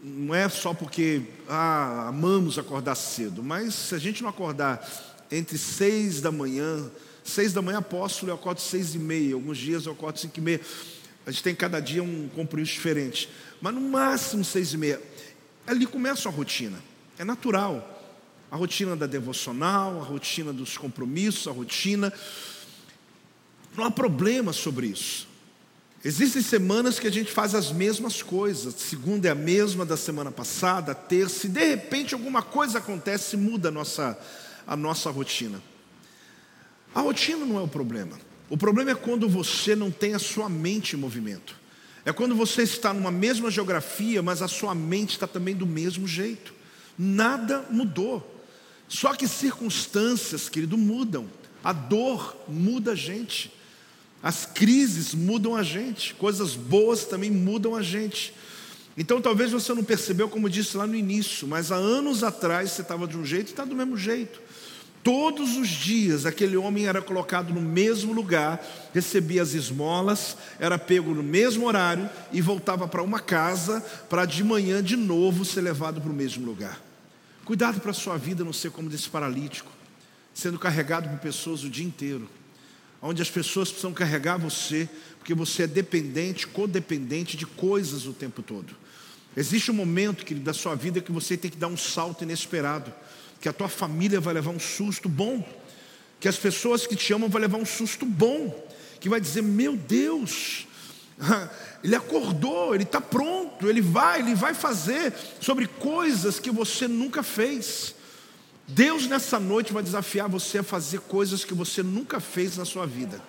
Não 0.00 0.32
é 0.32 0.48
só 0.48 0.72
porque 0.72 1.22
ah, 1.48 2.06
amamos 2.06 2.56
acordar 2.56 2.94
cedo, 2.94 3.42
mas 3.42 3.74
se 3.74 3.96
a 3.96 3.98
gente 3.98 4.22
não 4.22 4.30
acordar 4.30 4.88
entre 5.28 5.58
seis 5.58 6.20
da 6.20 6.30
manhã, 6.30 6.88
seis 7.24 7.52
da 7.52 7.60
manhã 7.60 7.78
apóstolo, 7.78 8.30
eu 8.30 8.36
acordo 8.36 8.60
seis 8.60 8.94
e 8.94 8.98
meia. 8.98 9.34
Alguns 9.34 9.58
dias 9.58 9.86
eu 9.86 9.92
acordo 9.92 10.20
cinco 10.20 10.38
e 10.38 10.40
meia. 10.40 10.60
A 11.28 11.30
gente 11.30 11.42
tem 11.42 11.54
cada 11.54 11.78
dia 11.78 12.02
um 12.02 12.26
compromisso 12.34 12.72
diferente. 12.72 13.28
Mas 13.60 13.74
no 13.74 13.82
máximo 13.82 14.42
seis 14.42 14.72
e 14.72 14.78
meia. 14.78 14.98
Ali 15.66 15.84
começa 15.84 16.26
a 16.26 16.32
rotina. 16.32 16.82
É 17.18 17.24
natural. 17.24 18.16
A 18.50 18.56
rotina 18.56 18.96
da 18.96 19.04
devocional, 19.04 20.00
a 20.00 20.04
rotina 20.04 20.54
dos 20.54 20.78
compromissos, 20.78 21.46
a 21.46 21.50
rotina. 21.50 22.10
Não 23.76 23.84
há 23.84 23.90
problema 23.90 24.54
sobre 24.54 24.86
isso. 24.86 25.28
Existem 26.02 26.40
semanas 26.40 26.98
que 26.98 27.06
a 27.06 27.12
gente 27.12 27.30
faz 27.30 27.54
as 27.54 27.70
mesmas 27.72 28.22
coisas. 28.22 28.74
Segunda 28.76 29.28
é 29.28 29.30
a 29.30 29.34
mesma 29.34 29.84
da 29.84 29.98
semana 29.98 30.32
passada, 30.32 30.94
terça, 30.94 31.46
e 31.46 31.50
de 31.50 31.62
repente 31.62 32.14
alguma 32.14 32.40
coisa 32.40 32.78
acontece 32.78 33.36
e 33.36 33.38
muda 33.38 33.68
a 33.68 33.72
nossa, 33.72 34.18
a 34.66 34.74
nossa 34.74 35.10
rotina. 35.10 35.62
A 36.94 37.02
rotina 37.02 37.44
não 37.44 37.58
é 37.58 37.62
o 37.62 37.68
problema. 37.68 38.27
O 38.50 38.56
problema 38.56 38.90
é 38.90 38.94
quando 38.94 39.28
você 39.28 39.76
não 39.76 39.90
tem 39.90 40.14
a 40.14 40.18
sua 40.18 40.48
mente 40.48 40.96
em 40.96 40.98
movimento. 40.98 41.54
É 42.04 42.12
quando 42.12 42.34
você 42.34 42.62
está 42.62 42.94
numa 42.94 43.10
mesma 43.10 43.50
geografia, 43.50 44.22
mas 44.22 44.40
a 44.40 44.48
sua 44.48 44.74
mente 44.74 45.10
está 45.10 45.26
também 45.26 45.54
do 45.54 45.66
mesmo 45.66 46.08
jeito. 46.08 46.54
Nada 46.98 47.66
mudou. 47.70 48.42
Só 48.88 49.12
que 49.12 49.28
circunstâncias, 49.28 50.48
querido, 50.48 50.78
mudam. 50.78 51.28
A 51.62 51.72
dor 51.72 52.34
muda 52.48 52.92
a 52.92 52.94
gente. 52.94 53.52
As 54.22 54.46
crises 54.46 55.14
mudam 55.14 55.54
a 55.54 55.62
gente. 55.62 56.14
Coisas 56.14 56.54
boas 56.54 57.04
também 57.04 57.30
mudam 57.30 57.74
a 57.74 57.82
gente. 57.82 58.32
Então 58.96 59.20
talvez 59.20 59.52
você 59.52 59.72
não 59.74 59.84
percebeu, 59.84 60.28
como 60.28 60.50
disse 60.50 60.76
lá 60.76 60.86
no 60.86 60.96
início, 60.96 61.46
mas 61.46 61.70
há 61.70 61.76
anos 61.76 62.24
atrás 62.24 62.72
você 62.72 62.82
estava 62.82 63.06
de 63.06 63.16
um 63.16 63.24
jeito 63.24 63.48
e 63.48 63.50
está 63.50 63.64
do 63.64 63.76
mesmo 63.76 63.96
jeito. 63.96 64.40
Todos 65.10 65.56
os 65.56 65.68
dias 65.68 66.26
aquele 66.26 66.54
homem 66.54 66.84
era 66.84 67.00
colocado 67.00 67.50
no 67.54 67.62
mesmo 67.62 68.12
lugar, 68.12 68.62
recebia 68.92 69.40
as 69.40 69.54
esmolas, 69.54 70.36
era 70.60 70.78
pego 70.78 71.14
no 71.14 71.22
mesmo 71.22 71.66
horário 71.66 72.10
e 72.30 72.42
voltava 72.42 72.86
para 72.86 73.02
uma 73.02 73.18
casa 73.18 73.80
para 74.10 74.26
de 74.26 74.44
manhã 74.44 74.82
de 74.82 74.98
novo 74.98 75.46
ser 75.46 75.62
levado 75.62 75.98
para 75.98 76.10
o 76.10 76.14
mesmo 76.14 76.44
lugar. 76.44 76.78
Cuidado 77.46 77.80
para 77.80 77.92
a 77.92 77.94
sua 77.94 78.18
vida 78.18 78.44
não 78.44 78.52
ser 78.52 78.70
como 78.70 78.90
desse 78.90 79.08
paralítico, 79.08 79.72
sendo 80.34 80.58
carregado 80.58 81.08
por 81.08 81.18
pessoas 81.20 81.64
o 81.64 81.70
dia 81.70 81.86
inteiro, 81.86 82.28
onde 83.00 83.22
as 83.22 83.30
pessoas 83.30 83.70
precisam 83.70 83.94
carregar 83.94 84.36
você, 84.36 84.86
porque 85.16 85.32
você 85.32 85.62
é 85.62 85.66
dependente, 85.66 86.46
codependente 86.46 87.34
de 87.34 87.46
coisas 87.46 88.04
o 88.04 88.12
tempo 88.12 88.42
todo. 88.42 88.76
Existe 89.34 89.70
um 89.70 89.74
momento, 89.74 90.22
querido, 90.22 90.44
da 90.44 90.52
sua 90.52 90.74
vida 90.74 91.00
que 91.00 91.10
você 91.10 91.34
tem 91.34 91.50
que 91.50 91.56
dar 91.56 91.68
um 91.68 91.78
salto 91.78 92.24
inesperado 92.24 92.92
que 93.40 93.48
a 93.48 93.52
tua 93.52 93.68
família 93.68 94.20
vai 94.20 94.34
levar 94.34 94.50
um 94.50 94.58
susto 94.58 95.08
bom, 95.08 95.46
que 96.20 96.28
as 96.28 96.36
pessoas 96.36 96.86
que 96.86 96.96
te 96.96 97.12
amam 97.12 97.28
vão 97.28 97.40
levar 97.40 97.58
um 97.58 97.66
susto 97.66 98.04
bom, 98.04 98.66
que 99.00 99.08
vai 99.08 99.20
dizer: 99.20 99.42
Meu 99.42 99.76
Deus, 99.76 100.66
ele 101.82 101.94
acordou, 101.94 102.74
ele 102.74 102.84
está 102.84 103.00
pronto, 103.00 103.68
ele 103.68 103.80
vai, 103.80 104.20
ele 104.20 104.34
vai 104.34 104.54
fazer 104.54 105.12
sobre 105.40 105.66
coisas 105.66 106.40
que 106.40 106.50
você 106.50 106.88
nunca 106.88 107.22
fez. 107.22 107.94
Deus 108.66 109.06
nessa 109.06 109.40
noite 109.40 109.72
vai 109.72 109.82
desafiar 109.82 110.28
você 110.28 110.58
a 110.58 110.62
fazer 110.62 111.00
coisas 111.00 111.44
que 111.44 111.54
você 111.54 111.82
nunca 111.82 112.20
fez 112.20 112.56
na 112.56 112.66
sua 112.66 112.86
vida. 112.86 113.22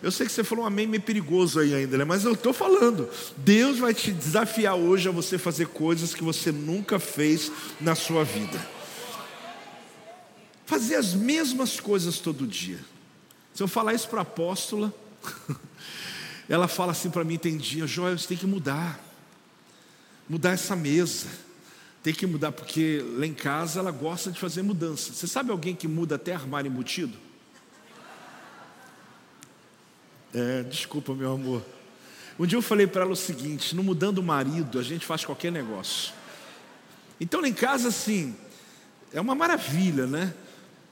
Eu 0.00 0.12
sei 0.12 0.26
que 0.26 0.32
você 0.32 0.44
falou 0.44 0.64
um 0.64 0.66
amém 0.66 0.86
meio 0.86 1.02
perigoso 1.02 1.58
aí 1.58 1.74
ainda, 1.74 1.98
né? 1.98 2.04
mas 2.04 2.24
eu 2.24 2.32
estou 2.32 2.52
falando. 2.52 3.10
Deus 3.36 3.78
vai 3.78 3.92
te 3.92 4.12
desafiar 4.12 4.76
hoje 4.76 5.08
a 5.08 5.12
você 5.12 5.36
fazer 5.36 5.66
coisas 5.66 6.14
que 6.14 6.22
você 6.22 6.52
nunca 6.52 7.00
fez 7.00 7.50
na 7.80 7.96
sua 7.96 8.24
vida 8.24 8.58
fazer 10.68 10.96
as 10.96 11.14
mesmas 11.14 11.80
coisas 11.80 12.18
todo 12.18 12.46
dia. 12.46 12.78
Se 13.54 13.62
eu 13.62 13.66
falar 13.66 13.94
isso 13.94 14.06
para 14.06 14.20
a 14.20 14.22
apóstola, 14.22 14.92
ela 16.46 16.68
fala 16.68 16.92
assim 16.92 17.08
para 17.08 17.24
mim: 17.24 17.38
tem 17.38 17.56
dia, 17.56 17.86
Joel, 17.86 18.18
você 18.18 18.28
tem 18.28 18.36
que 18.36 18.46
mudar, 18.46 19.02
mudar 20.28 20.50
essa 20.50 20.76
mesa, 20.76 21.26
tem 22.02 22.12
que 22.12 22.26
mudar, 22.26 22.52
porque 22.52 23.02
lá 23.16 23.24
em 23.24 23.32
casa 23.32 23.80
ela 23.80 23.90
gosta 23.90 24.30
de 24.30 24.38
fazer 24.38 24.60
mudança. 24.60 25.14
Você 25.14 25.26
sabe 25.26 25.50
alguém 25.50 25.74
que 25.74 25.88
muda 25.88 26.16
até 26.16 26.34
armário 26.34 26.70
embutido? 26.70 27.16
É, 30.34 30.62
desculpa, 30.64 31.14
meu 31.14 31.32
amor. 31.32 31.64
Um 32.38 32.44
dia 32.44 32.58
eu 32.58 32.62
falei 32.62 32.86
para 32.86 33.04
ela 33.04 33.12
o 33.12 33.16
seguinte: 33.16 33.74
no 33.74 33.82
mudando 33.82 34.18
o 34.18 34.22
marido, 34.22 34.78
a 34.78 34.82
gente 34.82 35.06
faz 35.06 35.24
qualquer 35.24 35.50
negócio. 35.50 36.12
Então 37.18 37.40
lá 37.40 37.48
em 37.48 37.54
casa, 37.54 37.88
assim, 37.88 38.36
é 39.14 39.18
uma 39.18 39.34
maravilha, 39.34 40.06
né? 40.06 40.34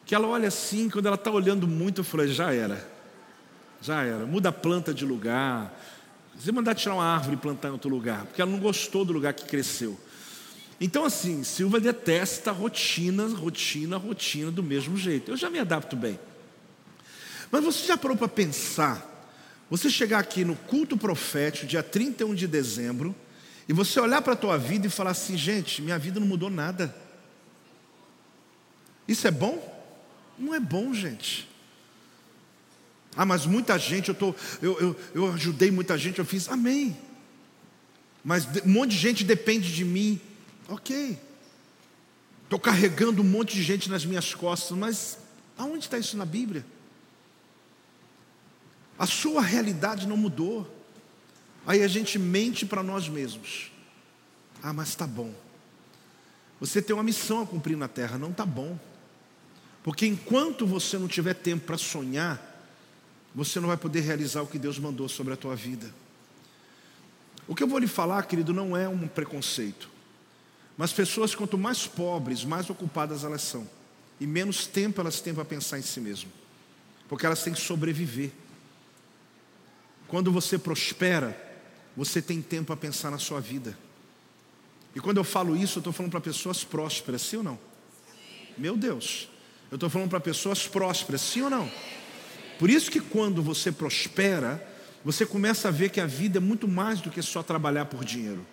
Que 0.07 0.15
ela 0.15 0.29
olha 0.29 0.47
assim, 0.47 0.89
quando 0.89 1.07
ela 1.07 1.17
está 1.17 1.33
olhando 1.33 1.67
muito, 1.67 2.01
eu 2.01 2.05
falei, 2.05 2.29
já 2.29 2.55
era, 2.55 2.89
já 3.83 4.05
era, 4.05 4.25
muda 4.25 4.51
a 4.51 4.53
planta 4.53 4.95
de 4.95 5.05
lugar. 5.05 5.77
Você 6.39 6.53
mandar 6.53 6.77
tirar 6.77 6.95
uma 6.95 7.05
árvore 7.05 7.35
e 7.35 7.39
plantar 7.39 7.69
em 7.69 7.73
outro 7.73 7.91
lugar, 7.91 8.25
porque 8.25 8.41
ela 8.41 8.51
não 8.51 8.61
gostou 8.61 9.05
do 9.05 9.13
lugar 9.13 9.35
que 9.35 9.45
cresceu. 9.47 9.99
Então, 10.81 11.05
assim, 11.05 11.43
Silva 11.43 11.81
detesta 11.81 12.53
rotina, 12.53 13.27
rotina, 13.27 13.97
rotina 13.97 14.51
do 14.51 14.63
mesmo 14.63 14.97
jeito. 14.97 15.33
Eu 15.33 15.37
já 15.37 15.51
me 15.51 15.59
adapto 15.59 15.97
bem. 15.97 16.21
Mas 17.51 17.65
você 17.65 17.87
já 17.87 17.97
parou 17.97 18.17
para 18.17 18.29
pensar? 18.29 19.13
Você 19.69 19.91
chegar 19.91 20.21
aqui 20.21 20.45
no 20.45 20.55
culto 20.55 20.97
profético, 20.97 21.67
dia 21.67 21.83
31 21.83 22.33
de 22.35 22.47
dezembro, 22.47 23.13
e 23.69 23.73
você 23.73 23.99
olhar 23.99 24.23
para 24.23 24.35
a 24.35 24.37
tua 24.37 24.57
vida 24.57 24.87
e 24.87 24.91
falar 24.91 25.11
assim, 25.11 25.37
gente, 25.37 25.83
minha 25.83 25.99
vida 25.99 26.21
não 26.21 26.27
mudou 26.27 26.49
nada. 26.49 26.95
Isso 29.09 29.27
é 29.27 29.31
bom? 29.33 29.76
Não 30.39 30.55
é 30.55 30.61
bom, 30.61 30.93
gente. 30.93 31.49
Ah, 33.17 33.25
mas 33.25 33.47
muita 33.47 33.79
gente, 33.79 34.11
eu, 34.11 34.15
tô, 34.15 34.35
eu, 34.61 34.79
eu, 34.79 35.01
eu 35.15 35.33
ajudei 35.33 35.71
muita 35.71 35.97
gente, 35.97 36.19
eu 36.19 36.25
fiz, 36.25 36.49
amém. 36.49 36.97
Mas 38.23 38.47
um 38.65 38.69
monte 38.69 38.91
de 38.91 38.99
gente 38.99 39.25
depende 39.25 39.73
de 39.73 39.85
mim, 39.85 40.21
ok. 40.69 41.19
Estou 42.45 42.59
carregando 42.59 43.23
um 43.23 43.25
monte 43.25 43.55
de 43.55 43.63
gente 43.63 43.89
nas 43.89 44.05
minhas 44.05 44.35
costas, 44.35 44.77
mas 44.77 45.19
aonde 45.57 45.87
está 45.87 45.99
isso 45.99 46.17
na 46.17 46.27
Bíblia? 46.27 46.65
A 48.99 49.07
sua 49.07 49.43
realidade 49.43 50.07
não 50.07 50.17
mudou. 50.17 50.73
Aí 51.67 51.83
a 51.83 51.89
gente 51.89 52.19
mente 52.19 52.65
para 52.65 52.83
nós 52.83 53.09
mesmos. 53.09 53.73
Ah, 54.63 54.73
mas 54.73 54.89
está 54.89 55.07
bom. 55.07 55.33
Você 56.61 56.81
tem 56.81 56.95
uma 56.95 57.03
missão 57.03 57.43
a 57.43 57.47
cumprir 57.47 57.77
na 57.77 57.89
terra, 57.89 58.17
não 58.17 58.31
está 58.31 58.47
bom. 58.47 58.79
Porque 59.87 60.05
enquanto 60.05 60.67
você 60.67 60.99
não 60.99 61.07
tiver 61.07 61.35
tempo 61.35 61.65
para 61.65 61.79
sonhar, 61.79 62.43
você 63.33 63.61
não 63.61 63.69
vai 63.69 63.77
poder 63.77 64.01
realizar 64.01 64.43
o 64.43 64.47
que 64.49 64.59
Deus 64.59 64.81
mandou 64.81 65.09
sobre 65.09 65.33
a 65.33 65.37
tua 65.37 65.55
vida. 65.55 65.95
O 67.47 67.55
que 67.55 67.63
eu 67.63 67.69
vou 67.69 67.79
lhe 67.79 67.87
falar, 67.87 68.25
querido, 68.25 68.53
não 68.53 68.77
é 68.77 68.89
um 68.89 69.07
preconceito. 69.07 69.89
Mas 70.77 70.93
pessoas, 70.93 71.37
quanto 71.37 71.57
mais 71.57 71.87
pobres, 71.87 72.45
mais 72.45 72.69
ocupadas 72.69 73.23
elas 73.23 73.43
são. 73.43 73.65
E 74.19 74.27
menos 74.27 74.67
tempo 74.67 75.01
elas 75.01 75.21
têm 75.21 75.33
para 75.33 75.45
pensar 75.45 75.79
em 75.79 75.83
si 75.83 76.01
mesmo. 76.01 76.33
Porque 77.09 77.25
elas 77.25 77.45
têm 77.45 77.53
que 77.53 77.61
sobreviver. 77.61 78.33
Quando 80.09 80.33
você 80.33 80.59
prospera, 80.59 81.41
você 81.97 82.21
tem 82.21 82.43
tempo 82.43 82.67
para 82.67 82.77
pensar 82.77 83.13
na 83.13 83.21
sua 83.21 83.41
vida. 83.41 83.79
E 84.97 84.99
quando 84.99 85.19
eu 85.19 85.25
falo 85.25 85.57
isso, 85.57 85.79
eu 85.79 85.81
estou 85.81 85.93
falando 85.93 86.11
para 86.11 86.21
pessoas 86.21 86.65
prósperas, 86.65 87.23
sim 87.23 87.37
ou 87.37 87.45
não? 87.45 87.59
Meu 88.59 88.77
Deus. 88.77 89.29
Eu 89.71 89.77
estou 89.77 89.91
falando 89.91 90.11
para 90.11 90.21
pessoas 90.21 90.67
prósperas, 90.69 91.21
sim 91.21 91.43
ou 91.43 91.51
não? 91.51 91.71
Por 92.59 92.71
isso 92.71 92.91
que 92.91 93.01
quando 93.01 93.43
você 93.43 93.73
prospera, 93.73 94.65
você 95.05 95.27
começa 95.27 95.69
a 95.69 95.71
ver 95.71 95.91
que 95.91 96.01
a 96.01 96.07
vida 96.07 96.39
é 96.39 96.41
muito 96.41 96.67
mais 96.67 97.01
do 97.01 97.11
que 97.11 97.21
só 97.21 97.43
trabalhar 97.43 97.87
por 97.87 98.05
dinheiro, 98.05 98.47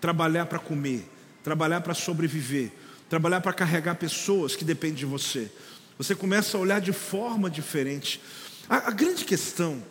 trabalhar 0.00 0.46
para 0.46 0.58
comer, 0.58 1.08
trabalhar 1.42 1.80
para 1.80 1.94
sobreviver, 1.94 2.70
trabalhar 3.08 3.40
para 3.40 3.52
carregar 3.52 3.94
pessoas 3.94 4.56
que 4.56 4.64
dependem 4.64 4.96
de 4.96 5.06
você. 5.06 5.50
Você 5.96 6.14
começa 6.14 6.56
a 6.56 6.60
olhar 6.60 6.80
de 6.80 6.92
forma 6.92 7.48
diferente. 7.48 8.20
A, 8.68 8.88
a 8.88 8.90
grande 8.90 9.24
questão, 9.24 9.82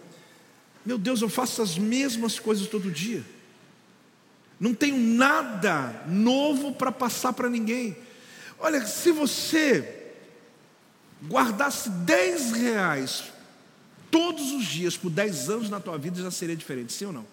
meu 0.86 0.98
Deus, 0.98 1.22
eu 1.22 1.30
faço 1.30 1.62
as 1.62 1.78
mesmas 1.78 2.40
coisas 2.40 2.68
todo 2.68 2.92
dia. 2.92 3.24
Não 4.60 4.74
tenho 4.74 4.98
nada 4.98 6.04
novo 6.08 6.74
para 6.74 6.92
passar 6.92 7.34
para 7.34 7.50
ninguém. 7.50 7.98
Olha, 8.60 8.86
se 8.86 9.12
você 9.12 9.95
guardasse 11.28 11.90
10 11.90 12.52
reais 12.52 13.26
todos 14.10 14.52
os 14.52 14.66
dias 14.66 14.96
por 14.96 15.10
10 15.10 15.50
anos 15.50 15.70
na 15.70 15.80
tua 15.80 15.98
vida, 15.98 16.22
já 16.22 16.32
seria 16.32 16.56
diferente, 16.56 16.94
sim 16.94 17.06
ou 17.06 17.14
não? 17.14 17.26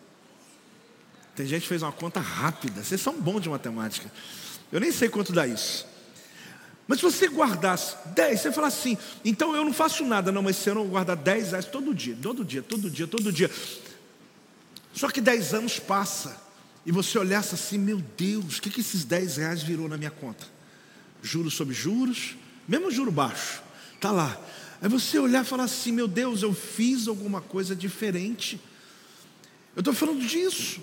Tem 1.34 1.46
gente 1.46 1.62
que 1.62 1.68
fez 1.68 1.82
uma 1.82 1.92
conta 1.92 2.20
rápida. 2.20 2.82
Vocês 2.82 3.00
são 3.00 3.18
bons 3.18 3.40
de 3.40 3.48
matemática. 3.48 4.10
Eu 4.70 4.80
nem 4.80 4.92
sei 4.92 5.08
quanto 5.08 5.32
dá 5.32 5.46
isso. 5.46 5.86
Mas 6.86 6.98
se 6.98 7.04
você 7.04 7.28
guardasse 7.28 7.96
10, 8.14 8.40
você 8.40 8.52
fala 8.52 8.66
assim, 8.66 8.98
então 9.24 9.54
eu 9.54 9.64
não 9.64 9.72
faço 9.72 10.04
nada, 10.04 10.32
não, 10.32 10.42
mas 10.42 10.56
se 10.56 10.68
eu 10.68 10.74
não 10.74 10.86
guardar 10.88 11.16
10 11.16 11.50
reais 11.50 11.64
todo 11.64 11.94
dia, 11.94 12.16
todo 12.20 12.44
dia, 12.44 12.62
todo 12.62 12.90
dia, 12.90 13.06
todo 13.06 13.32
dia. 13.32 13.50
Só 14.92 15.08
que 15.08 15.20
10 15.20 15.54
anos 15.54 15.78
passa, 15.78 16.36
e 16.84 16.92
você 16.92 17.16
olhasse 17.18 17.54
assim, 17.54 17.78
meu 17.78 18.02
Deus, 18.16 18.58
o 18.58 18.62
que, 18.62 18.68
que 18.68 18.80
esses 18.80 19.04
10 19.04 19.36
reais 19.36 19.62
virou 19.62 19.88
na 19.88 19.96
minha 19.96 20.10
conta? 20.10 20.44
Juros 21.22 21.54
sobre 21.54 21.72
juros, 21.72 22.36
mesmo 22.66 22.90
juro 22.90 23.12
baixo, 23.12 23.61
está 24.02 24.10
lá. 24.10 24.36
Aí 24.80 24.88
você 24.88 25.16
olhar 25.20 25.44
e 25.44 25.46
falar 25.46 25.64
assim, 25.64 25.92
meu 25.92 26.08
Deus, 26.08 26.42
eu 26.42 26.52
fiz 26.52 27.06
alguma 27.06 27.40
coisa 27.40 27.76
diferente. 27.76 28.60
Eu 29.76 29.80
estou 29.80 29.94
falando 29.94 30.26
disso 30.26 30.80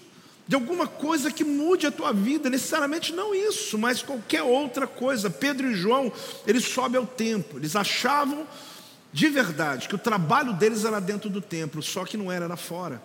de 0.47 0.55
alguma 0.55 0.87
coisa 0.87 1.29
que 1.29 1.43
mude 1.43 1.85
a 1.85 1.91
tua 1.91 2.11
vida, 2.11 2.49
necessariamente 2.49 3.13
não 3.13 3.35
isso, 3.35 3.77
mas 3.77 4.01
qualquer 4.01 4.41
outra 4.41 4.87
coisa. 4.87 5.29
Pedro 5.29 5.69
e 5.69 5.75
João, 5.75 6.11
eles 6.47 6.63
sobem 6.63 6.97
ao 6.97 7.05
templo, 7.05 7.59
eles 7.59 7.75
achavam 7.75 8.47
de 9.13 9.29
verdade 9.29 9.87
que 9.87 9.93
o 9.93 9.99
trabalho 9.99 10.53
deles 10.53 10.85
era 10.85 10.99
dentro 10.99 11.29
do 11.29 11.39
templo, 11.39 11.83
só 11.83 12.03
que 12.03 12.17
não 12.17 12.31
era 12.31 12.47
lá 12.47 12.55
fora, 12.55 12.99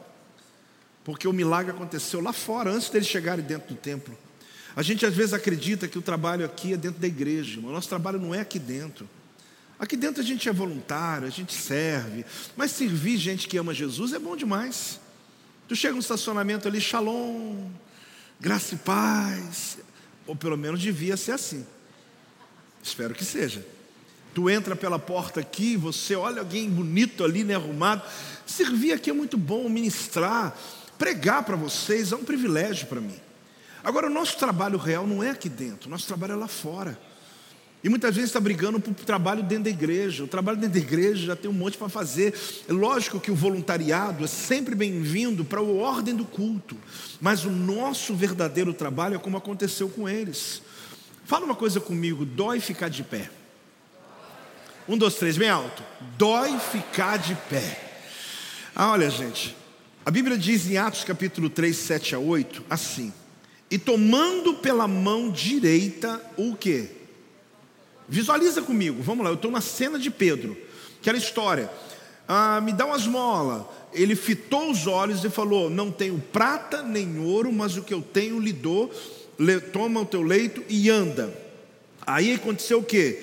porque 1.05 1.29
o 1.29 1.35
milagre 1.35 1.73
aconteceu 1.73 2.23
lá 2.23 2.33
fora, 2.33 2.71
antes 2.71 2.89
deles 2.89 3.09
chegarem 3.09 3.45
dentro 3.45 3.75
do 3.75 3.77
templo. 3.79 4.17
A 4.75 4.81
gente 4.81 5.05
às 5.05 5.15
vezes 5.15 5.35
acredita 5.35 5.87
que 5.87 5.99
o 5.99 6.03
trabalho 6.03 6.47
aqui 6.47 6.73
é 6.73 6.79
dentro 6.79 6.99
da 6.99 7.07
igreja, 7.07 7.61
mas 7.61 7.71
o 7.71 7.75
nosso 7.75 7.91
trabalho 7.91 8.19
não 8.19 8.35
é 8.35 8.41
aqui 8.41 8.59
dentro. 8.59 9.07
Aqui 9.79 9.97
dentro 9.97 10.23
a 10.23 10.25
gente 10.25 10.49
é 10.49 10.53
voluntário, 10.53 11.27
a 11.27 11.31
gente 11.31 11.53
serve, 11.53 12.25
mas 12.57 12.71
servir 12.71 13.17
gente 13.17 13.49
que 13.49 13.57
ama 13.57 13.75
Jesus 13.75 14.13
é 14.13 14.19
bom 14.19 14.37
demais. 14.37 15.01
Tu 15.69 15.75
chega 15.75 15.95
no 15.95 16.01
estacionamento 16.01 16.69
ali, 16.69 16.81
shalom, 16.81 17.71
graça 18.39 18.75
e 18.75 18.79
paz. 18.79 19.79
Ou 20.27 20.37
pelo 20.37 20.57
menos 20.57 20.81
devia 20.81 21.17
ser 21.17 21.33
assim. 21.33 21.67
Espero 22.83 23.15
que 23.15 23.25
seja. 23.25 23.67
Tu 24.35 24.51
entra 24.51 24.75
pela 24.75 24.99
porta 24.99 25.41
aqui, 25.41 25.77
você 25.77 26.15
olha 26.15 26.41
alguém 26.41 26.69
bonito 26.69 27.25
ali, 27.25 27.45
né, 27.45 27.55
arrumado. 27.55 28.03
Servir 28.47 28.93
aqui 28.93 29.11
é 29.11 29.13
muito 29.13 29.39
bom, 29.39 29.69
ministrar, 29.69 30.57
pregar 30.99 31.45
para 31.45 31.57
vocês 31.57 32.13
é 32.13 32.17
um 32.17 32.25
privilégio 32.25 32.87
para 32.87 33.01
mim. 33.01 33.19
Agora, 33.83 34.07
o 34.07 34.11
nosso 34.11 34.37
trabalho 34.37 34.79
real 34.79 35.07
não 35.07 35.23
é 35.23 35.31
aqui 35.31 35.49
dentro, 35.49 35.89
o 35.89 35.91
nosso 35.91 36.07
trabalho 36.07 36.33
é 36.33 36.37
lá 36.37 36.49
fora. 36.49 36.99
E 37.85 37.89
muitas 37.91 38.15
vezes 38.15 38.31
está 38.31 38.41
brigando 38.41 38.81
por 38.81 38.95
trabalho 38.95 39.43
dentro 39.43 39.65
da 39.65 39.71
igreja. 39.71 40.25
O 40.25 40.27
trabalho 40.27 40.57
dentro 40.57 40.81
da 40.81 40.87
igreja 40.87 41.27
já 41.27 41.37
tem 41.37 41.51
um 41.51 41.55
monte 41.55 41.77
para 41.77 41.91
fazer. 41.91 42.33
É 42.67 42.73
lógico 42.73 43.21
que 43.21 43.31
o 43.31 43.35
voluntariado 43.35 44.25
é 44.25 44.27
sempre 44.27 44.75
bem-vindo 44.75 45.45
para 45.45 45.61
a 45.61 45.63
ordem 45.63 46.17
do 46.17 46.25
culto. 46.25 46.79
Mas 47.21 47.45
o 47.45 47.51
nosso 47.51 48.15
verdadeiro 48.15 48.73
trabalho 48.73 49.17
é 49.17 49.19
como 49.19 49.37
aconteceu 49.37 49.91
com 49.91 50.09
eles. 50.09 50.63
Fala 51.27 51.45
uma 51.45 51.55
coisa 51.55 51.79
comigo: 51.79 52.25
dói 52.25 52.59
ficar 52.59 52.89
de 52.89 53.03
pé. 53.03 53.29
Um, 54.89 54.97
dois, 54.97 55.17
três, 55.17 55.37
bem 55.37 55.51
alto. 55.51 55.83
Dói 56.17 56.59
ficar 56.59 57.19
de 57.19 57.35
pé. 57.51 57.81
Ah, 58.75 58.93
olha, 58.93 59.11
gente. 59.11 59.55
A 60.07 60.11
Bíblia 60.11 60.39
diz 60.39 60.67
em 60.71 60.79
Atos 60.79 61.05
capítulo 61.05 61.51
3, 61.51 61.77
7 61.77 62.15
a 62.15 62.19
8, 62.19 62.65
assim: 62.71 63.13
E 63.71 63.77
tomando 63.77 64.55
pela 64.55 64.89
mão 64.89 65.31
direita 65.31 66.19
o 66.39 66.57
que? 66.57 67.04
Visualiza 68.09 68.63
comigo, 68.63 69.03
vamos 69.03 69.25
lá, 69.25 69.31
eu 69.31 69.35
estou 69.35 69.51
na 69.51 69.61
cena 69.61 69.99
de 69.99 70.11
Pedro, 70.11 70.57
aquela 71.01 71.19
história. 71.19 71.71
Ah, 72.27 72.61
me 72.61 72.73
dá 72.73 72.87
uma 72.87 72.97
esmola. 72.97 73.71
Ele 73.93 74.17
fitou 74.17 74.71
os 74.71 74.87
olhos 74.87 75.25
e 75.25 75.31
falou: 75.31 75.69
Não 75.69 75.91
tenho 75.91 76.19
prata 76.33 76.83
nem 76.83 77.19
ouro, 77.19 77.53
mas 77.53 77.77
o 77.77 77.83
que 77.83 77.93
eu 77.93 78.03
tenho 78.03 78.41
lhe 78.41 78.53
dou. 78.53 78.91
Toma 79.73 80.01
o 80.01 80.07
teu 80.07 80.23
leito 80.23 80.63
e 80.69 80.89
anda. 80.89 81.37
Aí 82.07 82.35
aconteceu 82.35 82.79
o 82.79 82.85
que? 82.85 83.19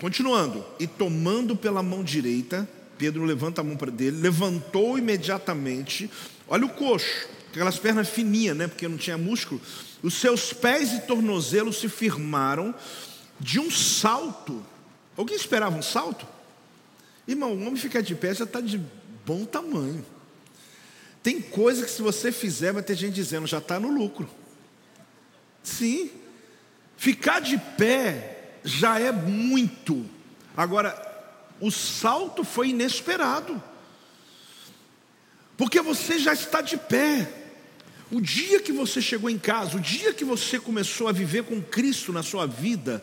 Continuando, 0.00 0.64
e 0.78 0.86
tomando 0.86 1.54
pela 1.54 1.82
mão 1.82 2.02
direita, 2.02 2.68
Pedro 2.96 3.24
levanta 3.24 3.60
a 3.60 3.64
mão 3.64 3.76
para 3.76 3.90
dele, 3.90 4.20
levantou 4.20 4.96
imediatamente. 4.96 6.10
Olha 6.48 6.64
o 6.64 6.70
coxo, 6.70 7.28
aquelas 7.50 7.78
pernas 7.78 8.08
fininhas, 8.08 8.56
né? 8.56 8.66
Porque 8.66 8.88
não 8.88 8.96
tinha 8.96 9.18
músculo. 9.18 9.60
Os 10.02 10.14
seus 10.14 10.52
pés 10.52 10.92
e 10.94 11.00
tornozelos 11.00 11.80
se 11.80 11.88
firmaram 11.88 12.74
de 13.40 13.58
um 13.58 13.70
salto. 13.70 14.64
Alguém 15.16 15.34
esperava 15.34 15.76
um 15.76 15.82
salto? 15.82 16.26
Irmão, 17.26 17.52
o 17.52 17.62
homem 17.62 17.76
ficar 17.76 18.02
de 18.02 18.14
pé 18.14 18.34
já 18.34 18.44
está 18.44 18.60
de 18.60 18.80
bom 19.24 19.44
tamanho. 19.44 20.04
Tem 21.22 21.40
coisa 21.40 21.84
que 21.84 21.90
se 21.90 22.02
você 22.02 22.30
fizer, 22.30 22.72
vai 22.72 22.82
ter 22.82 22.94
gente 22.94 23.14
dizendo, 23.14 23.46
já 23.46 23.58
está 23.58 23.80
no 23.80 23.90
lucro. 23.90 24.28
Sim. 25.62 26.10
Ficar 26.96 27.40
de 27.40 27.58
pé 27.76 28.58
já 28.64 28.98
é 28.98 29.10
muito. 29.10 30.04
Agora, 30.56 31.08
o 31.60 31.70
salto 31.70 32.44
foi 32.44 32.70
inesperado. 32.70 33.62
Porque 35.56 35.80
você 35.80 36.18
já 36.18 36.32
está 36.32 36.60
de 36.60 36.76
pé. 36.76 37.39
O 38.10 38.20
dia 38.20 38.60
que 38.60 38.72
você 38.72 39.00
chegou 39.00 39.30
em 39.30 39.38
casa, 39.38 39.76
o 39.76 39.80
dia 39.80 40.12
que 40.12 40.24
você 40.24 40.58
começou 40.58 41.06
a 41.06 41.12
viver 41.12 41.44
com 41.44 41.62
Cristo 41.62 42.12
na 42.12 42.22
sua 42.22 42.44
vida, 42.46 43.02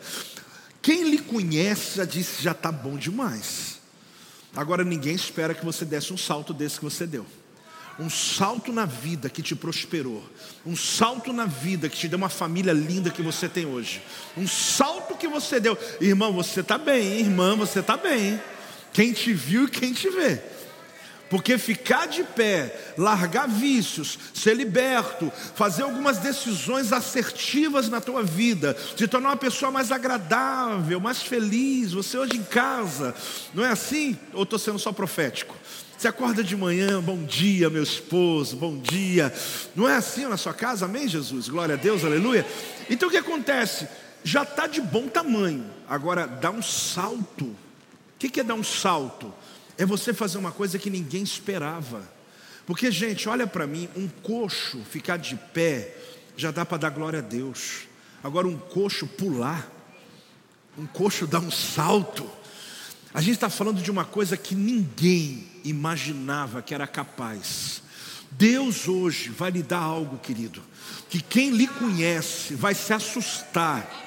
quem 0.82 1.10
lhe 1.10 1.18
conhece 1.18 1.97
já 1.97 2.05
disse: 2.05 2.43
já 2.43 2.51
está 2.51 2.72
bom 2.72 2.97
demais. 2.97 3.80
Agora 4.55 4.84
ninguém 4.84 5.16
espera 5.16 5.53
que 5.53 5.64
você 5.64 5.86
desse 5.86 6.12
um 6.12 6.18
salto 6.18 6.53
desse 6.53 6.80
que 6.80 6.84
você 6.84 7.08
deu. 7.08 7.26
Um 7.99 8.10
salto 8.10 8.72
na 8.72 8.86
vida 8.86 9.30
que 9.30 9.41
te 9.41 9.55
prosperou. 9.55 10.24
Um 10.66 10.76
salto 10.76 11.34
na 11.34 11.45
vida 11.45 11.89
que 11.89 11.97
te 11.97 12.08
deu 12.08 12.18
uma 12.18 12.30
família 12.30 12.74
linda 12.74 13.10
que 13.10 13.22
você 13.22 13.49
tem 13.49 13.66
hoje. 13.66 14.01
Um 14.36 14.47
salto 14.47 15.16
que 15.16 15.28
você 15.28 15.60
deu. 15.60 15.78
Irmão, 15.99 16.32
você 16.34 16.60
está 16.60 16.78
bem, 16.78 17.20
irmã, 17.20 17.55
você 17.55 17.80
está 17.80 17.97
bem. 17.97 18.39
Quem 18.93 19.14
te 19.14 19.34
viu 19.34 19.66
e 19.66 19.70
quem 19.70 19.93
te 19.93 20.10
vê. 20.10 20.41
Porque 21.30 21.57
ficar 21.57 22.07
de 22.07 22.23
pé, 22.23 22.93
largar 22.97 23.47
vícios, 23.47 24.17
ser 24.34 24.55
liberto, 24.55 25.32
fazer 25.55 25.84
algumas 25.84 26.19
decisões 26.19 26.93
assertivas 26.93 27.89
na 27.89 27.99
tua 27.99 28.23
vida, 28.23 28.73
te 28.95 29.07
tornar 29.07 29.30
uma 29.30 29.38
pessoa 29.38 29.71
mais 29.71 29.91
agradável, 29.91 30.99
mais 30.99 31.21
feliz, 31.21 31.91
você 31.91 32.17
hoje 32.17 32.38
em 32.38 32.43
casa, 32.43 33.13
não 33.53 33.65
é 33.65 33.69
assim? 33.69 34.17
Ou 34.34 34.43
estou 34.43 34.57
sendo 34.57 34.80
só 34.80 34.91
profético? 34.91 35.55
Você 35.97 36.07
acorda 36.07 36.43
de 36.43 36.55
manhã, 36.55 37.01
bom 37.01 37.23
dia, 37.23 37.71
meu 37.71 37.82
esposo, 37.82 38.55
bom 38.55 38.78
dia. 38.78 39.34
Não 39.75 39.89
é 39.89 39.95
assim 39.95 40.25
na 40.28 40.38
sua 40.38 40.53
casa, 40.53 40.86
amém, 40.86 41.07
Jesus? 41.07 41.49
Glória 41.49 41.73
a 41.73 41.78
Deus, 41.78 42.05
aleluia. 42.05 42.45
Então 42.88 43.09
o 43.09 43.11
que 43.11 43.17
acontece? 43.17 43.88
Já 44.23 44.43
está 44.43 44.67
de 44.67 44.80
bom 44.80 45.07
tamanho, 45.07 45.65
agora 45.89 46.28
dá 46.28 46.51
um 46.51 46.61
salto. 46.61 47.45
O 47.45 47.55
que 48.19 48.39
é 48.39 48.43
dar 48.43 48.53
um 48.53 48.63
salto? 48.63 49.34
É 49.78 49.86
você 49.86 50.13
fazer 50.13 50.38
uma 50.38 50.51
coisa 50.51 50.80
que 50.80 50.89
ninguém 50.89 51.23
esperava. 51.23 52.01
Porque, 52.65 52.91
gente, 52.91 53.30
olha 53.30 53.47
para 53.47 53.67
mim, 53.67 53.88
um 53.95 54.07
coxo 54.07 54.82
ficar 54.89 55.17
de 55.17 55.36
pé 55.53 55.95
já 56.36 56.51
dá 56.51 56.65
para 56.65 56.78
dar 56.78 56.89
glória 56.89 57.19
a 57.19 57.21
Deus. 57.21 57.88
Agora, 58.23 58.47
um 58.47 58.57
coxo 58.57 59.07
pular, 59.07 59.71
um 60.78 60.86
coxo 60.86 61.25
dar 61.25 61.39
um 61.39 61.51
salto. 61.51 62.30
A 63.13 63.21
gente 63.21 63.36
está 63.36 63.49
falando 63.49 63.82
de 63.82 63.89
uma 63.89 64.05
coisa 64.05 64.36
que 64.36 64.53
ninguém 64.53 65.47
imaginava 65.63 66.61
que 66.61 66.73
era 66.73 66.86
capaz. 66.86 67.82
Deus 68.32 68.88
hoje 68.88 69.30
vai 69.30 69.49
lhe 69.49 69.63
dar 69.63 69.80
algo, 69.80 70.17
querido, 70.17 70.61
que 71.09 71.21
quem 71.21 71.51
lhe 71.51 71.67
conhece 71.67 72.53
vai 72.53 72.75
se 72.75 72.93
assustar 72.93 74.07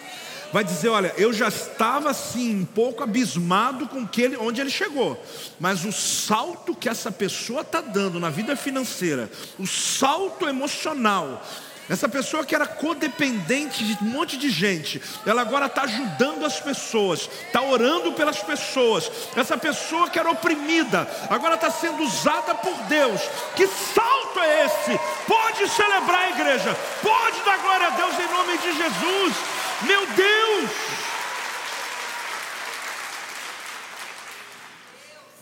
vai 0.52 0.64
dizer: 0.64 0.88
Olha, 0.88 1.12
eu 1.16 1.32
já 1.32 1.48
estava 1.48 2.10
assim, 2.10 2.60
um 2.60 2.64
pouco 2.64 3.02
abismado 3.02 3.86
com 3.88 4.06
que 4.06 4.22
ele, 4.22 4.36
onde 4.36 4.60
ele 4.60 4.70
chegou, 4.70 5.22
mas 5.58 5.84
o 5.84 5.92
salto 5.92 6.74
que 6.74 6.88
essa 6.88 7.10
pessoa 7.10 7.62
está 7.62 7.80
dando 7.80 8.20
na 8.20 8.30
vida 8.30 8.56
financeira, 8.56 9.30
o 9.58 9.66
salto 9.66 10.48
emocional, 10.48 11.42
essa 11.90 12.08
pessoa 12.08 12.44
que 12.44 12.54
era 12.54 12.68
codependente 12.68 13.82
de 13.82 14.04
um 14.04 14.06
monte 14.06 14.36
de 14.36 14.48
gente, 14.48 15.02
ela 15.26 15.42
agora 15.42 15.66
está 15.66 15.82
ajudando 15.82 16.46
as 16.46 16.60
pessoas, 16.60 17.28
está 17.46 17.60
orando 17.60 18.12
pelas 18.12 18.38
pessoas. 18.38 19.10
Essa 19.34 19.58
pessoa 19.58 20.08
que 20.08 20.16
era 20.16 20.30
oprimida, 20.30 21.10
agora 21.28 21.56
está 21.56 21.68
sendo 21.68 22.04
usada 22.04 22.54
por 22.54 22.72
Deus. 22.84 23.20
Que 23.56 23.66
salto 23.66 24.38
é 24.38 24.66
esse? 24.66 25.00
Pode 25.26 25.68
celebrar 25.68 26.20
a 26.20 26.30
igreja, 26.30 26.76
pode 27.02 27.40
dar 27.44 27.58
glória 27.58 27.88
a 27.88 27.90
Deus 27.90 28.14
em 28.20 28.32
nome 28.32 28.56
de 28.58 28.72
Jesus. 28.72 29.59
Meu 29.86 30.06
Deus! 30.14 30.70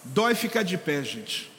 Dói 0.04 0.34
ficar 0.34 0.62
de 0.62 0.78
pé, 0.78 1.02
gente. 1.04 1.50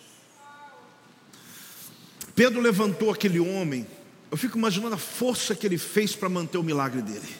Pedro 2.36 2.62
levantou 2.62 3.12
aquele 3.12 3.40
homem. 3.40 3.86
Eu 4.32 4.38
fico 4.38 4.58
imaginando 4.58 4.96
a 4.96 4.98
força 4.98 5.56
que 5.56 5.66
ele 5.66 5.78
fez 5.78 6.16
para 6.16 6.30
manter 6.30 6.58
o 6.58 6.64
milagre 6.64 7.02
dele. 7.02 7.36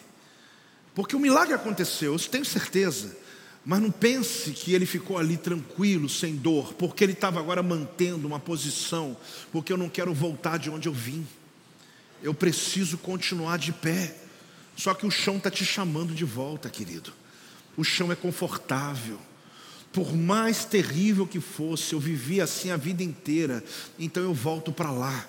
Porque 0.94 1.16
o 1.16 1.20
milagre 1.20 1.54
aconteceu, 1.54 2.14
eu 2.14 2.20
tenho 2.20 2.44
certeza. 2.44 3.16
Mas 3.66 3.82
não 3.82 3.92
pense 3.92 4.52
que 4.52 4.74
ele 4.74 4.86
ficou 4.86 5.18
ali 5.18 5.38
tranquilo, 5.38 6.10
sem 6.10 6.36
dor, 6.36 6.74
porque 6.74 7.04
ele 7.04 7.14
estava 7.14 7.40
agora 7.40 7.62
mantendo 7.62 8.28
uma 8.28 8.40
posição, 8.40 9.16
porque 9.52 9.72
eu 9.72 9.78
não 9.78 9.90
quero 9.90 10.14
voltar 10.14 10.58
de 10.58 10.70
onde 10.70 10.88
eu 10.88 10.94
vim. 10.94 11.28
Eu 12.22 12.34
preciso 12.34 12.98
continuar 12.98 13.58
de 13.58 13.72
pé. 13.72 14.16
Só 14.80 14.94
que 14.94 15.06
o 15.06 15.12
chão 15.12 15.36
está 15.36 15.52
te 15.52 15.66
chamando 15.66 16.14
de 16.14 16.24
volta, 16.24 16.70
querido. 16.70 17.12
O 17.76 17.84
chão 17.84 18.14
é 18.14 18.16
confortável. 18.16 19.20
Por 19.92 20.16
mais 20.16 20.64
terrível 20.64 21.28
que 21.28 21.42
fosse, 21.42 21.92
eu 21.92 22.00
vivi 22.00 22.40
assim 22.40 22.72
a 22.72 22.78
vida 22.78 23.04
inteira, 23.04 23.62
então 24.00 24.24
eu 24.24 24.34
volto 24.34 24.72
para 24.72 24.90
lá. 24.90 25.28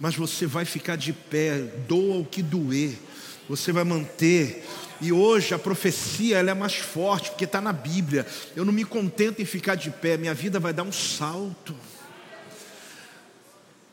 Mas 0.00 0.16
você 0.16 0.46
vai 0.46 0.64
ficar 0.64 0.96
de 0.96 1.12
pé, 1.12 1.58
doa 1.86 2.20
o 2.20 2.24
que 2.24 2.40
doer, 2.42 2.98
você 3.46 3.70
vai 3.70 3.84
manter. 3.84 4.66
E 5.02 5.12
hoje 5.12 5.52
a 5.52 5.58
profecia 5.58 6.38
ela 6.38 6.52
é 6.52 6.54
mais 6.54 6.76
forte, 6.76 7.28
porque 7.28 7.44
está 7.44 7.60
na 7.60 7.74
Bíblia. 7.74 8.26
Eu 8.54 8.64
não 8.64 8.72
me 8.72 8.84
contento 8.86 9.42
em 9.42 9.44
ficar 9.44 9.74
de 9.74 9.90
pé, 9.90 10.16
minha 10.16 10.32
vida 10.32 10.58
vai 10.58 10.72
dar 10.72 10.84
um 10.84 10.92
salto. 10.92 11.76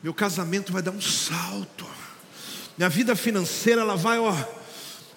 Meu 0.02 0.14
casamento 0.14 0.72
vai 0.72 0.80
dar 0.80 0.92
um 0.92 1.00
salto. 1.02 1.86
Minha 2.78 2.88
vida 2.88 3.14
financeira 3.14 3.82
ela 3.82 3.96
vai, 3.96 4.18
ó, 4.18 4.63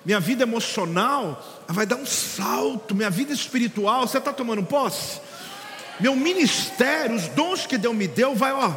minha 0.07 0.21
vida 0.21 0.43
emocional 0.43 1.65
vai 1.67 1.85
dar 1.85 1.97
um 1.97 2.05
salto, 2.05 2.95
minha 2.95 3.09
vida 3.09 3.33
espiritual, 3.33 4.07
você 4.07 4.19
está 4.19 4.31
tomando 4.31 4.63
posse? 4.63 5.19
Meu 5.99 6.15
ministério, 6.15 7.13
os 7.13 7.27
dons 7.27 7.65
que 7.65 7.77
Deus 7.77 7.93
me 7.93 8.07
deu, 8.07 8.33
vai, 8.33 8.53
ó, 8.53 8.73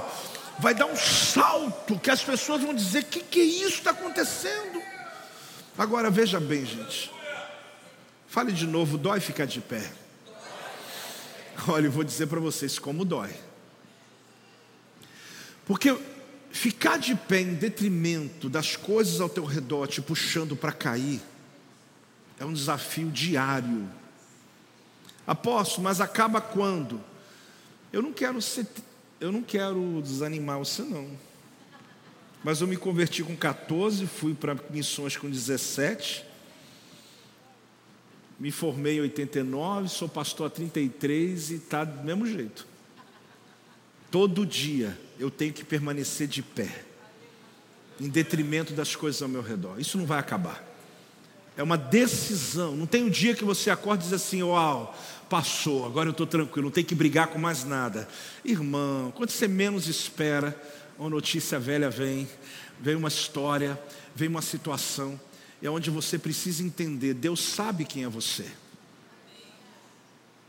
vai 0.59 0.75
dar 0.75 0.87
um 0.87 0.97
salto, 0.97 1.97
que 2.01 2.11
as 2.11 2.21
pessoas 2.21 2.63
vão 2.63 2.75
dizer: 2.75 3.05
que 3.05 3.21
que 3.21 3.39
é 3.39 3.45
isso 3.45 3.79
está 3.79 3.93
acontecendo? 3.93 4.83
Agora 5.79 6.11
veja 6.11 6.41
bem, 6.41 6.67
gente. 6.67 7.13
Fale 8.27 8.51
de 8.51 8.67
novo, 8.67 8.99
dói 8.99 9.21
ficar 9.21 9.45
de 9.45 9.61
pé. 9.61 9.89
Olha, 11.69 11.87
eu 11.87 11.93
vou 11.93 12.03
dizer 12.03 12.27
para 12.27 12.41
vocês 12.41 12.77
como 12.77 13.05
dói. 13.05 13.31
Porque 15.65 15.97
ficar 16.51 16.99
de 16.99 17.15
pé 17.15 17.41
em 17.41 17.55
detrimento 17.55 18.49
das 18.49 18.77
coisas 18.77 19.21
ao 19.21 19.29
teu 19.29 19.45
redor 19.45 19.87
te 19.87 20.03
puxando 20.03 20.57
para 20.57 20.73
cair, 20.73 21.21
é 22.39 22.45
um 22.45 22.53
desafio 22.53 23.11
diário. 23.11 23.89
Aposto, 25.27 25.81
mas 25.81 26.01
acaba 26.01 26.41
quando? 26.41 27.01
Eu 27.93 28.03
não 28.03 28.13
quero 28.13 28.41
ser, 28.43 28.67
eu 29.21 29.31
não 29.31 29.43
quero 29.43 30.01
desanimar 30.03 30.59
você 30.59 30.83
não. 30.83 31.09
Mas 32.43 32.61
eu 32.61 32.67
me 32.67 32.77
converti 32.77 33.23
com 33.23 33.37
14, 33.37 34.07
fui 34.07 34.35
para 34.35 34.57
missões 34.71 35.17
com 35.17 35.29
17. 35.31 36.25
Me 38.39 38.51
formei 38.51 38.97
em 38.97 39.01
89, 39.03 39.89
sou 39.89 40.09
pastor 40.09 40.47
há 40.47 40.51
33 40.51 41.51
e 41.51 41.55
está 41.57 41.85
do 41.85 42.03
mesmo 42.03 42.27
jeito. 42.27 42.67
Todo 44.11 44.47
dia 44.47 44.99
eu 45.21 45.31
tenho 45.31 45.53
que 45.53 45.63
permanecer 45.63 46.27
de 46.27 46.43
pé, 46.43 46.83
em 48.01 48.09
detrimento 48.09 48.73
das 48.73 48.97
coisas 48.97 49.21
ao 49.21 49.29
meu 49.29 49.43
redor. 49.43 49.79
Isso 49.79 49.99
não 49.99 50.07
vai 50.07 50.19
acabar. 50.19 50.67
É 51.59 51.63
uma 51.63 51.77
decisão. 51.77 52.75
Não 52.75 52.87
tem 52.87 53.05
um 53.05 53.11
dia 53.11 53.35
que 53.35 53.45
você 53.45 53.69
acorda 53.69 54.03
e 54.03 54.07
diz 54.07 54.15
assim: 54.15 54.43
Uau, 54.43 54.99
passou, 55.29 55.85
agora 55.85 56.09
eu 56.09 56.13
estou 56.13 56.27
tranquilo, 56.27 56.69
não 56.69 56.73
tem 56.73 56.83
que 56.83 56.95
brigar 56.95 57.27
com 57.27 57.39
mais 57.39 57.65
nada. 57.65 58.09
Irmão, 58.43 59.13
quando 59.15 59.29
você 59.29 59.47
menos 59.47 59.87
espera, 59.89 60.59
uma 60.99 61.11
notícia 61.11 61.59
velha 61.59 61.91
vem, 61.91 62.27
vem 62.81 62.95
uma 62.97 63.09
história, 63.09 63.79
vem 64.15 64.29
uma 64.29 64.41
situação, 64.41 65.21
é 65.63 65.69
onde 65.69 65.91
você 65.91 66.19
precisa 66.19 66.63
entender: 66.63 67.13
Deus 67.13 67.41
sabe 67.41 67.85
quem 67.85 68.05
é 68.05 68.09
você. 68.09 68.47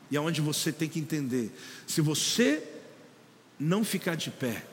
E 0.09 0.15
é 0.15 0.21
onde 0.21 0.39
você 0.39 0.71
tem 0.71 0.87
que 0.87 0.99
entender: 0.99 1.51
se 1.85 1.99
você 1.99 2.70
não 3.61 3.83
ficar 3.83 4.15
de 4.15 4.31
pé, 4.31 4.65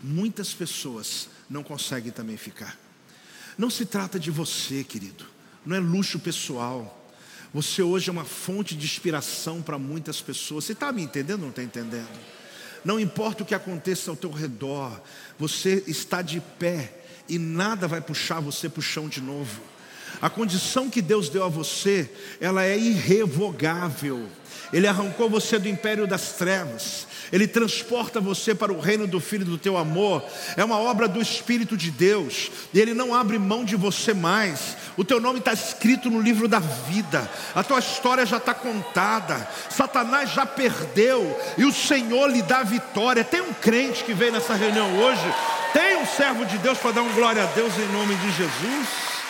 muitas 0.00 0.54
pessoas 0.54 1.28
não 1.50 1.64
conseguem 1.64 2.12
também 2.12 2.36
ficar. 2.36 2.78
Não 3.58 3.68
se 3.68 3.84
trata 3.84 4.18
de 4.18 4.30
você, 4.30 4.84
querido, 4.84 5.26
não 5.66 5.74
é 5.74 5.80
luxo 5.80 6.20
pessoal. 6.20 7.00
Você 7.52 7.82
hoje 7.82 8.08
é 8.08 8.12
uma 8.12 8.24
fonte 8.24 8.76
de 8.76 8.86
inspiração 8.86 9.60
para 9.60 9.76
muitas 9.76 10.20
pessoas. 10.20 10.64
Você 10.64 10.72
está 10.72 10.92
me 10.92 11.02
entendendo 11.02 11.40
ou 11.40 11.46
não 11.46 11.50
está 11.50 11.64
entendendo? 11.64 12.20
Não 12.84 12.98
importa 12.98 13.42
o 13.42 13.46
que 13.46 13.56
aconteça 13.56 14.10
ao 14.10 14.16
teu 14.16 14.30
redor, 14.30 15.02
você 15.36 15.82
está 15.86 16.22
de 16.22 16.40
pé 16.40 17.02
e 17.28 17.38
nada 17.38 17.88
vai 17.88 18.00
puxar 18.00 18.40
você 18.40 18.68
para 18.68 18.80
o 18.80 18.82
chão 18.82 19.08
de 19.08 19.20
novo. 19.20 19.60
A 20.22 20.30
condição 20.30 20.88
que 20.88 21.02
Deus 21.02 21.28
deu 21.28 21.42
a 21.42 21.48
você, 21.48 22.08
ela 22.40 22.62
é 22.62 22.78
irrevogável. 22.78 24.28
Ele 24.72 24.86
arrancou 24.86 25.28
você 25.28 25.58
do 25.58 25.68
império 25.68 26.06
das 26.06 26.32
trevas, 26.32 27.06
Ele 27.32 27.46
transporta 27.46 28.20
você 28.20 28.54
para 28.54 28.72
o 28.72 28.80
reino 28.80 29.06
do 29.06 29.18
Filho 29.18 29.44
do 29.44 29.58
teu 29.58 29.76
amor. 29.76 30.24
É 30.56 30.64
uma 30.64 30.78
obra 30.78 31.08
do 31.08 31.20
Espírito 31.20 31.76
de 31.76 31.90
Deus, 31.90 32.52
e 32.72 32.80
Ele 32.80 32.94
não 32.94 33.12
abre 33.12 33.36
mão 33.36 33.64
de 33.64 33.74
você 33.74 34.14
mais. 34.14 34.76
O 34.96 35.04
teu 35.04 35.20
nome 35.20 35.40
está 35.40 35.52
escrito 35.52 36.08
no 36.08 36.20
livro 36.20 36.46
da 36.46 36.60
vida, 36.60 37.28
a 37.52 37.64
tua 37.64 37.80
história 37.80 38.24
já 38.24 38.36
está 38.36 38.54
contada. 38.54 39.46
Satanás 39.68 40.30
já 40.30 40.46
perdeu, 40.46 41.36
e 41.58 41.64
o 41.64 41.72
Senhor 41.72 42.30
lhe 42.30 42.42
dá 42.42 42.62
vitória. 42.62 43.24
Tem 43.24 43.40
um 43.40 43.52
crente 43.52 44.04
que 44.04 44.14
veio 44.14 44.32
nessa 44.32 44.54
reunião 44.54 45.00
hoje, 45.00 45.34
tem 45.72 45.96
um 45.96 46.06
servo 46.06 46.46
de 46.46 46.56
Deus 46.58 46.78
para 46.78 46.92
dar 46.92 47.02
um 47.02 47.12
glória 47.12 47.42
a 47.42 47.46
Deus 47.46 47.76
em 47.76 47.92
nome 47.92 48.14
de 48.14 48.30
Jesus. 48.30 49.21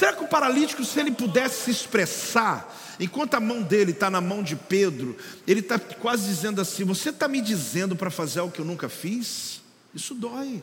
Será 0.00 0.14
que 0.14 0.24
o 0.24 0.28
paralítico, 0.28 0.82
se 0.82 0.98
ele 0.98 1.10
pudesse 1.10 1.64
se 1.64 1.70
expressar, 1.70 2.74
enquanto 2.98 3.34
a 3.34 3.40
mão 3.40 3.60
dele 3.60 3.90
está 3.90 4.08
na 4.08 4.18
mão 4.18 4.42
de 4.42 4.56
Pedro, 4.56 5.14
ele 5.46 5.60
está 5.60 5.78
quase 5.78 6.26
dizendo 6.26 6.58
assim: 6.58 6.84
Você 6.84 7.10
está 7.10 7.28
me 7.28 7.38
dizendo 7.38 7.94
para 7.94 8.10
fazer 8.10 8.40
algo 8.40 8.50
que 8.50 8.62
eu 8.62 8.64
nunca 8.64 8.88
fiz? 8.88 9.60
Isso 9.94 10.14
dói. 10.14 10.62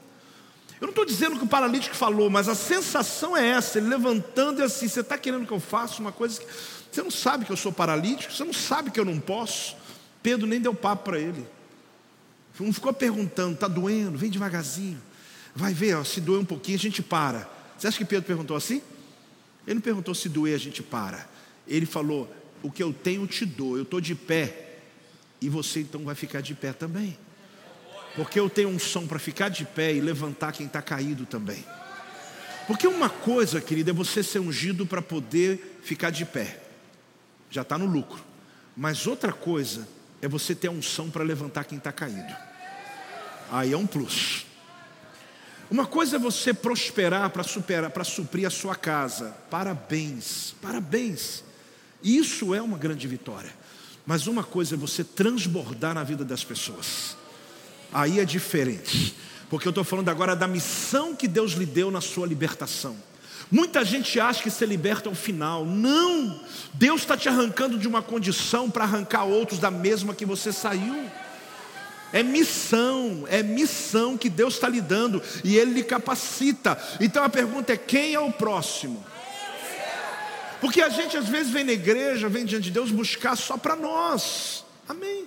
Eu 0.82 0.88
não 0.88 0.90
estou 0.90 1.06
dizendo 1.06 1.38
que 1.38 1.44
o 1.44 1.48
paralítico 1.48 1.96
falou, 1.96 2.32
mas 2.32 2.50
a 2.50 2.56
sensação 2.56 3.38
é 3.38 3.48
essa, 3.50 3.78
ele 3.78 3.88
levantando 3.88 4.60
e 4.60 4.64
assim, 4.64 4.88
você 4.88 5.02
está 5.02 5.20
querendo 5.20 5.46
que 5.46 5.54
eu 5.54 5.60
faça 5.60 6.02
uma 6.02 6.12
coisa 6.12 6.42
que. 6.42 6.48
Você 6.92 7.04
não 7.04 7.12
sabe 7.12 7.46
que 7.46 7.52
eu 7.52 7.58
sou 7.58 7.72
paralítico, 7.72 8.34
você 8.34 8.44
não 8.44 8.54
sabe 8.54 8.90
que 8.90 9.00
eu 9.00 9.06
não 9.06 9.20
posso. 9.20 9.76
Pedro 10.24 10.48
nem 10.48 10.60
deu 10.60 10.74
papo 10.74 11.04
para 11.04 11.20
ele. 11.20 11.46
Não 12.60 12.74
ficou 12.74 12.92
perguntando, 12.92 13.54
está 13.54 13.68
doendo, 13.68 14.18
vem 14.18 14.32
devagarzinho. 14.32 15.00
Vai 15.56 15.76
ver, 15.76 15.96
ó, 15.96 16.04
se 16.04 16.20
doer 16.20 16.42
um 16.42 16.46
pouquinho, 16.46 16.76
a 16.76 16.82
gente 16.82 17.04
para. 17.04 17.48
Você 17.78 17.88
acha 17.88 18.00
que 18.00 18.06
Pedro 18.06 18.26
perguntou 18.26 18.58
assim? 18.58 18.82
Ele 19.68 19.76
não 19.76 19.82
perguntou 19.82 20.16
se 20.16 20.30
doer 20.30 20.56
a 20.56 20.58
gente 20.58 20.82
para. 20.82 21.28
Ele 21.68 21.86
falou: 21.86 22.34
O 22.64 22.72
que 22.72 22.82
eu 22.82 22.94
tenho 22.94 23.28
te 23.28 23.46
dou, 23.46 23.76
eu 23.76 23.84
estou 23.84 24.00
de 24.00 24.16
pé. 24.16 24.64
E 25.42 25.50
você 25.50 25.82
então 25.82 26.04
vai 26.04 26.16
ficar 26.16 26.42
de 26.42 26.56
pé 26.56 26.72
também. 26.72 27.18
Porque 28.16 28.40
eu 28.40 28.50
tenho 28.50 28.70
um 28.70 28.80
som 28.80 29.06
para 29.06 29.20
ficar 29.20 29.50
de 29.50 29.66
pé 29.66 29.94
e 29.94 30.02
levantar 30.02 30.54
quem 30.54 30.66
está 30.66 30.82
caído 30.82 31.26
também. 31.26 31.64
Porque 32.66 32.88
uma 32.88 33.10
coisa, 33.10 33.62
querida, 33.62 33.92
é 33.92 33.94
você 33.94 34.24
ser 34.24 34.40
ungido 34.40 34.86
para 34.86 35.02
poder 35.02 35.80
ficar 35.84 36.10
de 36.10 36.26
pé. 36.26 36.60
Já 37.52 37.62
está 37.62 37.78
no 37.78 37.86
lucro. 37.86 38.24
Mas 38.76 39.06
outra 39.06 39.32
coisa 39.32 39.88
é 40.22 40.28
você 40.28 40.56
ter 40.56 40.68
a 40.68 40.72
unção 40.72 41.12
para 41.12 41.24
levantar 41.24 41.66
quem 41.66 41.78
está 41.78 41.92
caído. 41.92 42.36
Aí 43.52 43.72
é 43.74 43.78
um 43.78 43.86
plus. 43.86 44.47
Uma 45.70 45.86
coisa 45.86 46.16
é 46.16 46.20
você 46.20 46.54
prosperar 46.54 47.30
para 47.30 47.44
superar, 47.44 47.90
para 47.90 48.04
suprir 48.04 48.48
a 48.48 48.50
sua 48.50 48.76
casa. 48.76 49.36
Parabéns, 49.50 50.56
parabéns. 50.62 51.44
Isso 52.02 52.56
é 52.56 52.62
uma 52.62 52.78
grande 52.78 53.08
vitória. 53.08 53.54
Mas 54.06 54.28
uma 54.28 54.44
coisa 54.44 54.76
é 54.76 54.78
você 54.78 55.04
transbordar 55.04 55.94
na 55.94 56.04
vida 56.04 56.24
das 56.24 56.44
pessoas. 56.44 57.18
Aí 57.94 58.20
é 58.20 58.26
diferente. 58.26 59.14
Porque 59.50 59.68
eu 59.68 59.72
estou 59.72 59.84
falando 59.84 60.10
agora 60.10 60.36
da 60.36 60.48
missão 60.48 61.14
que 61.14 61.28
Deus 61.28 61.54
lhe 61.54 61.66
deu 61.66 61.92
na 61.92 62.00
sua 62.00 62.26
libertação. 62.26 62.96
Muita 63.52 63.84
gente 63.84 64.20
acha 64.20 64.44
que 64.44 64.50
ser 64.50 64.68
liberta 64.68 65.10
é 65.10 65.12
o 65.12 65.16
final. 65.16 65.66
Não! 65.66 66.40
Deus 66.74 67.02
está 67.02 67.16
te 67.18 67.30
arrancando 67.30 67.78
de 67.78 67.88
uma 67.88 68.02
condição 68.02 68.70
para 68.70 68.84
arrancar 68.84 69.24
outros 69.24 69.60
da 69.60 69.72
mesma 69.72 70.14
que 70.14 70.26
você 70.26 70.52
saiu. 70.52 71.10
É 72.14 72.24
missão, 72.24 73.26
é 73.28 73.44
missão 73.44 74.18
que 74.18 74.30
Deus 74.30 74.54
está 74.54 74.70
lhe 74.70 74.80
dando 74.80 75.22
e 75.44 75.58
Ele 75.58 75.74
lhe 75.74 75.84
capacita. 75.84 76.78
Então 77.02 77.24
a 77.24 77.30
pergunta 77.30 77.74
é: 77.74 77.78
quem 77.78 78.14
é 78.14 78.20
o 78.20 78.32
próximo? 78.32 79.06
Porque 80.60 80.82
a 80.82 80.90
gente 80.90 81.16
às 81.18 81.28
vezes 81.28 81.52
vem 81.52 81.64
na 81.64 81.74
igreja, 81.74 82.30
vem 82.30 82.46
diante 82.46 82.66
de 82.66 82.72
Deus 82.72 82.92
buscar 82.92 83.36
só 83.36 83.58
para 83.58 83.76
nós. 83.76 84.66
Amém. 84.88 85.26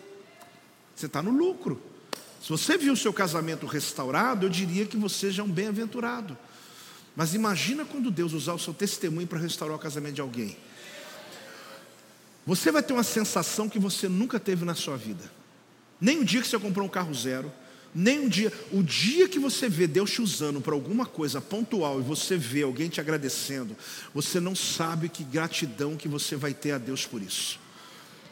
Você 0.95 1.07
está 1.07 1.23
no 1.23 1.31
lucro. 1.31 1.81
Se 2.43 2.49
você 2.49 2.77
viu 2.77 2.95
o 2.95 2.97
seu 2.97 3.13
casamento 3.13 3.67
restaurado, 3.67 4.47
eu 4.47 4.51
diria 4.51 4.87
que 4.87 4.97
você 4.97 5.31
já 5.31 5.43
é 5.43 5.47
um 5.47 5.51
bem-aventurado. 5.51 6.37
Mas 7.15 7.35
imagina 7.35 7.85
quando 7.85 8.11
Deus 8.11 8.33
usar 8.33 8.55
o 8.55 8.59
seu 8.59 8.73
testemunho 8.73 9.27
para 9.27 9.39
restaurar 9.39 9.77
o 9.77 9.79
casamento 9.79 10.15
de 10.15 10.21
alguém. 10.21 10.57
Você 12.47 12.73
vai 12.73 12.83
ter 12.83 12.93
uma 12.93 13.03
sensação 13.03 13.69
que 13.69 13.79
você 13.79 14.09
nunca 14.09 14.41
teve 14.41 14.65
na 14.65 14.75
sua 14.75 14.97
vida. 14.97 15.31
Nem 16.01 16.19
o 16.19 16.25
dia 16.25 16.41
que 16.41 16.49
você 16.49 16.59
comprou 16.59 16.87
um 16.87 16.91
carro 16.91 17.13
zero, 17.15 17.53
nem 17.95 18.21
um 18.21 18.29
dia, 18.29 18.53
o 18.73 18.83
dia 18.83 19.29
que 19.29 19.39
você 19.39 19.69
vê 19.69 19.87
Deus 19.87 20.13
te 20.13 20.23
usando 20.23 20.61
para 20.61 20.75
alguma 20.75 21.05
coisa 21.05 21.41
pontual 21.41 21.99
e 21.99 22.03
você 22.03 22.37
vê 22.37 22.63
alguém 22.63 22.89
te 22.89 23.01
agradecendo, 23.01 23.77
você 24.15 24.39
não 24.39 24.55
sabe 24.55 25.09
que 25.09 25.25
gratidão 25.25 25.97
que 25.97 26.07
você 26.07 26.37
vai 26.37 26.55
ter 26.55 26.73
a 26.73 26.79
Deus 26.79 27.05
por 27.05 27.21
isso. 27.21 27.59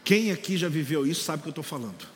Quem 0.05 0.31
aqui 0.31 0.57
já 0.57 0.69
viveu 0.69 1.07
isso 1.07 1.25
sabe 1.25 1.41
o 1.41 1.43
que 1.43 1.49
eu 1.49 1.51
estou 1.51 1.65
falando. 1.65 2.07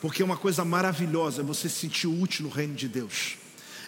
Porque 0.00 0.22
uma 0.22 0.36
coisa 0.36 0.64
maravilhosa 0.64 1.40
é 1.40 1.44
você 1.44 1.68
se 1.68 1.76
sentir 1.76 2.06
útil 2.06 2.44
no 2.44 2.50
reino 2.50 2.74
de 2.74 2.86
Deus. 2.86 3.36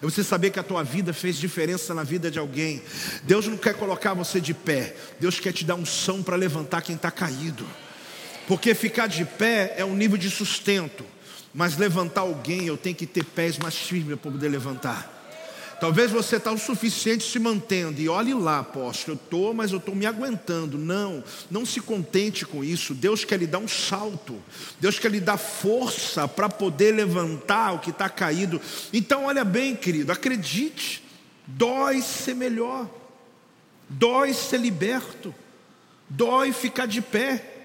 É 0.01 0.05
você 0.05 0.25
saber 0.25 0.51
que 0.51 0.59
a 0.59 0.63
tua 0.63 0.83
vida 0.83 1.13
fez 1.13 1.37
diferença 1.37 1.93
na 1.93 2.05
vida 2.05 2.31
de 2.31 2.39
alguém. 2.39 2.83
Deus 3.25 3.47
não 3.47 3.57
quer 3.57 3.75
colocar 3.75 4.15
você 4.15 4.41
de 4.41 4.55
pé. 4.55 4.97
Deus 5.21 5.39
quer 5.39 5.53
te 5.53 5.65
dar 5.65 5.75
um 5.75 5.85
som 5.85 6.23
para 6.23 6.37
levantar 6.37 6.83
quem 6.83 6.97
está 6.97 7.11
caído. 7.11 7.67
Porque 8.49 8.75
ficar 8.75 9.07
de 9.07 9.27
pé 9.27 9.75
é 9.77 9.85
um 9.85 9.95
nível 9.95 10.17
de 10.17 10.31
sustento. 10.31 11.05
Mas 11.53 11.77
levantar 11.77 12.23
alguém, 12.23 12.67
eu 12.67 12.79
tenho 12.79 12.97
que 12.97 13.07
ter 13.07 13.23
pés 13.23 13.59
mais 13.59 13.77
firmes 13.77 14.19
para 14.19 14.31
poder 14.33 14.49
levantar. 14.49 15.17
Talvez 15.81 16.11
você 16.11 16.37
está 16.37 16.51
o 16.51 16.59
suficiente 16.59 17.23
se 17.25 17.39
mantendo, 17.39 18.01
e 18.01 18.09
olhe 18.09 18.35
lá, 18.35 18.59
apóstolo, 18.61 19.17
eu 19.17 19.23
estou, 19.23 19.55
mas 19.55 19.71
eu 19.71 19.79
estou 19.79 19.95
me 19.95 20.07
aguentando. 20.07 20.77
Não, 20.77 21.23
não 21.51 21.65
se 21.65 21.81
contente 21.81 22.45
com 22.45 22.65
isso. 22.65 22.95
Deus 22.95 23.25
quer 23.25 23.39
lhe 23.39 23.47
dar 23.47 23.59
um 23.59 23.69
salto, 23.69 24.43
Deus 24.81 24.99
quer 24.99 25.11
lhe 25.11 25.21
dar 25.21 25.37
força 25.37 26.27
para 26.27 26.49
poder 26.49 26.93
levantar 26.95 27.75
o 27.75 27.79
que 27.79 27.91
está 27.91 28.09
caído. 28.09 28.61
Então, 28.93 29.27
olha 29.27 29.45
bem, 29.45 29.77
querido, 29.77 30.11
acredite, 30.11 31.05
dói 31.47 32.03
ser 32.03 32.35
melhor, 32.35 32.89
dói 33.89 34.33
ser 34.33 34.59
liberto, 34.59 35.33
dói 36.09 36.53
ficar 36.53 36.87
de 36.87 37.01
pé. 37.01 37.58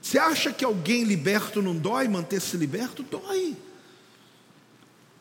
Você 0.00 0.18
acha 0.18 0.52
que 0.52 0.64
alguém 0.64 1.04
liberto 1.04 1.60
não 1.60 1.76
dói 1.76 2.08
manter-se 2.08 2.56
liberto? 2.56 3.02
Dói. 3.02 3.56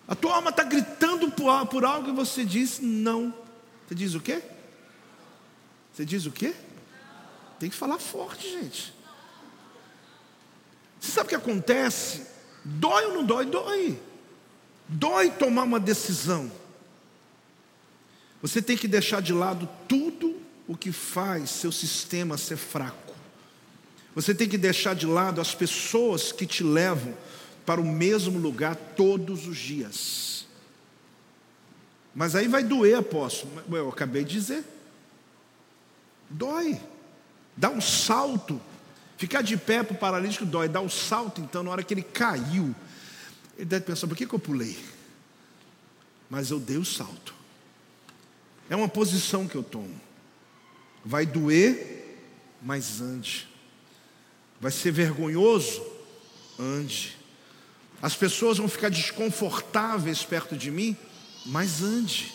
A 0.08 0.16
tua 0.16 0.36
alma 0.36 0.52
está 0.52 0.64
gritando 0.64 1.30
por, 1.30 1.84
algo 1.84 2.10
e 2.10 2.14
você 2.14 2.46
diz 2.46 2.80
não. 2.80 3.34
Você 3.86 3.96
diz 3.96 4.14
o 4.14 4.22
quê? 4.22 4.42
Você 5.94 6.06
diz 6.06 6.26
o 6.26 6.32
quê? 6.32 6.54
Tem 7.60 7.70
que 7.70 7.76
falar 7.76 7.98
forte, 7.98 8.50
gente. 8.50 8.94
Você 11.00 11.12
sabe 11.12 11.26
o 11.26 11.30
que 11.30 11.36
acontece? 11.36 12.26
Dói 12.64 13.06
ou 13.06 13.14
não 13.16 13.26
dói? 13.26 13.46
Dói. 13.46 14.00
Dói 14.88 15.32
tomar 15.32 15.64
uma 15.64 15.80
decisão. 15.80 16.50
Você 18.42 18.62
tem 18.62 18.78
que 18.78 18.88
deixar 18.88 19.22
de 19.22 19.34
lado 19.34 19.68
tudo 19.88 20.40
o 20.68 20.78
que 20.78 20.92
faz 20.92 21.50
seu 21.50 21.72
sistema 21.72 22.38
ser 22.38 22.58
fraco. 22.58 23.07
Você 24.18 24.34
tem 24.34 24.50
que 24.50 24.58
deixar 24.58 24.96
de 24.96 25.06
lado 25.06 25.40
as 25.40 25.54
pessoas 25.54 26.32
que 26.32 26.48
te 26.48 26.64
levam 26.64 27.16
para 27.64 27.80
o 27.80 27.86
mesmo 27.86 28.40
lugar 28.40 28.76
todos 28.76 29.46
os 29.46 29.56
dias. 29.56 30.48
Mas 32.16 32.34
aí 32.34 32.48
vai 32.48 32.64
doer, 32.64 32.98
apóstolo. 32.98 33.62
Eu 33.70 33.90
acabei 33.90 34.24
de 34.24 34.32
dizer. 34.32 34.64
Dói. 36.28 36.82
Dá 37.56 37.70
um 37.70 37.80
salto. 37.80 38.60
Ficar 39.18 39.44
de 39.44 39.56
pé 39.56 39.84
para 39.84 39.94
o 39.94 40.00
paralítico 40.00 40.48
dói. 40.48 40.68
Dá 40.68 40.82
um 40.82 40.90
salto, 40.90 41.40
então, 41.40 41.62
na 41.62 41.70
hora 41.70 41.84
que 41.84 41.94
ele 41.94 42.02
caiu. 42.02 42.74
Ele 43.56 43.66
deve 43.66 43.86
pensar: 43.86 44.08
por 44.08 44.18
que, 44.18 44.26
que 44.26 44.34
eu 44.34 44.40
pulei? 44.40 44.80
Mas 46.28 46.50
eu 46.50 46.60
dei 46.60 46.78
o 46.78 46.86
salto. 46.86 47.36
É 48.68 48.76
uma 48.76 48.90
posição 48.90 49.48
que 49.48 49.54
eu 49.54 49.62
tomo. 49.62 50.02
Vai 51.06 51.24
doer, 51.24 52.18
mas 52.64 53.00
ande. 53.00 53.48
Vai 54.60 54.72
ser 54.72 54.92
vergonhoso? 54.92 55.82
Ande. 56.60 57.16
As 58.02 58.16
pessoas 58.16 58.58
vão 58.58 58.68
ficar 58.68 58.90
desconfortáveis 58.90 60.24
perto 60.24 60.56
de 60.56 60.70
mim, 60.70 60.96
mas 61.46 61.82
ande. 61.82 62.34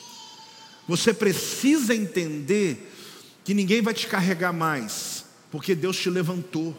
Você 0.89 1.15
precisa 1.15 1.95
entender 1.95 2.91
que 3.45 3.55
ninguém 3.55 3.81
vai 3.81 3.95
te 3.95 4.07
carregar 4.07 4.53
mais, 4.53 5.25
porque 5.51 5.75
Deus 5.75 5.97
te 5.97 6.11
levantou. 6.11 6.77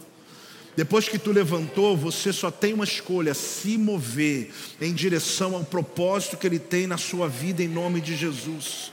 Depois 0.76 1.08
que 1.08 1.20
tu 1.20 1.32
levantou, 1.32 1.96
você 1.96 2.34
só 2.34 2.50
tem 2.50 2.74
uma 2.74 2.84
escolha: 2.84 3.34
se 3.34 3.78
mover 3.78 4.52
em 4.82 4.94
direção 4.94 5.56
ao 5.56 5.64
propósito 5.64 6.38
que 6.38 6.48
Ele 6.48 6.60
tem 6.60 6.88
na 6.88 6.98
sua 6.98 7.30
vida, 7.30 7.64
em 7.64 7.68
nome 7.68 8.02
de 8.02 8.16
Jesus. 8.16 8.92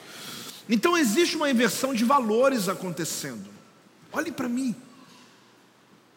Então 0.69 0.97
existe 0.97 1.37
uma 1.37 1.51
inversão 1.51 1.95
de 1.95 2.05
valores 2.05 2.69
acontecendo. 2.69 3.49
Olhe 4.13 4.31
para 4.31 4.49
mim. 4.49 4.75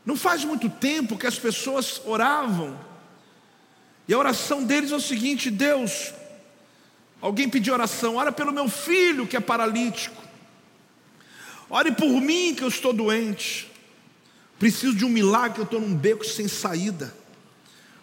Não 0.05 0.15
faz 0.15 0.43
muito 0.43 0.69
tempo 0.69 1.17
que 1.17 1.27
as 1.27 1.39
pessoas 1.39 2.01
oravam 2.05 2.77
e 4.07 4.13
a 4.13 4.17
oração 4.17 4.63
deles 4.63 4.91
é 4.91 4.95
o 4.95 5.01
seguinte: 5.01 5.49
Deus, 5.49 6.13
alguém 7.21 7.49
pediu 7.49 7.73
oração, 7.73 8.17
ora 8.17 8.31
pelo 8.31 8.51
meu 8.51 8.67
filho 8.67 9.27
que 9.27 9.37
é 9.37 9.39
paralítico, 9.39 10.21
ore 11.69 11.91
por 11.91 12.09
mim 12.21 12.53
que 12.55 12.63
eu 12.63 12.67
estou 12.67 12.93
doente, 12.93 13.71
preciso 14.59 14.95
de 14.95 15.05
um 15.05 15.09
milagre, 15.09 15.59
eu 15.59 15.65
estou 15.65 15.79
num 15.79 15.95
beco 15.95 16.25
sem 16.25 16.47
saída. 16.47 17.13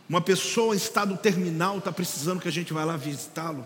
Uma 0.08 0.20
pessoa 0.20 0.74
em 0.74 0.76
estado 0.76 1.16
terminal 1.16 1.78
está 1.78 1.92
precisando 1.92 2.40
que 2.40 2.48
a 2.48 2.52
gente 2.52 2.72
vá 2.72 2.84
lá 2.84 2.96
visitá-lo. 2.96 3.64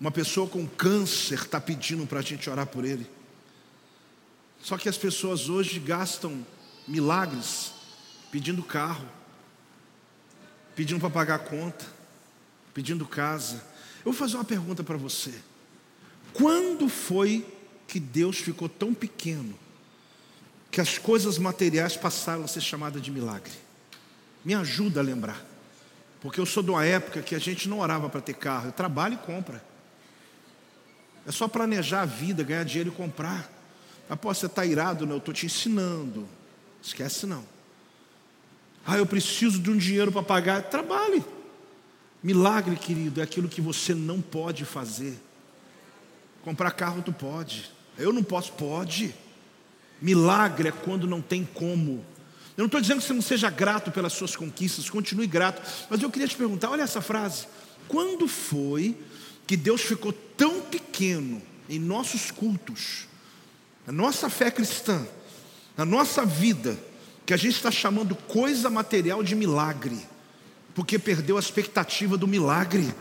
Uma 0.00 0.12
pessoa 0.12 0.46
com 0.46 0.64
câncer 0.64 1.40
está 1.40 1.60
pedindo 1.60 2.06
para 2.06 2.20
a 2.20 2.22
gente 2.22 2.48
orar 2.48 2.66
por 2.66 2.84
ele. 2.84 3.10
Só 4.62 4.78
que 4.78 4.88
as 4.88 4.96
pessoas 4.96 5.48
hoje 5.48 5.80
gastam 5.80 6.46
milagres 6.88 7.72
pedindo 8.32 8.62
carro, 8.62 9.06
pedindo 10.74 11.00
para 11.00 11.10
pagar 11.10 11.34
a 11.36 11.38
conta, 11.38 11.84
pedindo 12.74 13.06
casa. 13.06 13.56
Eu 13.98 14.12
vou 14.12 14.14
fazer 14.14 14.36
uma 14.36 14.44
pergunta 14.44 14.82
para 14.82 14.96
você. 14.96 15.34
Quando 16.32 16.88
foi 16.88 17.46
que 17.86 18.00
Deus 18.00 18.38
ficou 18.38 18.68
tão 18.68 18.92
pequeno 18.94 19.54
que 20.70 20.80
as 20.80 20.98
coisas 20.98 21.38
materiais 21.38 21.96
passaram 21.96 22.44
a 22.44 22.48
ser 22.48 22.60
chamadas 22.60 23.02
de 23.02 23.10
milagre? 23.10 23.52
Me 24.44 24.54
ajuda 24.54 25.00
a 25.00 25.02
lembrar. 25.02 25.44
Porque 26.20 26.40
eu 26.40 26.46
sou 26.46 26.62
de 26.62 26.70
uma 26.70 26.84
época 26.84 27.22
que 27.22 27.34
a 27.34 27.38
gente 27.38 27.68
não 27.68 27.80
orava 27.80 28.08
para 28.08 28.20
ter 28.20 28.34
carro, 28.34 28.68
eu 28.68 28.72
trabalho 28.72 29.14
e 29.14 29.18
compra. 29.18 29.64
É 31.26 31.32
só 31.32 31.46
planejar 31.46 32.02
a 32.02 32.06
vida, 32.06 32.42
ganhar 32.42 32.64
dinheiro 32.64 32.90
e 32.90 32.94
comprar. 32.94 33.50
Após 34.08 34.38
você 34.38 34.46
está 34.46 34.64
irado, 34.64 35.04
não, 35.06 35.16
eu 35.16 35.18
estou 35.18 35.34
te 35.34 35.46
ensinando. 35.46 36.28
Esquece 36.82 37.26
não. 37.26 37.44
Ah, 38.86 38.96
eu 38.96 39.06
preciso 39.06 39.58
de 39.58 39.70
um 39.70 39.76
dinheiro 39.76 40.10
para 40.10 40.22
pagar. 40.22 40.62
Trabalhe. 40.62 41.24
Milagre, 42.22 42.76
querido, 42.76 43.20
é 43.20 43.24
aquilo 43.24 43.48
que 43.48 43.60
você 43.60 43.94
não 43.94 44.20
pode 44.20 44.64
fazer. 44.64 45.18
Comprar 46.42 46.70
carro 46.70 47.02
tu 47.02 47.12
pode. 47.12 47.70
Eu 47.96 48.12
não 48.12 48.22
posso, 48.22 48.52
pode. 48.52 49.14
Milagre 50.00 50.68
é 50.68 50.72
quando 50.72 51.06
não 51.06 51.20
tem 51.20 51.44
como. 51.44 52.04
Eu 52.56 52.62
não 52.62 52.66
estou 52.66 52.80
dizendo 52.80 53.00
que 53.00 53.06
você 53.06 53.12
não 53.12 53.22
seja 53.22 53.50
grato 53.50 53.90
pelas 53.90 54.12
suas 54.12 54.34
conquistas, 54.34 54.90
continue 54.90 55.26
grato. 55.26 55.62
Mas 55.88 56.02
eu 56.02 56.10
queria 56.10 56.26
te 56.26 56.36
perguntar: 56.36 56.70
olha 56.70 56.82
essa 56.82 57.00
frase. 57.00 57.46
Quando 57.86 58.26
foi 58.26 58.96
que 59.46 59.56
Deus 59.56 59.82
ficou 59.82 60.12
tão 60.12 60.60
pequeno 60.62 61.40
em 61.68 61.78
nossos 61.78 62.30
cultos, 62.30 63.06
na 63.86 63.92
nossa 63.92 64.28
fé 64.28 64.50
cristã, 64.50 65.06
na 65.78 65.84
nossa 65.84 66.26
vida, 66.26 66.76
que 67.24 67.32
a 67.32 67.36
gente 67.36 67.54
está 67.54 67.70
chamando 67.70 68.16
coisa 68.16 68.68
material 68.68 69.22
de 69.22 69.36
milagre, 69.36 69.96
porque 70.74 70.98
perdeu 70.98 71.36
a 71.36 71.40
expectativa 71.40 72.18
do 72.18 72.26
milagre. 72.26 72.92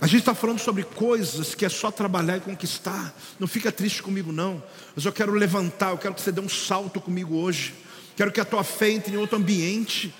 A 0.00 0.06
gente 0.06 0.20
está 0.20 0.34
falando 0.34 0.58
sobre 0.60 0.82
coisas 0.82 1.54
que 1.54 1.62
é 1.62 1.68
só 1.68 1.90
trabalhar 1.90 2.38
e 2.38 2.40
conquistar. 2.40 3.14
Não 3.38 3.46
fica 3.46 3.70
triste 3.70 4.02
comigo, 4.02 4.32
não. 4.32 4.62
Mas 4.96 5.04
eu 5.04 5.12
quero 5.12 5.32
levantar, 5.32 5.90
eu 5.90 5.98
quero 5.98 6.14
que 6.14 6.22
você 6.22 6.32
dê 6.32 6.40
um 6.40 6.48
salto 6.48 7.02
comigo 7.02 7.36
hoje. 7.36 7.74
Quero 8.16 8.32
que 8.32 8.40
a 8.40 8.46
tua 8.46 8.64
fé 8.64 8.90
entre 8.92 9.12
em 9.12 9.18
outro 9.18 9.36
ambiente. 9.36 10.14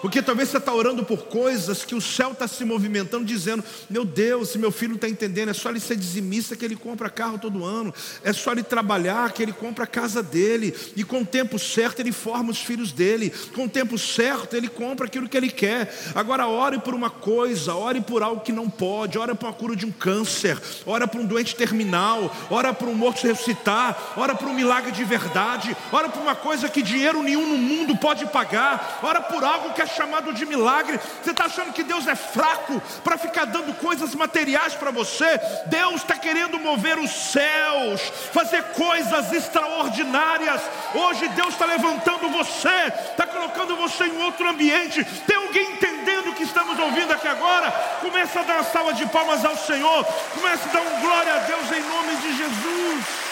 Porque 0.00 0.22
talvez 0.22 0.48
você 0.48 0.56
está 0.56 0.72
orando 0.72 1.04
por 1.04 1.24
coisas 1.26 1.84
que 1.84 1.94
o 1.94 2.00
céu 2.00 2.32
está 2.32 2.48
se 2.48 2.64
movimentando, 2.64 3.24
dizendo: 3.24 3.62
Meu 3.88 4.04
Deus, 4.04 4.50
se 4.50 4.58
meu 4.58 4.72
filho 4.72 4.94
está 4.94 5.08
entendendo, 5.08 5.50
é 5.50 5.54
só 5.54 5.68
ele 5.68 5.80
ser 5.80 5.96
dizimista 5.96 6.56
que 6.56 6.64
ele 6.64 6.76
compra 6.76 7.10
carro 7.10 7.38
todo 7.38 7.64
ano, 7.64 7.92
é 8.24 8.32
só 8.32 8.52
ele 8.52 8.62
trabalhar 8.62 9.32
que 9.32 9.42
ele 9.42 9.52
compra 9.52 9.84
a 9.84 9.86
casa 9.86 10.22
dele, 10.22 10.74
e 10.96 11.04
com 11.04 11.20
o 11.20 11.26
tempo 11.26 11.58
certo 11.58 12.00
ele 12.00 12.12
forma 12.12 12.50
os 12.50 12.60
filhos 12.60 12.92
dele, 12.92 13.32
com 13.54 13.64
o 13.64 13.68
tempo 13.68 13.98
certo 13.98 14.56
ele 14.56 14.68
compra 14.68 15.06
aquilo 15.06 15.28
que 15.28 15.36
ele 15.36 15.50
quer. 15.50 15.94
Agora, 16.14 16.46
ore 16.46 16.78
por 16.78 16.94
uma 16.94 17.10
coisa, 17.10 17.74
ore 17.74 18.00
por 18.00 18.22
algo 18.22 18.40
que 18.40 18.52
não 18.52 18.70
pode, 18.70 19.18
ore 19.18 19.34
por 19.34 19.50
a 19.50 19.52
cura 19.52 19.76
de 19.76 19.84
um 19.84 19.92
câncer, 19.92 20.58
ore 20.86 21.06
por 21.06 21.20
um 21.20 21.26
doente 21.26 21.54
terminal, 21.54 22.34
ore 22.48 22.72
por 22.72 22.88
um 22.88 22.94
morto 22.94 23.26
ressuscitar, 23.26 24.14
ore 24.16 24.34
por 24.34 24.48
um 24.48 24.54
milagre 24.54 24.92
de 24.92 25.04
verdade, 25.04 25.76
ore 25.92 26.08
por 26.08 26.22
uma 26.22 26.34
coisa 26.34 26.68
que 26.68 26.82
dinheiro 26.82 27.22
nenhum 27.22 27.46
no 27.46 27.58
mundo 27.58 27.96
pode 27.96 28.24
pagar, 28.26 29.00
ore 29.02 29.20
por 29.24 29.44
algo 29.44 29.74
que 29.74 29.82
a 29.82 29.89
chamado 29.94 30.32
de 30.32 30.44
milagre. 30.46 30.98
Você 31.22 31.30
está 31.30 31.44
achando 31.46 31.72
que 31.72 31.82
Deus 31.82 32.06
é 32.06 32.14
fraco 32.14 32.80
para 33.02 33.18
ficar 33.18 33.46
dando 33.46 33.74
coisas 33.74 34.14
materiais 34.14 34.74
para 34.74 34.90
você? 34.90 35.38
Deus 35.66 35.96
está 35.96 36.16
querendo 36.16 36.58
mover 36.58 36.98
os 36.98 37.10
céus, 37.10 38.00
fazer 38.32 38.62
coisas 38.72 39.32
extraordinárias. 39.32 40.60
Hoje 40.94 41.28
Deus 41.28 41.54
está 41.54 41.66
levantando 41.66 42.28
você, 42.30 42.92
está 43.10 43.26
colocando 43.26 43.76
você 43.76 44.04
em 44.04 44.22
outro 44.22 44.48
ambiente. 44.48 45.04
Tem 45.26 45.36
alguém 45.36 45.72
entendendo 45.72 46.30
o 46.30 46.34
que 46.34 46.44
estamos 46.44 46.78
ouvindo 46.78 47.12
aqui 47.12 47.28
agora? 47.28 47.70
Começa 48.00 48.40
a 48.40 48.42
dar 48.42 48.54
uma 48.54 48.64
salva 48.64 48.92
de 48.92 49.06
palmas 49.06 49.44
ao 49.44 49.56
Senhor. 49.56 50.04
Começa 50.34 50.68
a 50.68 50.72
dar 50.72 50.80
um 50.80 51.00
glória 51.00 51.34
a 51.34 51.38
Deus 51.38 51.72
em 51.72 51.82
nome 51.82 52.16
de 52.16 52.36
Jesus. 52.36 53.29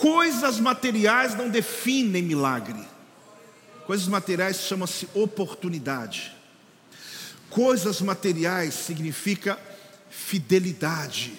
Coisas 0.00 0.58
materiais 0.58 1.34
não 1.34 1.50
definem 1.50 2.22
milagre. 2.22 2.82
Coisas 3.86 4.08
materiais 4.08 4.62
chama-se 4.62 5.06
oportunidade. 5.12 6.34
Coisas 7.50 8.00
materiais 8.00 8.72
significa 8.72 9.58
fidelidade. 10.08 11.34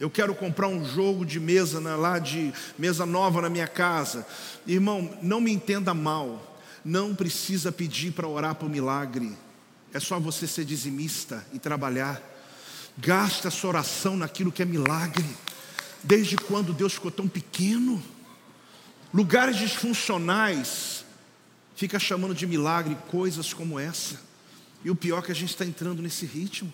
Eu 0.00 0.10
quero 0.10 0.34
comprar 0.34 0.66
um 0.66 0.84
jogo 0.84 1.24
de 1.24 1.38
mesa 1.38 1.80
né, 1.80 1.94
lá 1.94 2.18
de 2.18 2.52
mesa 2.76 3.06
nova 3.06 3.40
na 3.40 3.48
minha 3.48 3.68
casa. 3.68 4.26
Irmão, 4.66 5.16
não 5.22 5.40
me 5.40 5.52
entenda 5.52 5.94
mal. 5.94 6.58
Não 6.84 7.14
precisa 7.14 7.70
pedir 7.70 8.10
para 8.10 8.26
orar 8.26 8.56
por 8.56 8.68
milagre. 8.68 9.38
É 9.92 10.00
só 10.00 10.18
você 10.18 10.48
ser 10.48 10.64
dizimista 10.64 11.46
e 11.52 11.60
trabalhar. 11.60 12.20
Gasta 12.98 13.46
a 13.46 13.52
sua 13.52 13.70
oração 13.70 14.16
naquilo 14.16 14.50
que 14.50 14.62
é 14.62 14.66
milagre. 14.66 15.24
Desde 16.04 16.36
quando 16.36 16.74
Deus 16.74 16.92
ficou 16.92 17.10
tão 17.10 17.26
pequeno? 17.26 18.02
Lugares 19.12 19.56
disfuncionais 19.56 21.04
fica 21.74 21.98
chamando 21.98 22.34
de 22.34 22.46
milagre 22.46 22.96
coisas 23.10 23.54
como 23.54 23.78
essa. 23.78 24.20
E 24.84 24.90
o 24.90 24.94
pior 24.94 25.20
é 25.20 25.22
que 25.22 25.32
a 25.32 25.34
gente 25.34 25.50
está 25.50 25.64
entrando 25.64 26.02
nesse 26.02 26.26
ritmo. 26.26 26.72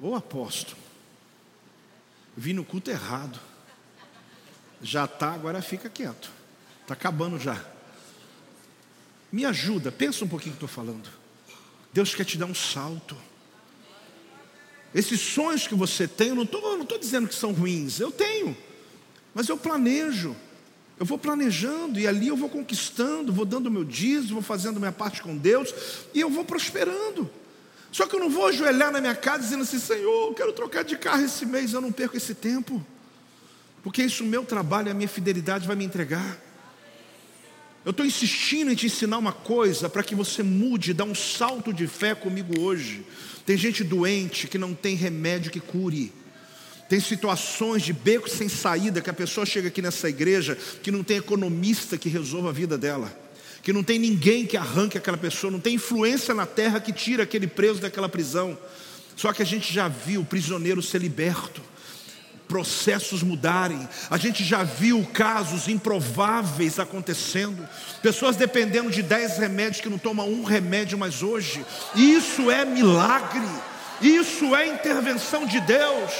Ô 0.00 0.14
apóstolo, 0.14 0.78
vim 2.36 2.54
no 2.54 2.64
culto 2.64 2.90
errado. 2.90 3.38
Já 4.82 5.04
está, 5.04 5.32
agora 5.32 5.60
fica 5.60 5.90
quieto. 5.90 6.30
Está 6.82 6.94
acabando 6.94 7.38
já. 7.38 7.62
Me 9.30 9.44
ajuda, 9.44 9.92
pensa 9.92 10.24
um 10.24 10.28
pouquinho 10.28 10.52
que 10.52 10.64
estou 10.64 10.68
falando. 10.68 11.08
Deus 11.92 12.14
quer 12.14 12.24
te 12.24 12.38
dar 12.38 12.46
um 12.46 12.54
salto. 12.54 13.16
Esses 14.94 15.20
sonhos 15.20 15.66
que 15.66 15.74
você 15.74 16.06
tem, 16.06 16.28
eu 16.28 16.34
não 16.36 16.44
estou 16.44 16.98
dizendo 16.98 17.26
que 17.26 17.34
são 17.34 17.52
ruins, 17.52 17.98
eu 17.98 18.12
tenho, 18.12 18.56
mas 19.34 19.48
eu 19.48 19.56
planejo, 19.56 20.36
eu 20.98 21.04
vou 21.04 21.18
planejando 21.18 21.98
e 21.98 22.06
ali 22.06 22.28
eu 22.28 22.36
vou 22.36 22.48
conquistando, 22.48 23.32
vou 23.32 23.44
dando 23.44 23.70
meu 23.70 23.84
dízimo, 23.84 24.34
vou 24.34 24.42
fazendo 24.42 24.78
minha 24.78 24.92
parte 24.92 25.20
com 25.20 25.36
Deus 25.36 25.74
e 26.14 26.20
eu 26.20 26.30
vou 26.30 26.44
prosperando. 26.44 27.28
Só 27.90 28.06
que 28.06 28.14
eu 28.14 28.20
não 28.20 28.30
vou 28.30 28.46
ajoelhar 28.46 28.92
na 28.92 29.00
minha 29.00 29.14
casa 29.16 29.42
dizendo 29.42 29.62
assim: 29.62 29.78
Senhor, 29.78 30.28
eu 30.28 30.34
quero 30.34 30.52
trocar 30.52 30.84
de 30.84 30.96
carro 30.96 31.24
esse 31.24 31.44
mês, 31.44 31.72
eu 31.72 31.80
não 31.80 31.90
perco 31.90 32.16
esse 32.16 32.34
tempo, 32.34 32.84
porque 33.82 34.02
isso, 34.02 34.22
o 34.22 34.26
meu 34.26 34.44
trabalho, 34.44 34.90
a 34.90 34.94
minha 34.94 35.08
fidelidade 35.08 35.66
vai 35.66 35.74
me 35.74 35.84
entregar. 35.84 36.38
Eu 37.84 37.90
estou 37.90 38.06
insistindo 38.06 38.72
em 38.72 38.74
te 38.74 38.86
ensinar 38.86 39.18
uma 39.18 39.32
coisa 39.32 39.90
para 39.90 40.02
que 40.02 40.14
você 40.14 40.42
mude, 40.42 40.94
dá 40.94 41.04
um 41.04 41.14
salto 41.14 41.70
de 41.70 41.86
fé 41.86 42.14
comigo 42.14 42.58
hoje. 42.58 43.04
Tem 43.44 43.58
gente 43.58 43.84
doente 43.84 44.48
que 44.48 44.56
não 44.56 44.72
tem 44.72 44.96
remédio 44.96 45.50
que 45.50 45.60
cure. 45.60 46.10
Tem 46.88 46.98
situações 46.98 47.82
de 47.82 47.92
beco 47.92 48.28
sem 48.28 48.48
saída 48.48 49.02
que 49.02 49.10
a 49.10 49.14
pessoa 49.14 49.44
chega 49.44 49.68
aqui 49.68 49.82
nessa 49.82 50.08
igreja 50.08 50.56
que 50.82 50.90
não 50.90 51.04
tem 51.04 51.18
economista 51.18 51.98
que 51.98 52.08
resolva 52.08 52.48
a 52.48 52.52
vida 52.52 52.78
dela. 52.78 53.12
Que 53.62 53.72
não 53.72 53.82
tem 53.82 53.98
ninguém 53.98 54.46
que 54.46 54.56
arranque 54.56 54.96
aquela 54.96 55.18
pessoa, 55.18 55.50
não 55.50 55.60
tem 55.60 55.74
influência 55.74 56.34
na 56.34 56.46
terra 56.46 56.80
que 56.80 56.92
tira 56.92 57.24
aquele 57.24 57.46
preso 57.46 57.80
daquela 57.80 58.08
prisão. 58.08 58.56
Só 59.14 59.30
que 59.30 59.42
a 59.42 59.46
gente 59.46 59.72
já 59.72 59.88
viu 59.88 60.22
o 60.22 60.26
prisioneiro 60.26 60.80
ser 60.80 61.02
liberto 61.02 61.60
processos 62.54 63.20
mudarem. 63.20 63.88
A 64.08 64.16
gente 64.16 64.44
já 64.44 64.62
viu 64.62 65.04
casos 65.12 65.66
improváveis 65.66 66.78
acontecendo, 66.78 67.68
pessoas 68.00 68.36
dependendo 68.36 68.92
de 68.92 69.02
dez 69.02 69.38
remédios 69.38 69.80
que 69.80 69.88
não 69.88 69.98
tomam 69.98 70.28
um 70.28 70.44
remédio 70.44 70.96
mais 70.96 71.20
hoje. 71.20 71.66
Isso 71.96 72.52
é 72.52 72.64
milagre, 72.64 73.44
isso 74.00 74.54
é 74.54 74.68
intervenção 74.68 75.46
de 75.46 75.58
Deus. 75.62 76.12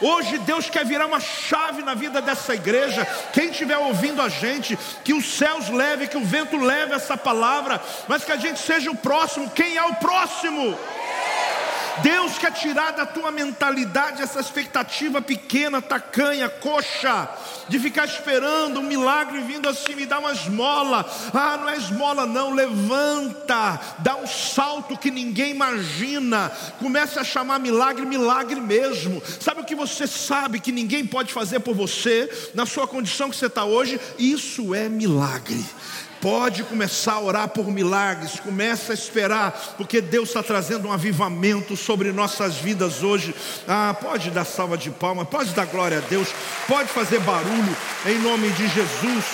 Hoje 0.00 0.38
Deus 0.38 0.70
quer 0.70 0.86
virar 0.86 1.04
uma 1.04 1.20
chave 1.20 1.82
na 1.82 1.92
vida 1.92 2.22
dessa 2.22 2.54
igreja. 2.54 3.06
Quem 3.34 3.50
estiver 3.50 3.76
ouvindo 3.76 4.22
a 4.22 4.30
gente, 4.30 4.78
que 5.04 5.12
os 5.12 5.26
céus 5.26 5.68
leve, 5.68 6.08
que 6.08 6.16
o 6.16 6.24
vento 6.24 6.56
leve 6.56 6.94
essa 6.94 7.18
palavra, 7.18 7.82
mas 8.08 8.24
que 8.24 8.32
a 8.32 8.38
gente 8.38 8.60
seja 8.60 8.90
o 8.90 8.96
próximo. 8.96 9.50
Quem 9.50 9.76
é 9.76 9.84
o 9.84 9.96
próximo? 9.96 10.74
Deus 12.02 12.38
quer 12.38 12.52
tirar 12.52 12.92
da 12.92 13.06
tua 13.06 13.30
mentalidade 13.30 14.22
essa 14.22 14.40
expectativa 14.40 15.22
pequena, 15.22 15.80
tacanha, 15.80 16.48
coxa, 16.48 17.28
de 17.68 17.78
ficar 17.78 18.04
esperando 18.04 18.80
um 18.80 18.82
milagre 18.82 19.40
vindo 19.40 19.68
assim, 19.68 19.94
me 19.94 20.06
dá 20.06 20.18
uma 20.18 20.32
esmola. 20.32 21.08
Ah, 21.32 21.56
não 21.56 21.68
é 21.68 21.76
esmola, 21.76 22.26
não. 22.26 22.54
Levanta, 22.54 23.80
dá 23.98 24.16
um 24.16 24.26
salto 24.26 24.96
que 24.96 25.10
ninguém 25.10 25.50
imagina. 25.52 26.50
Comece 26.78 27.18
a 27.18 27.24
chamar 27.24 27.58
milagre, 27.58 28.04
milagre 28.04 28.60
mesmo. 28.60 29.22
Sabe 29.40 29.60
o 29.60 29.64
que 29.64 29.74
você 29.74 30.06
sabe 30.06 30.60
que 30.60 30.72
ninguém 30.72 31.06
pode 31.06 31.32
fazer 31.32 31.60
por 31.60 31.74
você, 31.74 32.30
na 32.54 32.66
sua 32.66 32.86
condição 32.86 33.30
que 33.30 33.36
você 33.36 33.46
está 33.46 33.64
hoje? 33.64 34.00
Isso 34.18 34.74
é 34.74 34.88
milagre. 34.88 35.64
Pode 36.20 36.64
começar 36.64 37.14
a 37.14 37.20
orar 37.20 37.48
por 37.48 37.70
milagres, 37.70 38.40
começa 38.40 38.92
a 38.92 38.94
esperar, 38.94 39.74
porque 39.76 40.00
Deus 40.00 40.28
está 40.28 40.42
trazendo 40.42 40.88
um 40.88 40.92
avivamento 40.92 41.76
sobre 41.76 42.10
nossas 42.12 42.56
vidas 42.56 43.02
hoje. 43.02 43.34
Ah, 43.68 43.94
pode 44.00 44.30
dar 44.30 44.44
salva 44.44 44.78
de 44.78 44.90
palmas, 44.90 45.28
pode 45.28 45.52
dar 45.52 45.66
glória 45.66 45.98
a 45.98 46.00
Deus, 46.00 46.28
pode 46.66 46.88
fazer 46.88 47.20
barulho 47.20 47.76
em 48.06 48.18
nome 48.18 48.50
de 48.50 48.66
Jesus. 48.68 49.24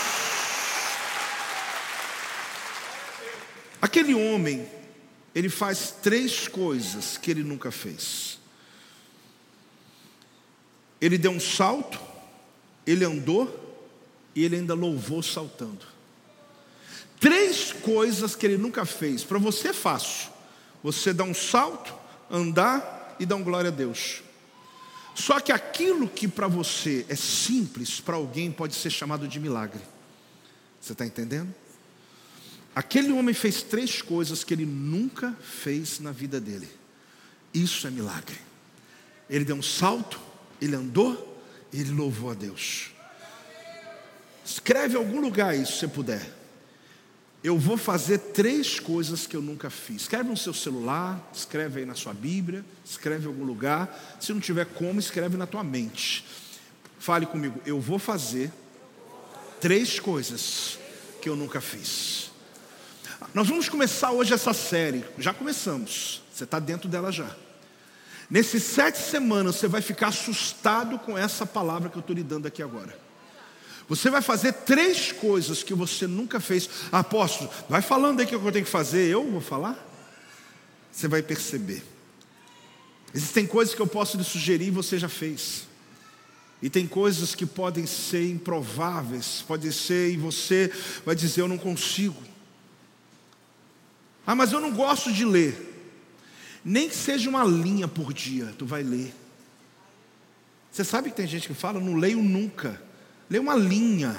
Aquele 3.80 4.14
homem, 4.14 4.66
ele 5.34 5.48
faz 5.48 5.94
três 6.02 6.46
coisas 6.48 7.16
que 7.16 7.30
ele 7.30 7.42
nunca 7.42 7.70
fez. 7.70 8.38
Ele 11.00 11.18
deu 11.18 11.32
um 11.32 11.40
salto, 11.40 12.00
ele 12.86 13.04
andou 13.04 13.80
e 14.34 14.44
ele 14.44 14.56
ainda 14.56 14.74
louvou 14.74 15.22
saltando. 15.22 15.91
Três 17.22 17.70
coisas 17.70 18.34
que 18.34 18.44
ele 18.44 18.58
nunca 18.58 18.84
fez. 18.84 19.22
Para 19.22 19.38
você 19.38 19.68
é 19.68 19.72
fácil. 19.72 20.28
Você 20.82 21.12
dá 21.12 21.22
um 21.22 21.32
salto, 21.32 21.94
andar 22.28 23.14
e 23.20 23.24
dar 23.24 23.36
um 23.36 23.44
glória 23.44 23.68
a 23.68 23.72
Deus. 23.72 24.24
Só 25.14 25.38
que 25.38 25.52
aquilo 25.52 26.08
que 26.08 26.26
para 26.26 26.48
você 26.48 27.06
é 27.08 27.14
simples, 27.14 28.00
para 28.00 28.16
alguém 28.16 28.50
pode 28.50 28.74
ser 28.74 28.90
chamado 28.90 29.28
de 29.28 29.38
milagre. 29.38 29.80
Você 30.80 30.94
está 30.94 31.06
entendendo? 31.06 31.54
Aquele 32.74 33.12
homem 33.12 33.32
fez 33.32 33.62
três 33.62 34.02
coisas 34.02 34.42
que 34.42 34.52
ele 34.52 34.66
nunca 34.66 35.32
fez 35.40 36.00
na 36.00 36.10
vida 36.10 36.40
dele. 36.40 36.68
Isso 37.54 37.86
é 37.86 37.90
milagre. 37.92 38.40
Ele 39.30 39.44
deu 39.44 39.54
um 39.54 39.62
salto, 39.62 40.18
ele 40.60 40.74
andou, 40.74 41.40
ele 41.72 41.92
louvou 41.92 42.32
a 42.32 42.34
Deus. 42.34 42.90
Escreve 44.44 44.94
em 44.94 44.98
algum 44.98 45.20
lugar 45.20 45.56
isso, 45.56 45.78
se 45.78 45.86
puder 45.86 46.41
eu 47.42 47.58
vou 47.58 47.76
fazer 47.76 48.18
três 48.18 48.78
coisas 48.78 49.26
que 49.26 49.36
eu 49.36 49.42
nunca 49.42 49.68
fiz. 49.68 50.02
Escreve 50.02 50.28
no 50.28 50.36
seu 50.36 50.54
celular, 50.54 51.20
escreve 51.34 51.80
aí 51.80 51.86
na 51.86 51.94
sua 51.94 52.14
Bíblia, 52.14 52.64
escreve 52.84 53.24
em 53.24 53.28
algum 53.28 53.44
lugar. 53.44 54.16
Se 54.20 54.32
não 54.32 54.40
tiver 54.40 54.64
como, 54.66 55.00
escreve 55.00 55.36
na 55.36 55.46
tua 55.46 55.64
mente. 55.64 56.24
Fale 56.98 57.26
comigo, 57.26 57.60
eu 57.66 57.80
vou 57.80 57.98
fazer 57.98 58.52
três 59.60 59.98
coisas 59.98 60.78
que 61.20 61.28
eu 61.28 61.34
nunca 61.34 61.60
fiz. 61.60 62.30
Nós 63.34 63.48
vamos 63.48 63.68
começar 63.68 64.12
hoje 64.12 64.32
essa 64.32 64.52
série. 64.52 65.04
Já 65.18 65.34
começamos. 65.34 66.22
Você 66.32 66.44
está 66.44 66.60
dentro 66.60 66.88
dela 66.88 67.10
já. 67.10 67.34
Nesses 68.30 68.62
sete 68.62 68.98
semanas 68.98 69.56
você 69.56 69.66
vai 69.66 69.82
ficar 69.82 70.08
assustado 70.08 70.98
com 70.98 71.18
essa 71.18 71.44
palavra 71.44 71.90
que 71.90 71.96
eu 71.96 72.00
estou 72.00 72.14
lhe 72.14 72.22
dando 72.22 72.46
aqui 72.46 72.62
agora. 72.62 72.96
Você 73.94 74.08
vai 74.08 74.22
fazer 74.22 74.54
três 74.54 75.12
coisas 75.12 75.62
que 75.62 75.74
você 75.74 76.06
nunca 76.06 76.40
fez. 76.40 76.66
Apóstolo, 76.90 77.50
vai 77.68 77.82
falando 77.82 78.20
aí 78.20 78.24
o 78.24 78.28
que 78.30 78.34
eu 78.34 78.50
tenho 78.50 78.64
que 78.64 78.70
fazer, 78.70 79.06
eu 79.06 79.30
vou 79.30 79.42
falar? 79.42 79.76
Você 80.90 81.06
vai 81.06 81.22
perceber. 81.22 81.84
Existem 83.14 83.46
coisas 83.46 83.74
que 83.74 83.82
eu 83.82 83.86
posso 83.86 84.16
lhe 84.16 84.24
sugerir 84.24 84.68
e 84.68 84.70
você 84.70 84.98
já 84.98 85.10
fez. 85.10 85.66
E 86.62 86.70
tem 86.70 86.86
coisas 86.86 87.34
que 87.34 87.44
podem 87.44 87.84
ser 87.84 88.30
improváveis, 88.30 89.44
pode 89.46 89.70
ser 89.74 90.10
e 90.10 90.16
você 90.16 90.72
vai 91.04 91.14
dizer 91.14 91.42
eu 91.42 91.48
não 91.48 91.58
consigo. 91.58 92.22
Ah, 94.26 94.34
mas 94.34 94.52
eu 94.52 94.60
não 94.62 94.72
gosto 94.72 95.12
de 95.12 95.26
ler. 95.26 95.54
Nem 96.64 96.88
que 96.88 96.96
seja 96.96 97.28
uma 97.28 97.44
linha 97.44 97.86
por 97.86 98.14
dia, 98.14 98.54
tu 98.56 98.64
vai 98.64 98.82
ler. 98.82 99.14
Você 100.70 100.82
sabe 100.82 101.10
que 101.10 101.16
tem 101.16 101.26
gente 101.26 101.46
que 101.46 101.52
fala, 101.52 101.78
não 101.78 101.96
leio 101.96 102.22
nunca. 102.22 102.90
Lê 103.32 103.38
uma 103.38 103.56
linha, 103.56 104.14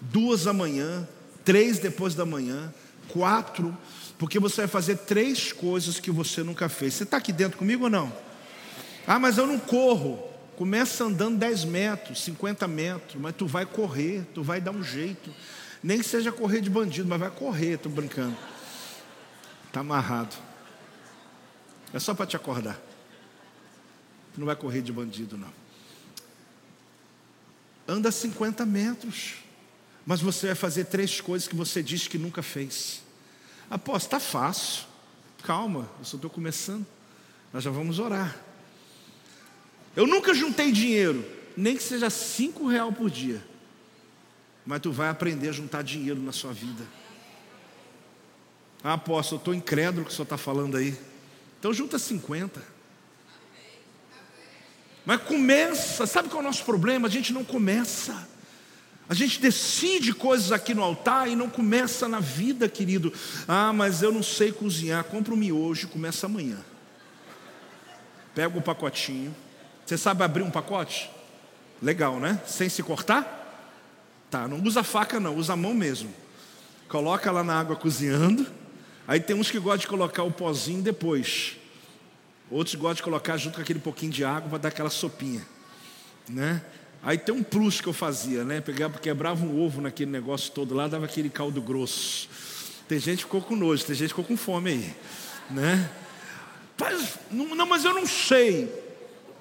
duas 0.00 0.44
da 0.44 0.52
manhã, 0.54 1.06
três 1.44 1.78
depois 1.78 2.14
da 2.14 2.24
manhã, 2.24 2.72
quatro, 3.06 3.76
porque 4.18 4.38
você 4.38 4.62
vai 4.62 4.66
fazer 4.66 4.96
três 4.96 5.52
coisas 5.52 6.00
que 6.00 6.10
você 6.10 6.42
nunca 6.42 6.66
fez. 6.66 6.94
Você 6.94 7.02
está 7.02 7.18
aqui 7.18 7.34
dentro 7.34 7.58
comigo 7.58 7.84
ou 7.84 7.90
não? 7.90 8.10
Ah, 9.06 9.18
mas 9.18 9.36
eu 9.36 9.46
não 9.46 9.58
corro. 9.58 10.26
Começa 10.56 11.04
andando 11.04 11.36
10 11.36 11.66
metros, 11.66 12.22
50 12.22 12.66
metros, 12.66 13.20
mas 13.20 13.36
tu 13.36 13.46
vai 13.46 13.66
correr, 13.66 14.26
tu 14.32 14.42
vai 14.42 14.58
dar 14.58 14.70
um 14.70 14.82
jeito. 14.82 15.30
Nem 15.82 15.98
que 15.98 16.04
seja 16.04 16.32
correr 16.32 16.62
de 16.62 16.70
bandido, 16.70 17.06
mas 17.06 17.20
vai 17.20 17.30
correr, 17.30 17.74
estou 17.74 17.92
brincando. 17.92 18.38
Está 19.66 19.80
amarrado. 19.80 20.34
É 21.92 21.98
só 21.98 22.14
para 22.14 22.24
te 22.24 22.36
acordar. 22.36 22.80
Tu 24.32 24.40
não 24.40 24.46
vai 24.46 24.56
correr 24.56 24.80
de 24.80 24.94
bandido, 24.94 25.36
não. 25.36 25.65
Anda 27.86 28.10
50 28.10 28.64
metros, 28.66 29.34
mas 30.04 30.20
você 30.20 30.48
vai 30.48 30.56
fazer 30.56 30.84
três 30.84 31.20
coisas 31.20 31.48
que 31.48 31.56
você 31.56 31.82
diz 31.82 32.06
que 32.06 32.18
nunca 32.18 32.42
fez. 32.42 33.02
Apóstolo, 33.68 34.18
está 34.18 34.20
fácil. 34.20 34.84
Calma, 35.42 35.88
eu 35.98 36.04
só 36.04 36.16
estou 36.16 36.30
começando. 36.30 36.86
Nós 37.52 37.62
já 37.64 37.70
vamos 37.70 37.98
orar. 37.98 38.36
Eu 39.94 40.06
nunca 40.06 40.34
juntei 40.34 40.70
dinheiro, 40.70 41.24
nem 41.56 41.76
que 41.76 41.82
seja 41.82 42.10
cinco 42.10 42.66
real 42.68 42.92
por 42.92 43.10
dia. 43.10 43.42
Mas 44.64 44.80
tu 44.80 44.92
vai 44.92 45.08
aprender 45.08 45.48
a 45.48 45.52
juntar 45.52 45.82
dinheiro 45.82 46.20
na 46.20 46.32
sua 46.32 46.52
vida. 46.52 46.84
Ah, 48.82 48.94
apóstolo, 48.94 49.38
eu 49.38 49.40
estou 49.40 49.54
incrédulo 49.54 50.04
que 50.04 50.12
o 50.12 50.14
senhor 50.14 50.24
está 50.24 50.36
falando 50.36 50.76
aí. 50.76 50.96
Então 51.58 51.72
junta 51.72 51.98
50. 51.98 52.75
Mas 55.06 55.22
começa, 55.22 56.04
sabe 56.04 56.28
qual 56.28 56.42
é 56.42 56.44
o 56.44 56.48
nosso 56.48 56.64
problema? 56.64 57.06
A 57.06 57.10
gente 57.10 57.32
não 57.32 57.44
começa. 57.44 58.28
A 59.08 59.14
gente 59.14 59.40
decide 59.40 60.12
coisas 60.12 60.50
aqui 60.50 60.74
no 60.74 60.82
altar 60.82 61.28
e 61.28 61.36
não 61.36 61.48
começa 61.48 62.08
na 62.08 62.18
vida, 62.18 62.68
querido. 62.68 63.12
Ah, 63.46 63.72
mas 63.72 64.02
eu 64.02 64.10
não 64.10 64.22
sei 64.22 64.50
cozinhar. 64.50 65.04
Compra 65.04 65.32
um 65.32 65.36
miojo, 65.36 65.86
começa 65.86 66.26
amanhã. 66.26 66.58
Pega 68.34 68.58
o 68.58 68.60
pacotinho. 68.60 69.34
Você 69.86 69.96
sabe 69.96 70.24
abrir 70.24 70.42
um 70.42 70.50
pacote? 70.50 71.08
Legal, 71.80 72.18
né? 72.18 72.40
Sem 72.44 72.68
se 72.68 72.82
cortar? 72.82 73.44
Tá, 74.28 74.48
não 74.48 74.60
usa 74.60 74.82
faca 74.82 75.20
não, 75.20 75.36
usa 75.36 75.52
a 75.52 75.56
mão 75.56 75.72
mesmo. 75.72 76.12
Coloca 76.88 77.30
lá 77.30 77.44
na 77.44 77.60
água 77.60 77.76
cozinhando. 77.76 78.44
Aí 79.06 79.20
tem 79.20 79.36
uns 79.36 79.52
que 79.52 79.60
gostam 79.60 79.78
de 79.78 79.86
colocar 79.86 80.24
o 80.24 80.32
pozinho 80.32 80.82
depois. 80.82 81.56
Outros 82.50 82.74
gostam 82.76 82.94
de 82.94 83.02
colocar 83.02 83.36
junto 83.36 83.56
com 83.56 83.60
aquele 83.60 83.80
pouquinho 83.80 84.12
de 84.12 84.24
água 84.24 84.48
para 84.48 84.58
dar 84.58 84.68
aquela 84.68 84.90
sopinha, 84.90 85.46
né? 86.28 86.62
Aí 87.02 87.18
tem 87.18 87.34
um 87.34 87.42
plus 87.42 87.80
que 87.80 87.86
eu 87.86 87.92
fazia, 87.92 88.44
né? 88.44 88.60
Pegava, 88.60 88.98
quebrava 88.98 89.44
um 89.44 89.60
ovo 89.60 89.80
naquele 89.80 90.10
negócio 90.10 90.52
todo 90.52 90.74
lá, 90.74 90.88
dava 90.88 91.04
aquele 91.04 91.28
caldo 91.28 91.60
grosso. 91.60 92.28
Tem 92.88 92.98
gente 92.98 93.18
que 93.18 93.24
ficou 93.24 93.42
com 93.42 93.56
nojo, 93.56 93.84
tem 93.84 93.94
gente 93.94 94.08
que 94.08 94.20
ficou 94.20 94.24
com 94.24 94.36
fome 94.36 94.70
aí, 94.70 94.94
né? 95.50 95.90
Mas, 96.78 97.18
não, 97.30 97.66
mas 97.66 97.84
eu 97.84 97.94
não 97.94 98.06
sei. 98.06 98.72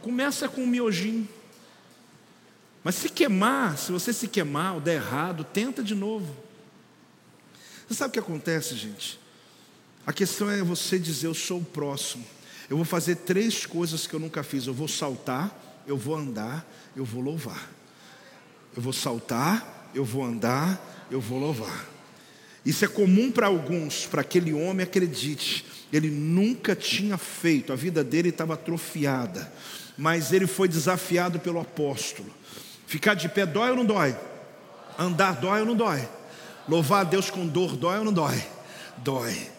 Começa 0.02 0.48
com 0.48 0.62
um 0.62 0.68
miojinho. 0.68 1.28
Mas 2.84 2.96
se 2.96 3.10
queimar, 3.10 3.78
se 3.78 3.92
você 3.92 4.14
se 4.14 4.28
queimar 4.28 4.76
ou 4.76 4.80
der 4.80 4.96
errado, 4.96 5.44
tenta 5.44 5.84
de 5.84 5.96
novo. 5.96 6.36
Você 7.88 7.96
sabe 7.96 8.10
o 8.10 8.14
que 8.14 8.20
acontece, 8.20 8.76
gente? 8.76 9.20
A 10.06 10.14
questão 10.14 10.50
é 10.50 10.62
você 10.62 11.00
dizer: 11.00 11.28
Eu 11.28 11.34
sou 11.34 11.60
o 11.60 11.66
próximo. 11.66 12.26
Eu 12.70 12.78
vou 12.78 12.86
fazer 12.86 13.16
três 13.18 13.66
coisas 13.66 14.08
que 14.08 14.14
eu 14.14 14.20
nunca 14.20 14.44
fiz. 14.44 14.68
Eu 14.68 14.74
vou 14.74 14.88
saltar, 14.88 15.56
eu 15.88 15.98
vou 15.98 16.16
andar, 16.16 16.66
eu 16.96 17.06
vou 17.06 17.22
louvar. 17.22 17.70
Eu 18.76 18.82
vou 18.82 18.94
saltar, 18.94 19.90
eu 19.94 20.04
vou 20.04 20.24
andar, 20.24 21.08
eu 21.10 21.22
vou 21.22 21.40
louvar. 21.40 21.88
Isso 22.66 22.84
é 22.84 22.88
comum 22.88 23.32
para 23.32 23.48
alguns, 23.48 24.08
para 24.08 24.22
aquele 24.22 24.52
homem, 24.52 24.84
acredite, 24.84 25.64
ele 25.94 26.10
nunca 26.10 26.76
tinha 26.76 27.16
feito, 27.16 27.72
a 27.72 27.76
vida 27.76 28.04
dele 28.04 28.30
estava 28.30 28.56
atrofiada, 28.56 29.52
mas 29.96 30.34
ele 30.34 30.48
foi 30.48 30.68
desafiado 30.68 31.40
pelo 31.40 31.60
apóstolo. 31.60 32.30
Ficar 32.88 33.14
de 33.14 33.30
pé 33.30 33.46
dói 33.46 33.70
ou 33.70 33.76
não 33.76 33.86
dói? 33.86 34.18
Andar 34.98 35.34
dói 35.34 35.60
ou 35.60 35.66
não 35.68 35.76
dói? 35.76 36.08
Louvar 36.68 37.02
a 37.02 37.04
Deus 37.04 37.30
com 37.30 37.46
dor 37.46 37.76
dói 37.78 38.00
ou 38.00 38.06
não 38.06 38.14
dói? 38.14 38.44
Dói. 38.98 39.55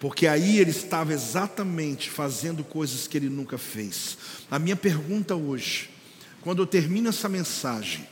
Porque 0.00 0.26
aí 0.26 0.58
ele 0.58 0.70
estava 0.70 1.12
exatamente 1.12 2.10
fazendo 2.10 2.64
coisas 2.64 3.06
que 3.06 3.18
ele 3.18 3.28
nunca 3.28 3.58
fez. 3.58 4.16
A 4.50 4.58
minha 4.58 4.74
pergunta 4.74 5.36
hoje, 5.36 5.90
quando 6.40 6.62
eu 6.62 6.66
termino 6.66 7.10
essa 7.10 7.28
mensagem, 7.28 8.08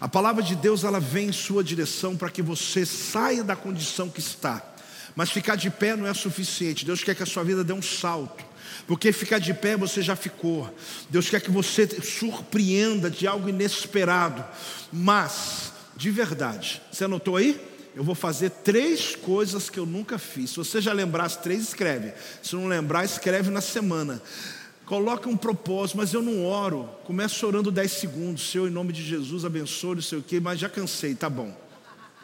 a 0.00 0.08
palavra 0.08 0.42
de 0.42 0.56
Deus 0.56 0.84
ela 0.84 0.98
vem 0.98 1.28
em 1.28 1.32
sua 1.32 1.62
direção 1.62 2.16
para 2.16 2.30
que 2.30 2.40
você 2.40 2.86
saia 2.86 3.44
da 3.44 3.54
condição 3.54 4.08
que 4.08 4.20
está. 4.20 4.74
Mas 5.14 5.30
ficar 5.30 5.56
de 5.56 5.68
pé 5.68 5.94
não 5.94 6.06
é 6.06 6.14
suficiente. 6.14 6.86
Deus 6.86 7.04
quer 7.04 7.14
que 7.14 7.22
a 7.22 7.26
sua 7.26 7.44
vida 7.44 7.62
dê 7.62 7.74
um 7.74 7.82
salto. 7.82 8.42
Porque 8.86 9.12
ficar 9.12 9.38
de 9.38 9.52
pé 9.52 9.76
você 9.76 10.00
já 10.00 10.16
ficou. 10.16 10.72
Deus 11.10 11.28
quer 11.28 11.42
que 11.42 11.50
você 11.50 11.86
surpreenda 12.00 13.10
de 13.10 13.26
algo 13.26 13.50
inesperado. 13.50 14.42
Mas, 14.90 15.72
de 15.94 16.10
verdade, 16.10 16.80
você 16.90 17.04
anotou 17.04 17.36
aí? 17.36 17.60
Eu 17.94 18.04
vou 18.04 18.14
fazer 18.14 18.50
três 18.50 19.16
coisas 19.16 19.68
que 19.68 19.78
eu 19.78 19.86
nunca 19.86 20.18
fiz. 20.18 20.50
Se 20.50 20.56
você 20.56 20.80
já 20.80 20.92
lembrar 20.92 21.24
as 21.24 21.36
três, 21.36 21.62
escreve. 21.62 22.12
Se 22.42 22.54
não 22.54 22.66
lembrar, 22.66 23.04
escreve 23.04 23.50
na 23.50 23.60
semana. 23.60 24.22
Coloque 24.86 25.28
um 25.28 25.36
propósito, 25.36 25.96
mas 25.98 26.14
eu 26.14 26.22
não 26.22 26.46
oro. 26.46 26.88
Começo 27.04 27.46
orando 27.46 27.70
10 27.70 27.92
segundos. 27.92 28.50
Senhor, 28.50 28.68
em 28.68 28.72
nome 28.72 28.92
de 28.92 29.04
Jesus, 29.04 29.44
abençoe, 29.44 29.96
não 29.96 30.02
sei 30.02 30.18
o 30.18 30.22
quê, 30.22 30.40
mas 30.40 30.58
já 30.58 30.68
cansei, 30.68 31.14
tá 31.14 31.28
bom. 31.28 31.54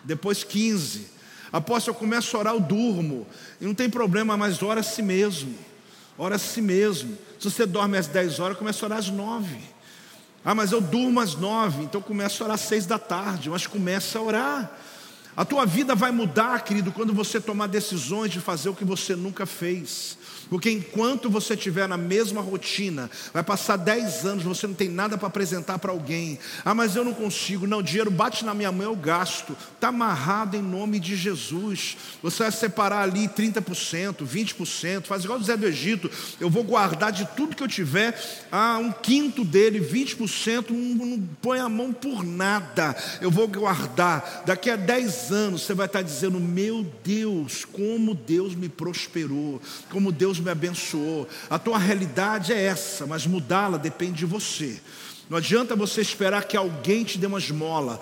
Depois 0.02 0.42
15. 0.42 1.08
Após 1.52 1.86
eu 1.86 1.94
começo 1.94 2.36
a 2.36 2.40
orar, 2.40 2.54
eu 2.54 2.60
durmo. 2.60 3.26
E 3.60 3.64
não 3.64 3.74
tem 3.74 3.90
problema, 3.90 4.36
mas 4.36 4.62
ora 4.62 4.80
a 4.80 4.82
si 4.82 5.02
mesmo. 5.02 5.54
Ora 6.16 6.36
a 6.36 6.38
si 6.38 6.62
mesmo. 6.62 7.18
Se 7.38 7.50
você 7.50 7.66
dorme 7.66 7.98
às 7.98 8.06
10 8.06 8.40
horas, 8.40 8.56
começa 8.56 8.84
a 8.84 8.86
orar 8.86 8.98
às 8.98 9.08
9. 9.08 9.58
Ah, 10.44 10.54
mas 10.54 10.72
eu 10.72 10.80
durmo 10.80 11.20
às 11.20 11.34
9, 11.34 11.84
então 11.84 12.02
começa 12.02 12.42
a 12.42 12.44
orar 12.44 12.54
às 12.54 12.60
6 12.62 12.86
da 12.86 12.98
tarde, 12.98 13.48
mas 13.48 13.66
começa 13.66 14.18
a 14.18 14.22
orar. 14.22 14.78
A 15.36 15.44
tua 15.44 15.66
vida 15.66 15.96
vai 15.96 16.12
mudar, 16.12 16.62
querido, 16.62 16.92
quando 16.92 17.12
você 17.12 17.40
tomar 17.40 17.66
decisões 17.66 18.30
de 18.30 18.40
fazer 18.40 18.68
o 18.68 18.74
que 18.74 18.84
você 18.84 19.16
nunca 19.16 19.44
fez. 19.44 20.16
Porque 20.48 20.70
enquanto 20.70 21.30
você 21.30 21.54
estiver 21.54 21.88
na 21.88 21.96
mesma 21.96 22.40
rotina, 22.40 23.10
vai 23.32 23.42
passar 23.42 23.76
10 23.76 24.26
anos, 24.26 24.44
você 24.44 24.66
não 24.66 24.74
tem 24.74 24.88
nada 24.88 25.16
para 25.16 25.28
apresentar 25.28 25.78
para 25.78 25.92
alguém. 25.92 26.38
Ah, 26.64 26.74
mas 26.74 26.96
eu 26.96 27.04
não 27.04 27.14
consigo. 27.14 27.66
Não, 27.66 27.78
o 27.78 27.82
dinheiro 27.82 28.10
bate 28.10 28.44
na 28.44 28.54
minha 28.54 28.70
mão, 28.70 28.86
eu 28.86 28.96
gasto. 28.96 29.56
Está 29.74 29.88
amarrado 29.88 30.56
em 30.56 30.62
nome 30.62 31.00
de 31.00 31.16
Jesus. 31.16 31.96
Você 32.22 32.42
vai 32.42 32.52
separar 32.52 33.02
ali 33.02 33.28
30%, 33.28 34.26
20%, 34.26 35.04
faz 35.04 35.24
igual 35.24 35.38
o 35.38 35.42
Zé 35.42 35.56
do 35.56 35.66
Egito. 35.66 36.10
Eu 36.40 36.50
vou 36.50 36.64
guardar 36.64 37.12
de 37.12 37.26
tudo 37.36 37.56
que 37.56 37.62
eu 37.62 37.68
tiver, 37.68 38.18
ah, 38.50 38.78
um 38.78 38.92
quinto 38.92 39.44
dele, 39.44 39.80
20%, 39.80 40.70
não, 40.70 41.06
não 41.06 41.28
põe 41.40 41.58
a 41.58 41.68
mão 41.68 41.92
por 41.92 42.24
nada. 42.24 42.96
Eu 43.20 43.30
vou 43.30 43.48
guardar. 43.48 44.42
Daqui 44.46 44.70
a 44.70 44.76
10 44.76 45.32
anos 45.32 45.62
você 45.62 45.74
vai 45.74 45.86
estar 45.86 46.02
dizendo: 46.02 46.40
Meu 46.40 46.86
Deus, 47.04 47.64
como 47.64 48.14
Deus 48.14 48.54
me 48.54 48.68
prosperou, 48.68 49.60
como 49.90 50.12
Deus 50.12 50.33
Deus 50.34 50.40
me 50.40 50.50
abençoou. 50.50 51.28
A 51.48 51.58
tua 51.58 51.78
realidade 51.78 52.52
é 52.52 52.60
essa, 52.60 53.06
mas 53.06 53.26
mudá-la 53.26 53.78
depende 53.78 54.18
de 54.18 54.26
você. 54.26 54.80
Não 55.30 55.38
adianta 55.38 55.76
você 55.76 56.00
esperar 56.00 56.44
que 56.44 56.56
alguém 56.56 57.04
te 57.04 57.18
dê 57.18 57.26
uma 57.26 57.38
esmola. 57.38 58.00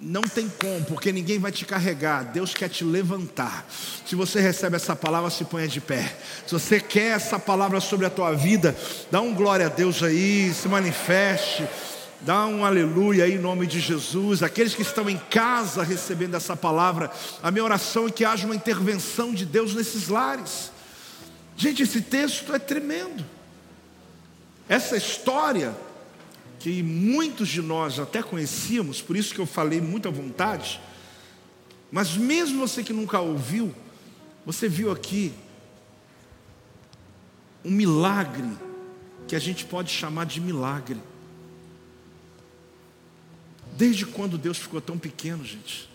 Não 0.00 0.22
tem 0.22 0.48
como, 0.48 0.84
porque 0.86 1.12
ninguém 1.12 1.38
vai 1.38 1.52
te 1.52 1.66
carregar. 1.66 2.24
Deus 2.24 2.54
quer 2.54 2.68
te 2.68 2.82
levantar. 2.82 3.68
Se 4.06 4.16
você 4.16 4.40
recebe 4.40 4.76
essa 4.76 4.96
palavra, 4.96 5.28
se 5.30 5.44
ponha 5.44 5.68
de 5.68 5.80
pé. 5.80 6.16
Se 6.46 6.54
você 6.54 6.80
quer 6.80 7.16
essa 7.16 7.38
palavra 7.38 7.78
sobre 7.80 8.06
a 8.06 8.10
tua 8.10 8.32
vida, 8.32 8.74
dá 9.10 9.20
um 9.20 9.34
glória 9.34 9.66
a 9.66 9.68
Deus 9.68 10.02
aí, 10.02 10.52
se 10.54 10.68
manifeste. 10.68 11.68
Dá 12.22 12.46
um 12.46 12.64
aleluia 12.64 13.24
aí 13.24 13.34
em 13.34 13.38
nome 13.38 13.66
de 13.66 13.78
Jesus. 13.78 14.42
Aqueles 14.42 14.74
que 14.74 14.82
estão 14.82 15.08
em 15.10 15.18
casa 15.30 15.82
recebendo 15.82 16.34
essa 16.34 16.56
palavra, 16.56 17.10
a 17.42 17.50
minha 17.50 17.62
oração 17.62 18.06
é 18.06 18.10
que 18.10 18.24
haja 18.24 18.46
uma 18.46 18.56
intervenção 18.56 19.34
de 19.34 19.44
Deus 19.44 19.74
nesses 19.74 20.08
lares. 20.08 20.74
Gente, 21.56 21.82
esse 21.82 22.02
texto 22.02 22.54
é 22.54 22.58
tremendo. 22.58 23.24
Essa 24.68 24.96
história, 24.96 25.74
que 26.58 26.82
muitos 26.82 27.48
de 27.48 27.62
nós 27.62 27.98
até 27.98 28.22
conhecíamos, 28.22 29.00
por 29.00 29.16
isso 29.16 29.34
que 29.34 29.40
eu 29.40 29.46
falei 29.46 29.80
muito 29.80 30.08
à 30.08 30.10
vontade, 30.10 30.80
mas 31.90 32.16
mesmo 32.16 32.60
você 32.60 32.82
que 32.82 32.92
nunca 32.92 33.20
ouviu, 33.20 33.74
você 34.44 34.68
viu 34.68 34.90
aqui 34.90 35.32
um 37.64 37.70
milagre, 37.70 38.50
que 39.26 39.34
a 39.34 39.38
gente 39.38 39.64
pode 39.64 39.90
chamar 39.90 40.26
de 40.26 40.40
milagre. 40.40 41.00
Desde 43.76 44.06
quando 44.06 44.38
Deus 44.38 44.58
ficou 44.58 44.80
tão 44.80 44.98
pequeno, 44.98 45.44
gente, 45.44 45.90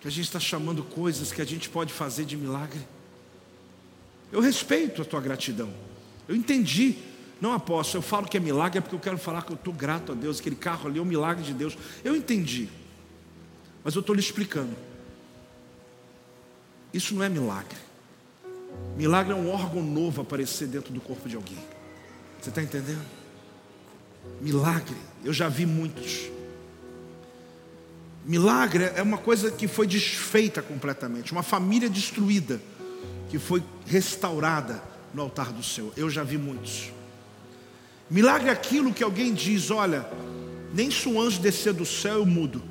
que 0.00 0.06
a 0.06 0.10
gente 0.10 0.26
está 0.26 0.38
chamando 0.38 0.84
coisas 0.84 1.32
que 1.32 1.42
a 1.42 1.44
gente 1.44 1.68
pode 1.68 1.92
fazer 1.92 2.24
de 2.24 2.36
milagre. 2.36 2.80
Eu 4.30 4.40
respeito 4.40 5.02
a 5.02 5.04
tua 5.04 5.20
gratidão. 5.20 5.72
Eu 6.26 6.36
entendi. 6.36 6.96
Não 7.40 7.52
aposto, 7.52 7.96
eu 7.96 8.02
falo 8.02 8.26
que 8.26 8.36
é 8.36 8.40
milagre 8.40 8.78
é 8.78 8.80
porque 8.80 8.96
eu 8.96 9.00
quero 9.00 9.16
falar 9.16 9.42
que 9.42 9.52
eu 9.52 9.56
estou 9.56 9.72
grato 9.72 10.10
a 10.10 10.14
Deus, 10.14 10.40
aquele 10.40 10.56
carro 10.56 10.88
ali 10.88 10.98
é 10.98 11.02
um 11.02 11.04
milagre 11.04 11.44
de 11.44 11.54
Deus. 11.54 11.78
Eu 12.02 12.16
entendi. 12.16 12.68
Mas 13.84 13.94
eu 13.94 14.00
estou 14.00 14.14
lhe 14.14 14.20
explicando. 14.20 14.74
Isso 16.92 17.14
não 17.14 17.22
é 17.22 17.28
milagre. 17.28 17.78
Milagre 18.96 19.32
é 19.32 19.36
um 19.36 19.48
órgão 19.50 19.82
novo 19.82 20.20
aparecer 20.20 20.66
dentro 20.66 20.92
do 20.92 21.00
corpo 21.00 21.28
de 21.28 21.36
alguém. 21.36 21.58
Você 22.40 22.48
está 22.48 22.60
entendendo? 22.60 23.04
Milagre, 24.40 24.96
eu 25.24 25.32
já 25.32 25.48
vi 25.48 25.64
muitos. 25.64 26.28
Milagre 28.24 28.90
é 28.96 29.02
uma 29.02 29.18
coisa 29.18 29.50
que 29.50 29.68
foi 29.68 29.86
desfeita 29.86 30.60
completamente, 30.60 31.30
uma 31.30 31.42
família 31.44 31.88
destruída 31.88 32.60
que 33.28 33.38
foi 33.38 33.62
restaurada 33.86 34.82
no 35.12 35.22
altar 35.22 35.52
do 35.52 35.62
Senhor. 35.62 35.92
Eu 35.96 36.10
já 36.10 36.22
vi 36.22 36.38
muitos. 36.38 36.90
Milagre 38.10 38.48
é 38.48 38.52
aquilo 38.52 38.92
que 38.92 39.04
alguém 39.04 39.34
diz: 39.34 39.70
olha, 39.70 40.08
Nem 40.72 40.90
se 40.90 41.08
um 41.08 41.20
anjo 41.20 41.40
descer 41.40 41.72
do 41.72 41.86
céu, 41.86 42.18
eu 42.18 42.26
mudo. 42.26 42.62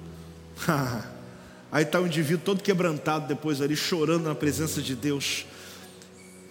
Aí 1.71 1.83
está 1.83 1.99
o 1.99 2.07
indivíduo 2.07 2.43
todo 2.43 2.63
quebrantado 2.63 3.27
depois 3.27 3.61
ali, 3.61 3.75
chorando 3.75 4.25
na 4.25 4.35
presença 4.35 4.81
de 4.81 4.95
Deus. 4.95 5.45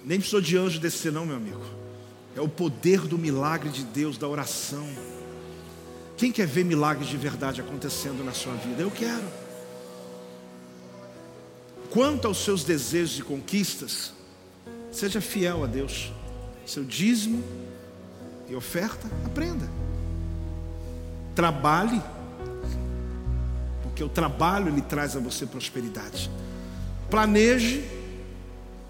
Nem 0.05 0.19
precisou 0.19 0.41
de 0.41 0.57
anjo 0.57 0.79
descer, 0.79 1.11
não, 1.11 1.25
meu 1.25 1.37
amigo. 1.37 1.65
É 2.37 2.41
o 2.41 2.49
poder 2.49 3.01
do 3.01 3.17
milagre 3.17 3.71
de 3.71 3.83
Deus, 3.83 4.19
da 4.19 4.29
oração. 4.29 4.87
Quem 6.17 6.31
quer 6.31 6.47
ver 6.47 6.65
milagres 6.65 7.09
de 7.09 7.17
verdade 7.17 7.61
acontecendo 7.61 8.23
na 8.25 8.33
sua 8.33 8.55
vida? 8.55 8.83
Eu 8.83 8.91
quero. 8.91 9.46
Quanto 11.91 12.27
aos 12.27 12.39
seus 12.39 12.65
desejos 12.65 13.19
e 13.19 13.23
conquistas, 13.23 14.13
seja 14.91 15.21
fiel 15.21 15.65
a 15.65 15.67
Deus. 15.67 16.13
Seu 16.65 16.85
dízimo 16.85 17.43
e 18.49 18.55
oferta, 18.55 19.09
aprenda. 19.25 19.69
Trabalhe, 21.35 22.03
porque 23.83 24.03
o 24.03 24.09
trabalho 24.09 24.69
ele 24.69 24.83
traz 24.83 25.17
a 25.17 25.21
você 25.21 25.47
prosperidade. 25.47 26.31
Planeje 27.11 27.85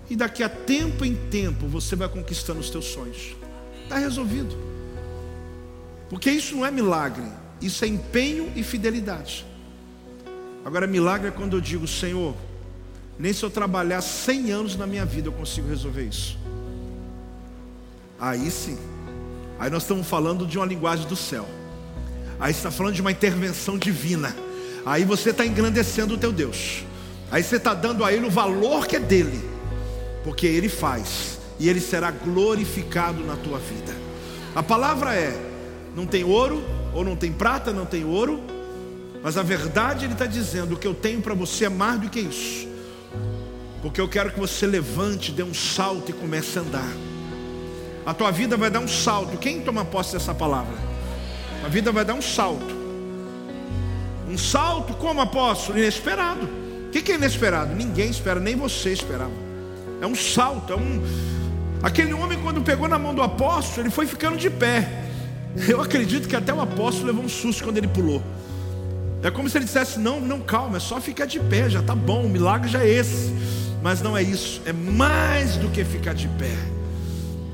e 0.08 0.16
daqui 0.16 0.42
a 0.42 0.48
tempo 0.48 1.04
em 1.04 1.14
tempo 1.28 1.66
você 1.66 1.96
vai 1.96 2.08
conquistando 2.08 2.60
os 2.60 2.70
teus 2.70 2.86
sonhos. 2.86 3.36
Está 3.82 3.98
resolvido. 3.98 4.56
Porque 6.08 6.30
isso 6.30 6.54
não 6.54 6.64
é 6.64 6.70
milagre, 6.70 7.24
isso 7.60 7.84
é 7.84 7.88
empenho 7.88 8.52
e 8.54 8.62
fidelidade. 8.62 9.44
Agora, 10.64 10.86
milagre 10.86 11.28
é 11.28 11.30
quando 11.30 11.56
eu 11.56 11.60
digo, 11.60 11.86
Senhor, 11.86 12.34
nem 13.18 13.32
se 13.32 13.42
eu 13.42 13.50
trabalhar 13.50 14.00
100 14.00 14.52
anos 14.52 14.76
na 14.76 14.86
minha 14.86 15.04
vida 15.04 15.28
eu 15.28 15.32
consigo 15.32 15.68
resolver 15.68 16.04
isso. 16.04 16.38
Aí 18.18 18.50
sim. 18.50 18.78
Aí 19.58 19.70
nós 19.70 19.82
estamos 19.82 20.06
falando 20.06 20.46
de 20.46 20.58
uma 20.58 20.66
linguagem 20.66 21.06
do 21.06 21.16
céu. 21.16 21.46
Aí 22.38 22.50
está 22.50 22.70
falando 22.70 22.94
de 22.94 23.00
uma 23.00 23.10
intervenção 23.10 23.78
divina. 23.78 24.36
Aí 24.84 25.04
você 25.04 25.30
está 25.30 25.46
engrandecendo 25.46 26.14
o 26.14 26.18
teu 26.18 26.30
Deus. 26.30 26.84
Aí 27.30 27.42
você 27.42 27.56
está 27.56 27.72
dando 27.72 28.04
a 28.04 28.12
Ele 28.12 28.26
o 28.26 28.30
valor 28.30 28.86
que 28.86 28.96
é 28.96 29.00
dele. 29.00 29.42
Porque 30.22 30.46
Ele 30.46 30.68
faz. 30.68 31.38
E 31.58 31.68
Ele 31.68 31.80
será 31.80 32.10
glorificado 32.10 33.24
na 33.24 33.36
tua 33.36 33.58
vida. 33.58 33.94
A 34.54 34.62
palavra 34.62 35.14
é: 35.14 35.34
não 35.94 36.06
tem 36.06 36.22
ouro, 36.22 36.62
ou 36.92 37.02
não 37.02 37.16
tem 37.16 37.32
prata, 37.32 37.72
não 37.72 37.86
tem 37.86 38.04
ouro. 38.04 38.40
Mas 39.22 39.38
a 39.38 39.42
verdade 39.42 40.04
Ele 40.04 40.12
está 40.12 40.26
dizendo: 40.26 40.74
o 40.74 40.78
que 40.78 40.86
eu 40.86 40.94
tenho 40.94 41.22
para 41.22 41.34
você 41.34 41.64
é 41.64 41.70
mais 41.70 41.98
do 41.98 42.10
que 42.10 42.20
isso. 42.20 42.75
Porque 43.82 44.00
eu 44.00 44.08
quero 44.08 44.32
que 44.32 44.40
você 44.40 44.66
levante, 44.66 45.32
dê 45.32 45.42
um 45.42 45.54
salto 45.54 46.10
e 46.10 46.12
comece 46.12 46.58
a 46.58 46.62
andar. 46.62 46.92
A 48.04 48.14
tua 48.14 48.30
vida 48.30 48.56
vai 48.56 48.70
dar 48.70 48.80
um 48.80 48.88
salto. 48.88 49.36
Quem 49.36 49.60
toma 49.60 49.84
posse 49.84 50.12
dessa 50.12 50.34
palavra? 50.34 50.74
A 51.64 51.68
vida 51.68 51.90
vai 51.90 52.04
dar 52.04 52.14
um 52.14 52.22
salto. 52.22 52.74
Um 54.28 54.38
salto 54.38 54.94
como 54.94 55.20
apóstolo? 55.20 55.78
Inesperado. 55.78 56.48
O 56.86 56.90
que 56.90 57.12
é 57.12 57.16
inesperado? 57.16 57.74
Ninguém 57.74 58.10
espera, 58.10 58.40
nem 58.40 58.56
você 58.56 58.92
esperava. 58.92 59.32
É 60.00 60.06
um 60.06 60.14
salto, 60.14 60.72
é 60.72 60.76
um. 60.76 61.02
Aquele 61.82 62.12
homem, 62.12 62.38
quando 62.42 62.62
pegou 62.62 62.88
na 62.88 62.98
mão 62.98 63.14
do 63.14 63.22
apóstolo, 63.22 63.82
ele 63.82 63.90
foi 63.90 64.06
ficando 64.06 64.36
de 64.36 64.48
pé. 64.48 65.04
Eu 65.68 65.80
acredito 65.80 66.28
que 66.28 66.36
até 66.36 66.52
o 66.52 66.60
apóstolo 66.60 67.06
levou 67.06 67.24
um 67.24 67.28
susto 67.28 67.64
quando 67.64 67.78
ele 67.78 67.88
pulou. 67.88 68.22
É 69.22 69.30
como 69.30 69.48
se 69.48 69.58
ele 69.58 69.64
dissesse: 69.64 69.98
Não, 69.98 70.20
não, 70.20 70.40
calma, 70.40 70.76
é 70.76 70.80
só 70.80 71.00
ficar 71.00 71.26
de 71.26 71.40
pé, 71.40 71.68
já 71.68 71.80
está 71.80 71.94
bom, 71.94 72.26
o 72.26 72.28
milagre 72.28 72.68
já 72.68 72.84
é 72.84 72.88
esse. 72.88 73.34
Mas 73.86 74.02
não 74.02 74.18
é 74.18 74.22
isso, 74.24 74.60
é 74.66 74.72
mais 74.72 75.56
do 75.58 75.68
que 75.68 75.84
ficar 75.84 76.12
de 76.12 76.26
pé. 76.26 76.50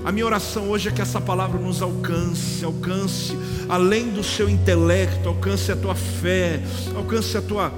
A 0.02 0.10
minha 0.10 0.24
oração 0.24 0.70
hoje 0.70 0.88
é 0.88 0.90
que 0.90 1.02
essa 1.02 1.20
palavra 1.20 1.60
nos 1.60 1.82
alcance, 1.82 2.64
alcance 2.64 3.36
além 3.68 4.08
do 4.08 4.24
seu 4.24 4.48
intelecto, 4.48 5.28
alcance 5.28 5.70
a 5.70 5.76
tua 5.76 5.94
fé, 5.94 6.58
alcance 6.96 7.36
a 7.36 7.42
tua 7.42 7.70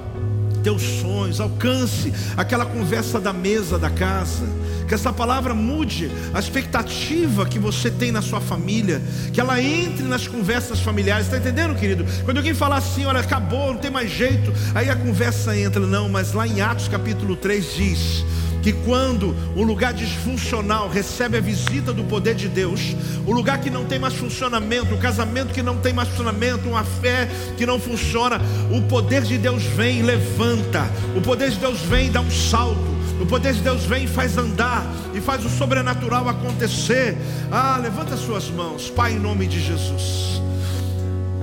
teus 0.65 0.83
sonhos, 0.83 1.41
alcance 1.41 2.13
aquela 2.37 2.65
conversa 2.65 3.21
da 3.21 3.33
mesa 3.33 3.79
da 3.79 3.91
casa. 3.91 4.45
Que 4.89 4.95
essa 4.95 5.13
palavra 5.13 5.55
mude 5.55 6.11
a 6.33 6.39
expectativa 6.39 7.47
que 7.47 7.59
você 7.59 7.91
tem 7.91 8.11
na 8.11 8.21
sua 8.21 8.41
família, 8.41 9.01
que 9.33 9.41
ela 9.41 9.61
entre 9.61 10.05
nas 10.05 10.27
conversas 10.27 10.81
familiares. 10.81 11.27
Está 11.27 11.39
entendendo, 11.39 11.75
querido? 11.75 12.05
Quando 12.25 12.39
alguém 12.39 12.55
falar 12.55 12.77
assim, 12.79 13.05
olha, 13.05 13.21
acabou, 13.21 13.73
não 13.73 13.81
tem 13.81 13.91
mais 13.91 14.11
jeito, 14.11 14.53
aí 14.75 14.91
a 14.91 14.97
conversa 14.97 15.57
entra. 15.57 15.87
Não, 15.87 16.09
mas 16.09 16.33
lá 16.33 16.47
em 16.47 16.61
Atos 16.61 16.89
capítulo 16.89 17.37
3 17.37 17.75
diz: 17.75 18.25
que 18.65 18.73
quando 18.73 19.37
o 19.55 19.63
lugar 19.63 19.93
disfuncional 19.93 20.89
recebe 20.89 21.37
a 21.37 21.41
visita 21.41 21.93
do 21.93 22.03
poder 22.05 22.35
de 22.35 22.49
Deus, 22.49 22.97
o 23.27 23.31
lugar 23.31 23.61
que 23.61 23.69
não 23.69 23.85
tem 23.85 23.99
mais 23.99 24.15
funcionamento, 24.15 24.95
o 24.95 24.99
casamento 24.99 25.53
que 25.53 25.63
não 25.63 25.77
tem 25.77 25.93
mais 25.93 26.09
funcionamento, 26.09 26.67
uma 26.67 26.83
fé 26.83 27.29
que 27.59 27.67
não 27.67 27.79
funciona, 27.79 28.41
o 28.73 28.81
poder 28.89 29.21
de 29.21 29.37
Deus 29.37 29.63
vem 29.65 29.99
e 29.99 30.03
levanta, 30.03 30.91
o 31.15 31.21
poder 31.21 31.51
de 31.51 31.59
Deus 31.59 31.79
vem 31.83 32.07
e 32.07 32.11
dá 32.11 32.23
um 32.23 32.31
salto. 32.31 32.95
O 33.21 33.27
poder 33.27 33.53
de 33.53 33.61
Deus 33.61 33.85
vem 33.85 34.05
e 34.05 34.09
faz 34.09 34.37
andar 34.39 34.85
e 35.15 35.21
faz 35.21 35.45
o 35.45 35.49
sobrenatural 35.51 36.27
acontecer. 36.27 37.17
Ah, 37.53 37.79
levanta 37.81 38.17
suas 38.17 38.49
mãos, 38.49 38.89
Pai, 38.91 39.13
em 39.13 39.19
nome 39.19 39.47
de 39.47 39.61
Jesus. 39.61 40.43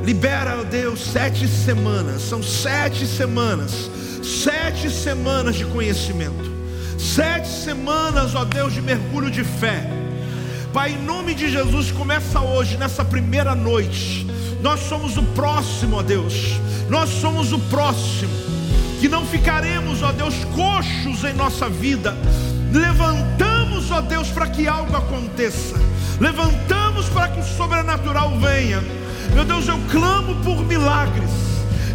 Libera, 0.03 0.59
ó 0.59 0.63
Deus, 0.63 0.99
sete 0.99 1.47
semanas. 1.47 2.23
São 2.23 2.41
sete 2.41 3.05
semanas. 3.05 3.89
Sete 4.21 4.89
semanas 4.89 5.55
de 5.55 5.65
conhecimento. 5.65 6.50
Sete 7.01 7.47
semanas, 7.47 8.35
ó 8.35 8.45
Deus, 8.45 8.73
de 8.73 8.81
mergulho 8.81 9.31
de 9.31 9.43
fé. 9.43 9.89
Pai, 10.71 10.91
em 10.91 11.03
nome 11.03 11.33
de 11.33 11.49
Jesus, 11.49 11.91
começa 11.91 12.39
hoje, 12.39 12.77
nessa 12.77 13.03
primeira 13.03 13.55
noite. 13.55 14.27
Nós 14.61 14.81
somos 14.81 15.17
o 15.17 15.23
próximo, 15.23 15.97
ó 15.97 16.03
Deus. 16.03 16.59
Nós 16.87 17.09
somos 17.09 17.51
o 17.51 17.59
próximo. 17.59 18.31
Que 18.99 19.09
não 19.09 19.25
ficaremos, 19.25 20.03
ó 20.03 20.11
Deus, 20.11 20.45
coxos 20.53 21.23
em 21.23 21.33
nossa 21.33 21.67
vida. 21.67 22.15
Levantamos, 22.71 23.89
ó 23.89 23.99
Deus, 23.99 24.29
para 24.29 24.47
que 24.47 24.67
algo 24.67 24.95
aconteça. 24.95 25.75
Levantamos 26.19 27.09
para 27.09 27.29
que 27.29 27.39
o 27.39 27.43
sobrenatural 27.57 28.37
venha. 28.37 28.81
Meu 29.33 29.43
Deus, 29.43 29.67
eu 29.67 29.79
clamo 29.89 30.35
por 30.43 30.63
milagres. 30.63 31.31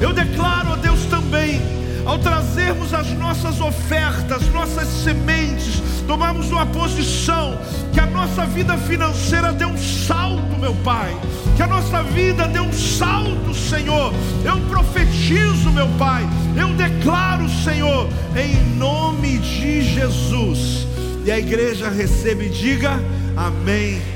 Eu 0.01 0.13
declaro, 0.13 0.73
ó 0.73 0.77
Deus, 0.77 1.07
também 1.07 1.76
ao 2.07 2.19
trazermos 2.19 2.95
as 2.95 3.11
nossas 3.13 3.61
ofertas, 3.61 4.49
nossas 4.53 4.87
sementes, 4.87 5.83
tomarmos 6.07 6.51
uma 6.51 6.65
posição, 6.65 7.59
que 7.93 7.99
a 7.99 8.07
nossa 8.07 8.47
vida 8.47 8.79
financeira 8.79 9.53
dê 9.53 9.65
um 9.65 9.77
salto, 9.77 10.59
meu 10.59 10.75
Pai, 10.77 11.15
que 11.57 11.63
a 11.63 11.67
nossa 11.67 12.03
vida 12.05 12.47
dê 12.47 12.61
um 12.61 12.73
salto, 12.73 13.53
Senhor. 13.53 14.15
Eu 14.45 14.61
profetizo, 14.69 15.71
meu 15.73 15.89
Pai, 15.99 16.27
eu 16.57 16.69
declaro, 16.75 17.49
Senhor, 17.49 18.09
em 18.37 18.55
nome 18.77 19.39
de 19.39 19.83
Jesus. 19.83 20.87
E 21.25 21.33
a 21.33 21.39
igreja 21.39 21.89
recebe 21.91 22.47
e 22.47 22.51
diga 22.51 23.01
amém. 23.37 24.16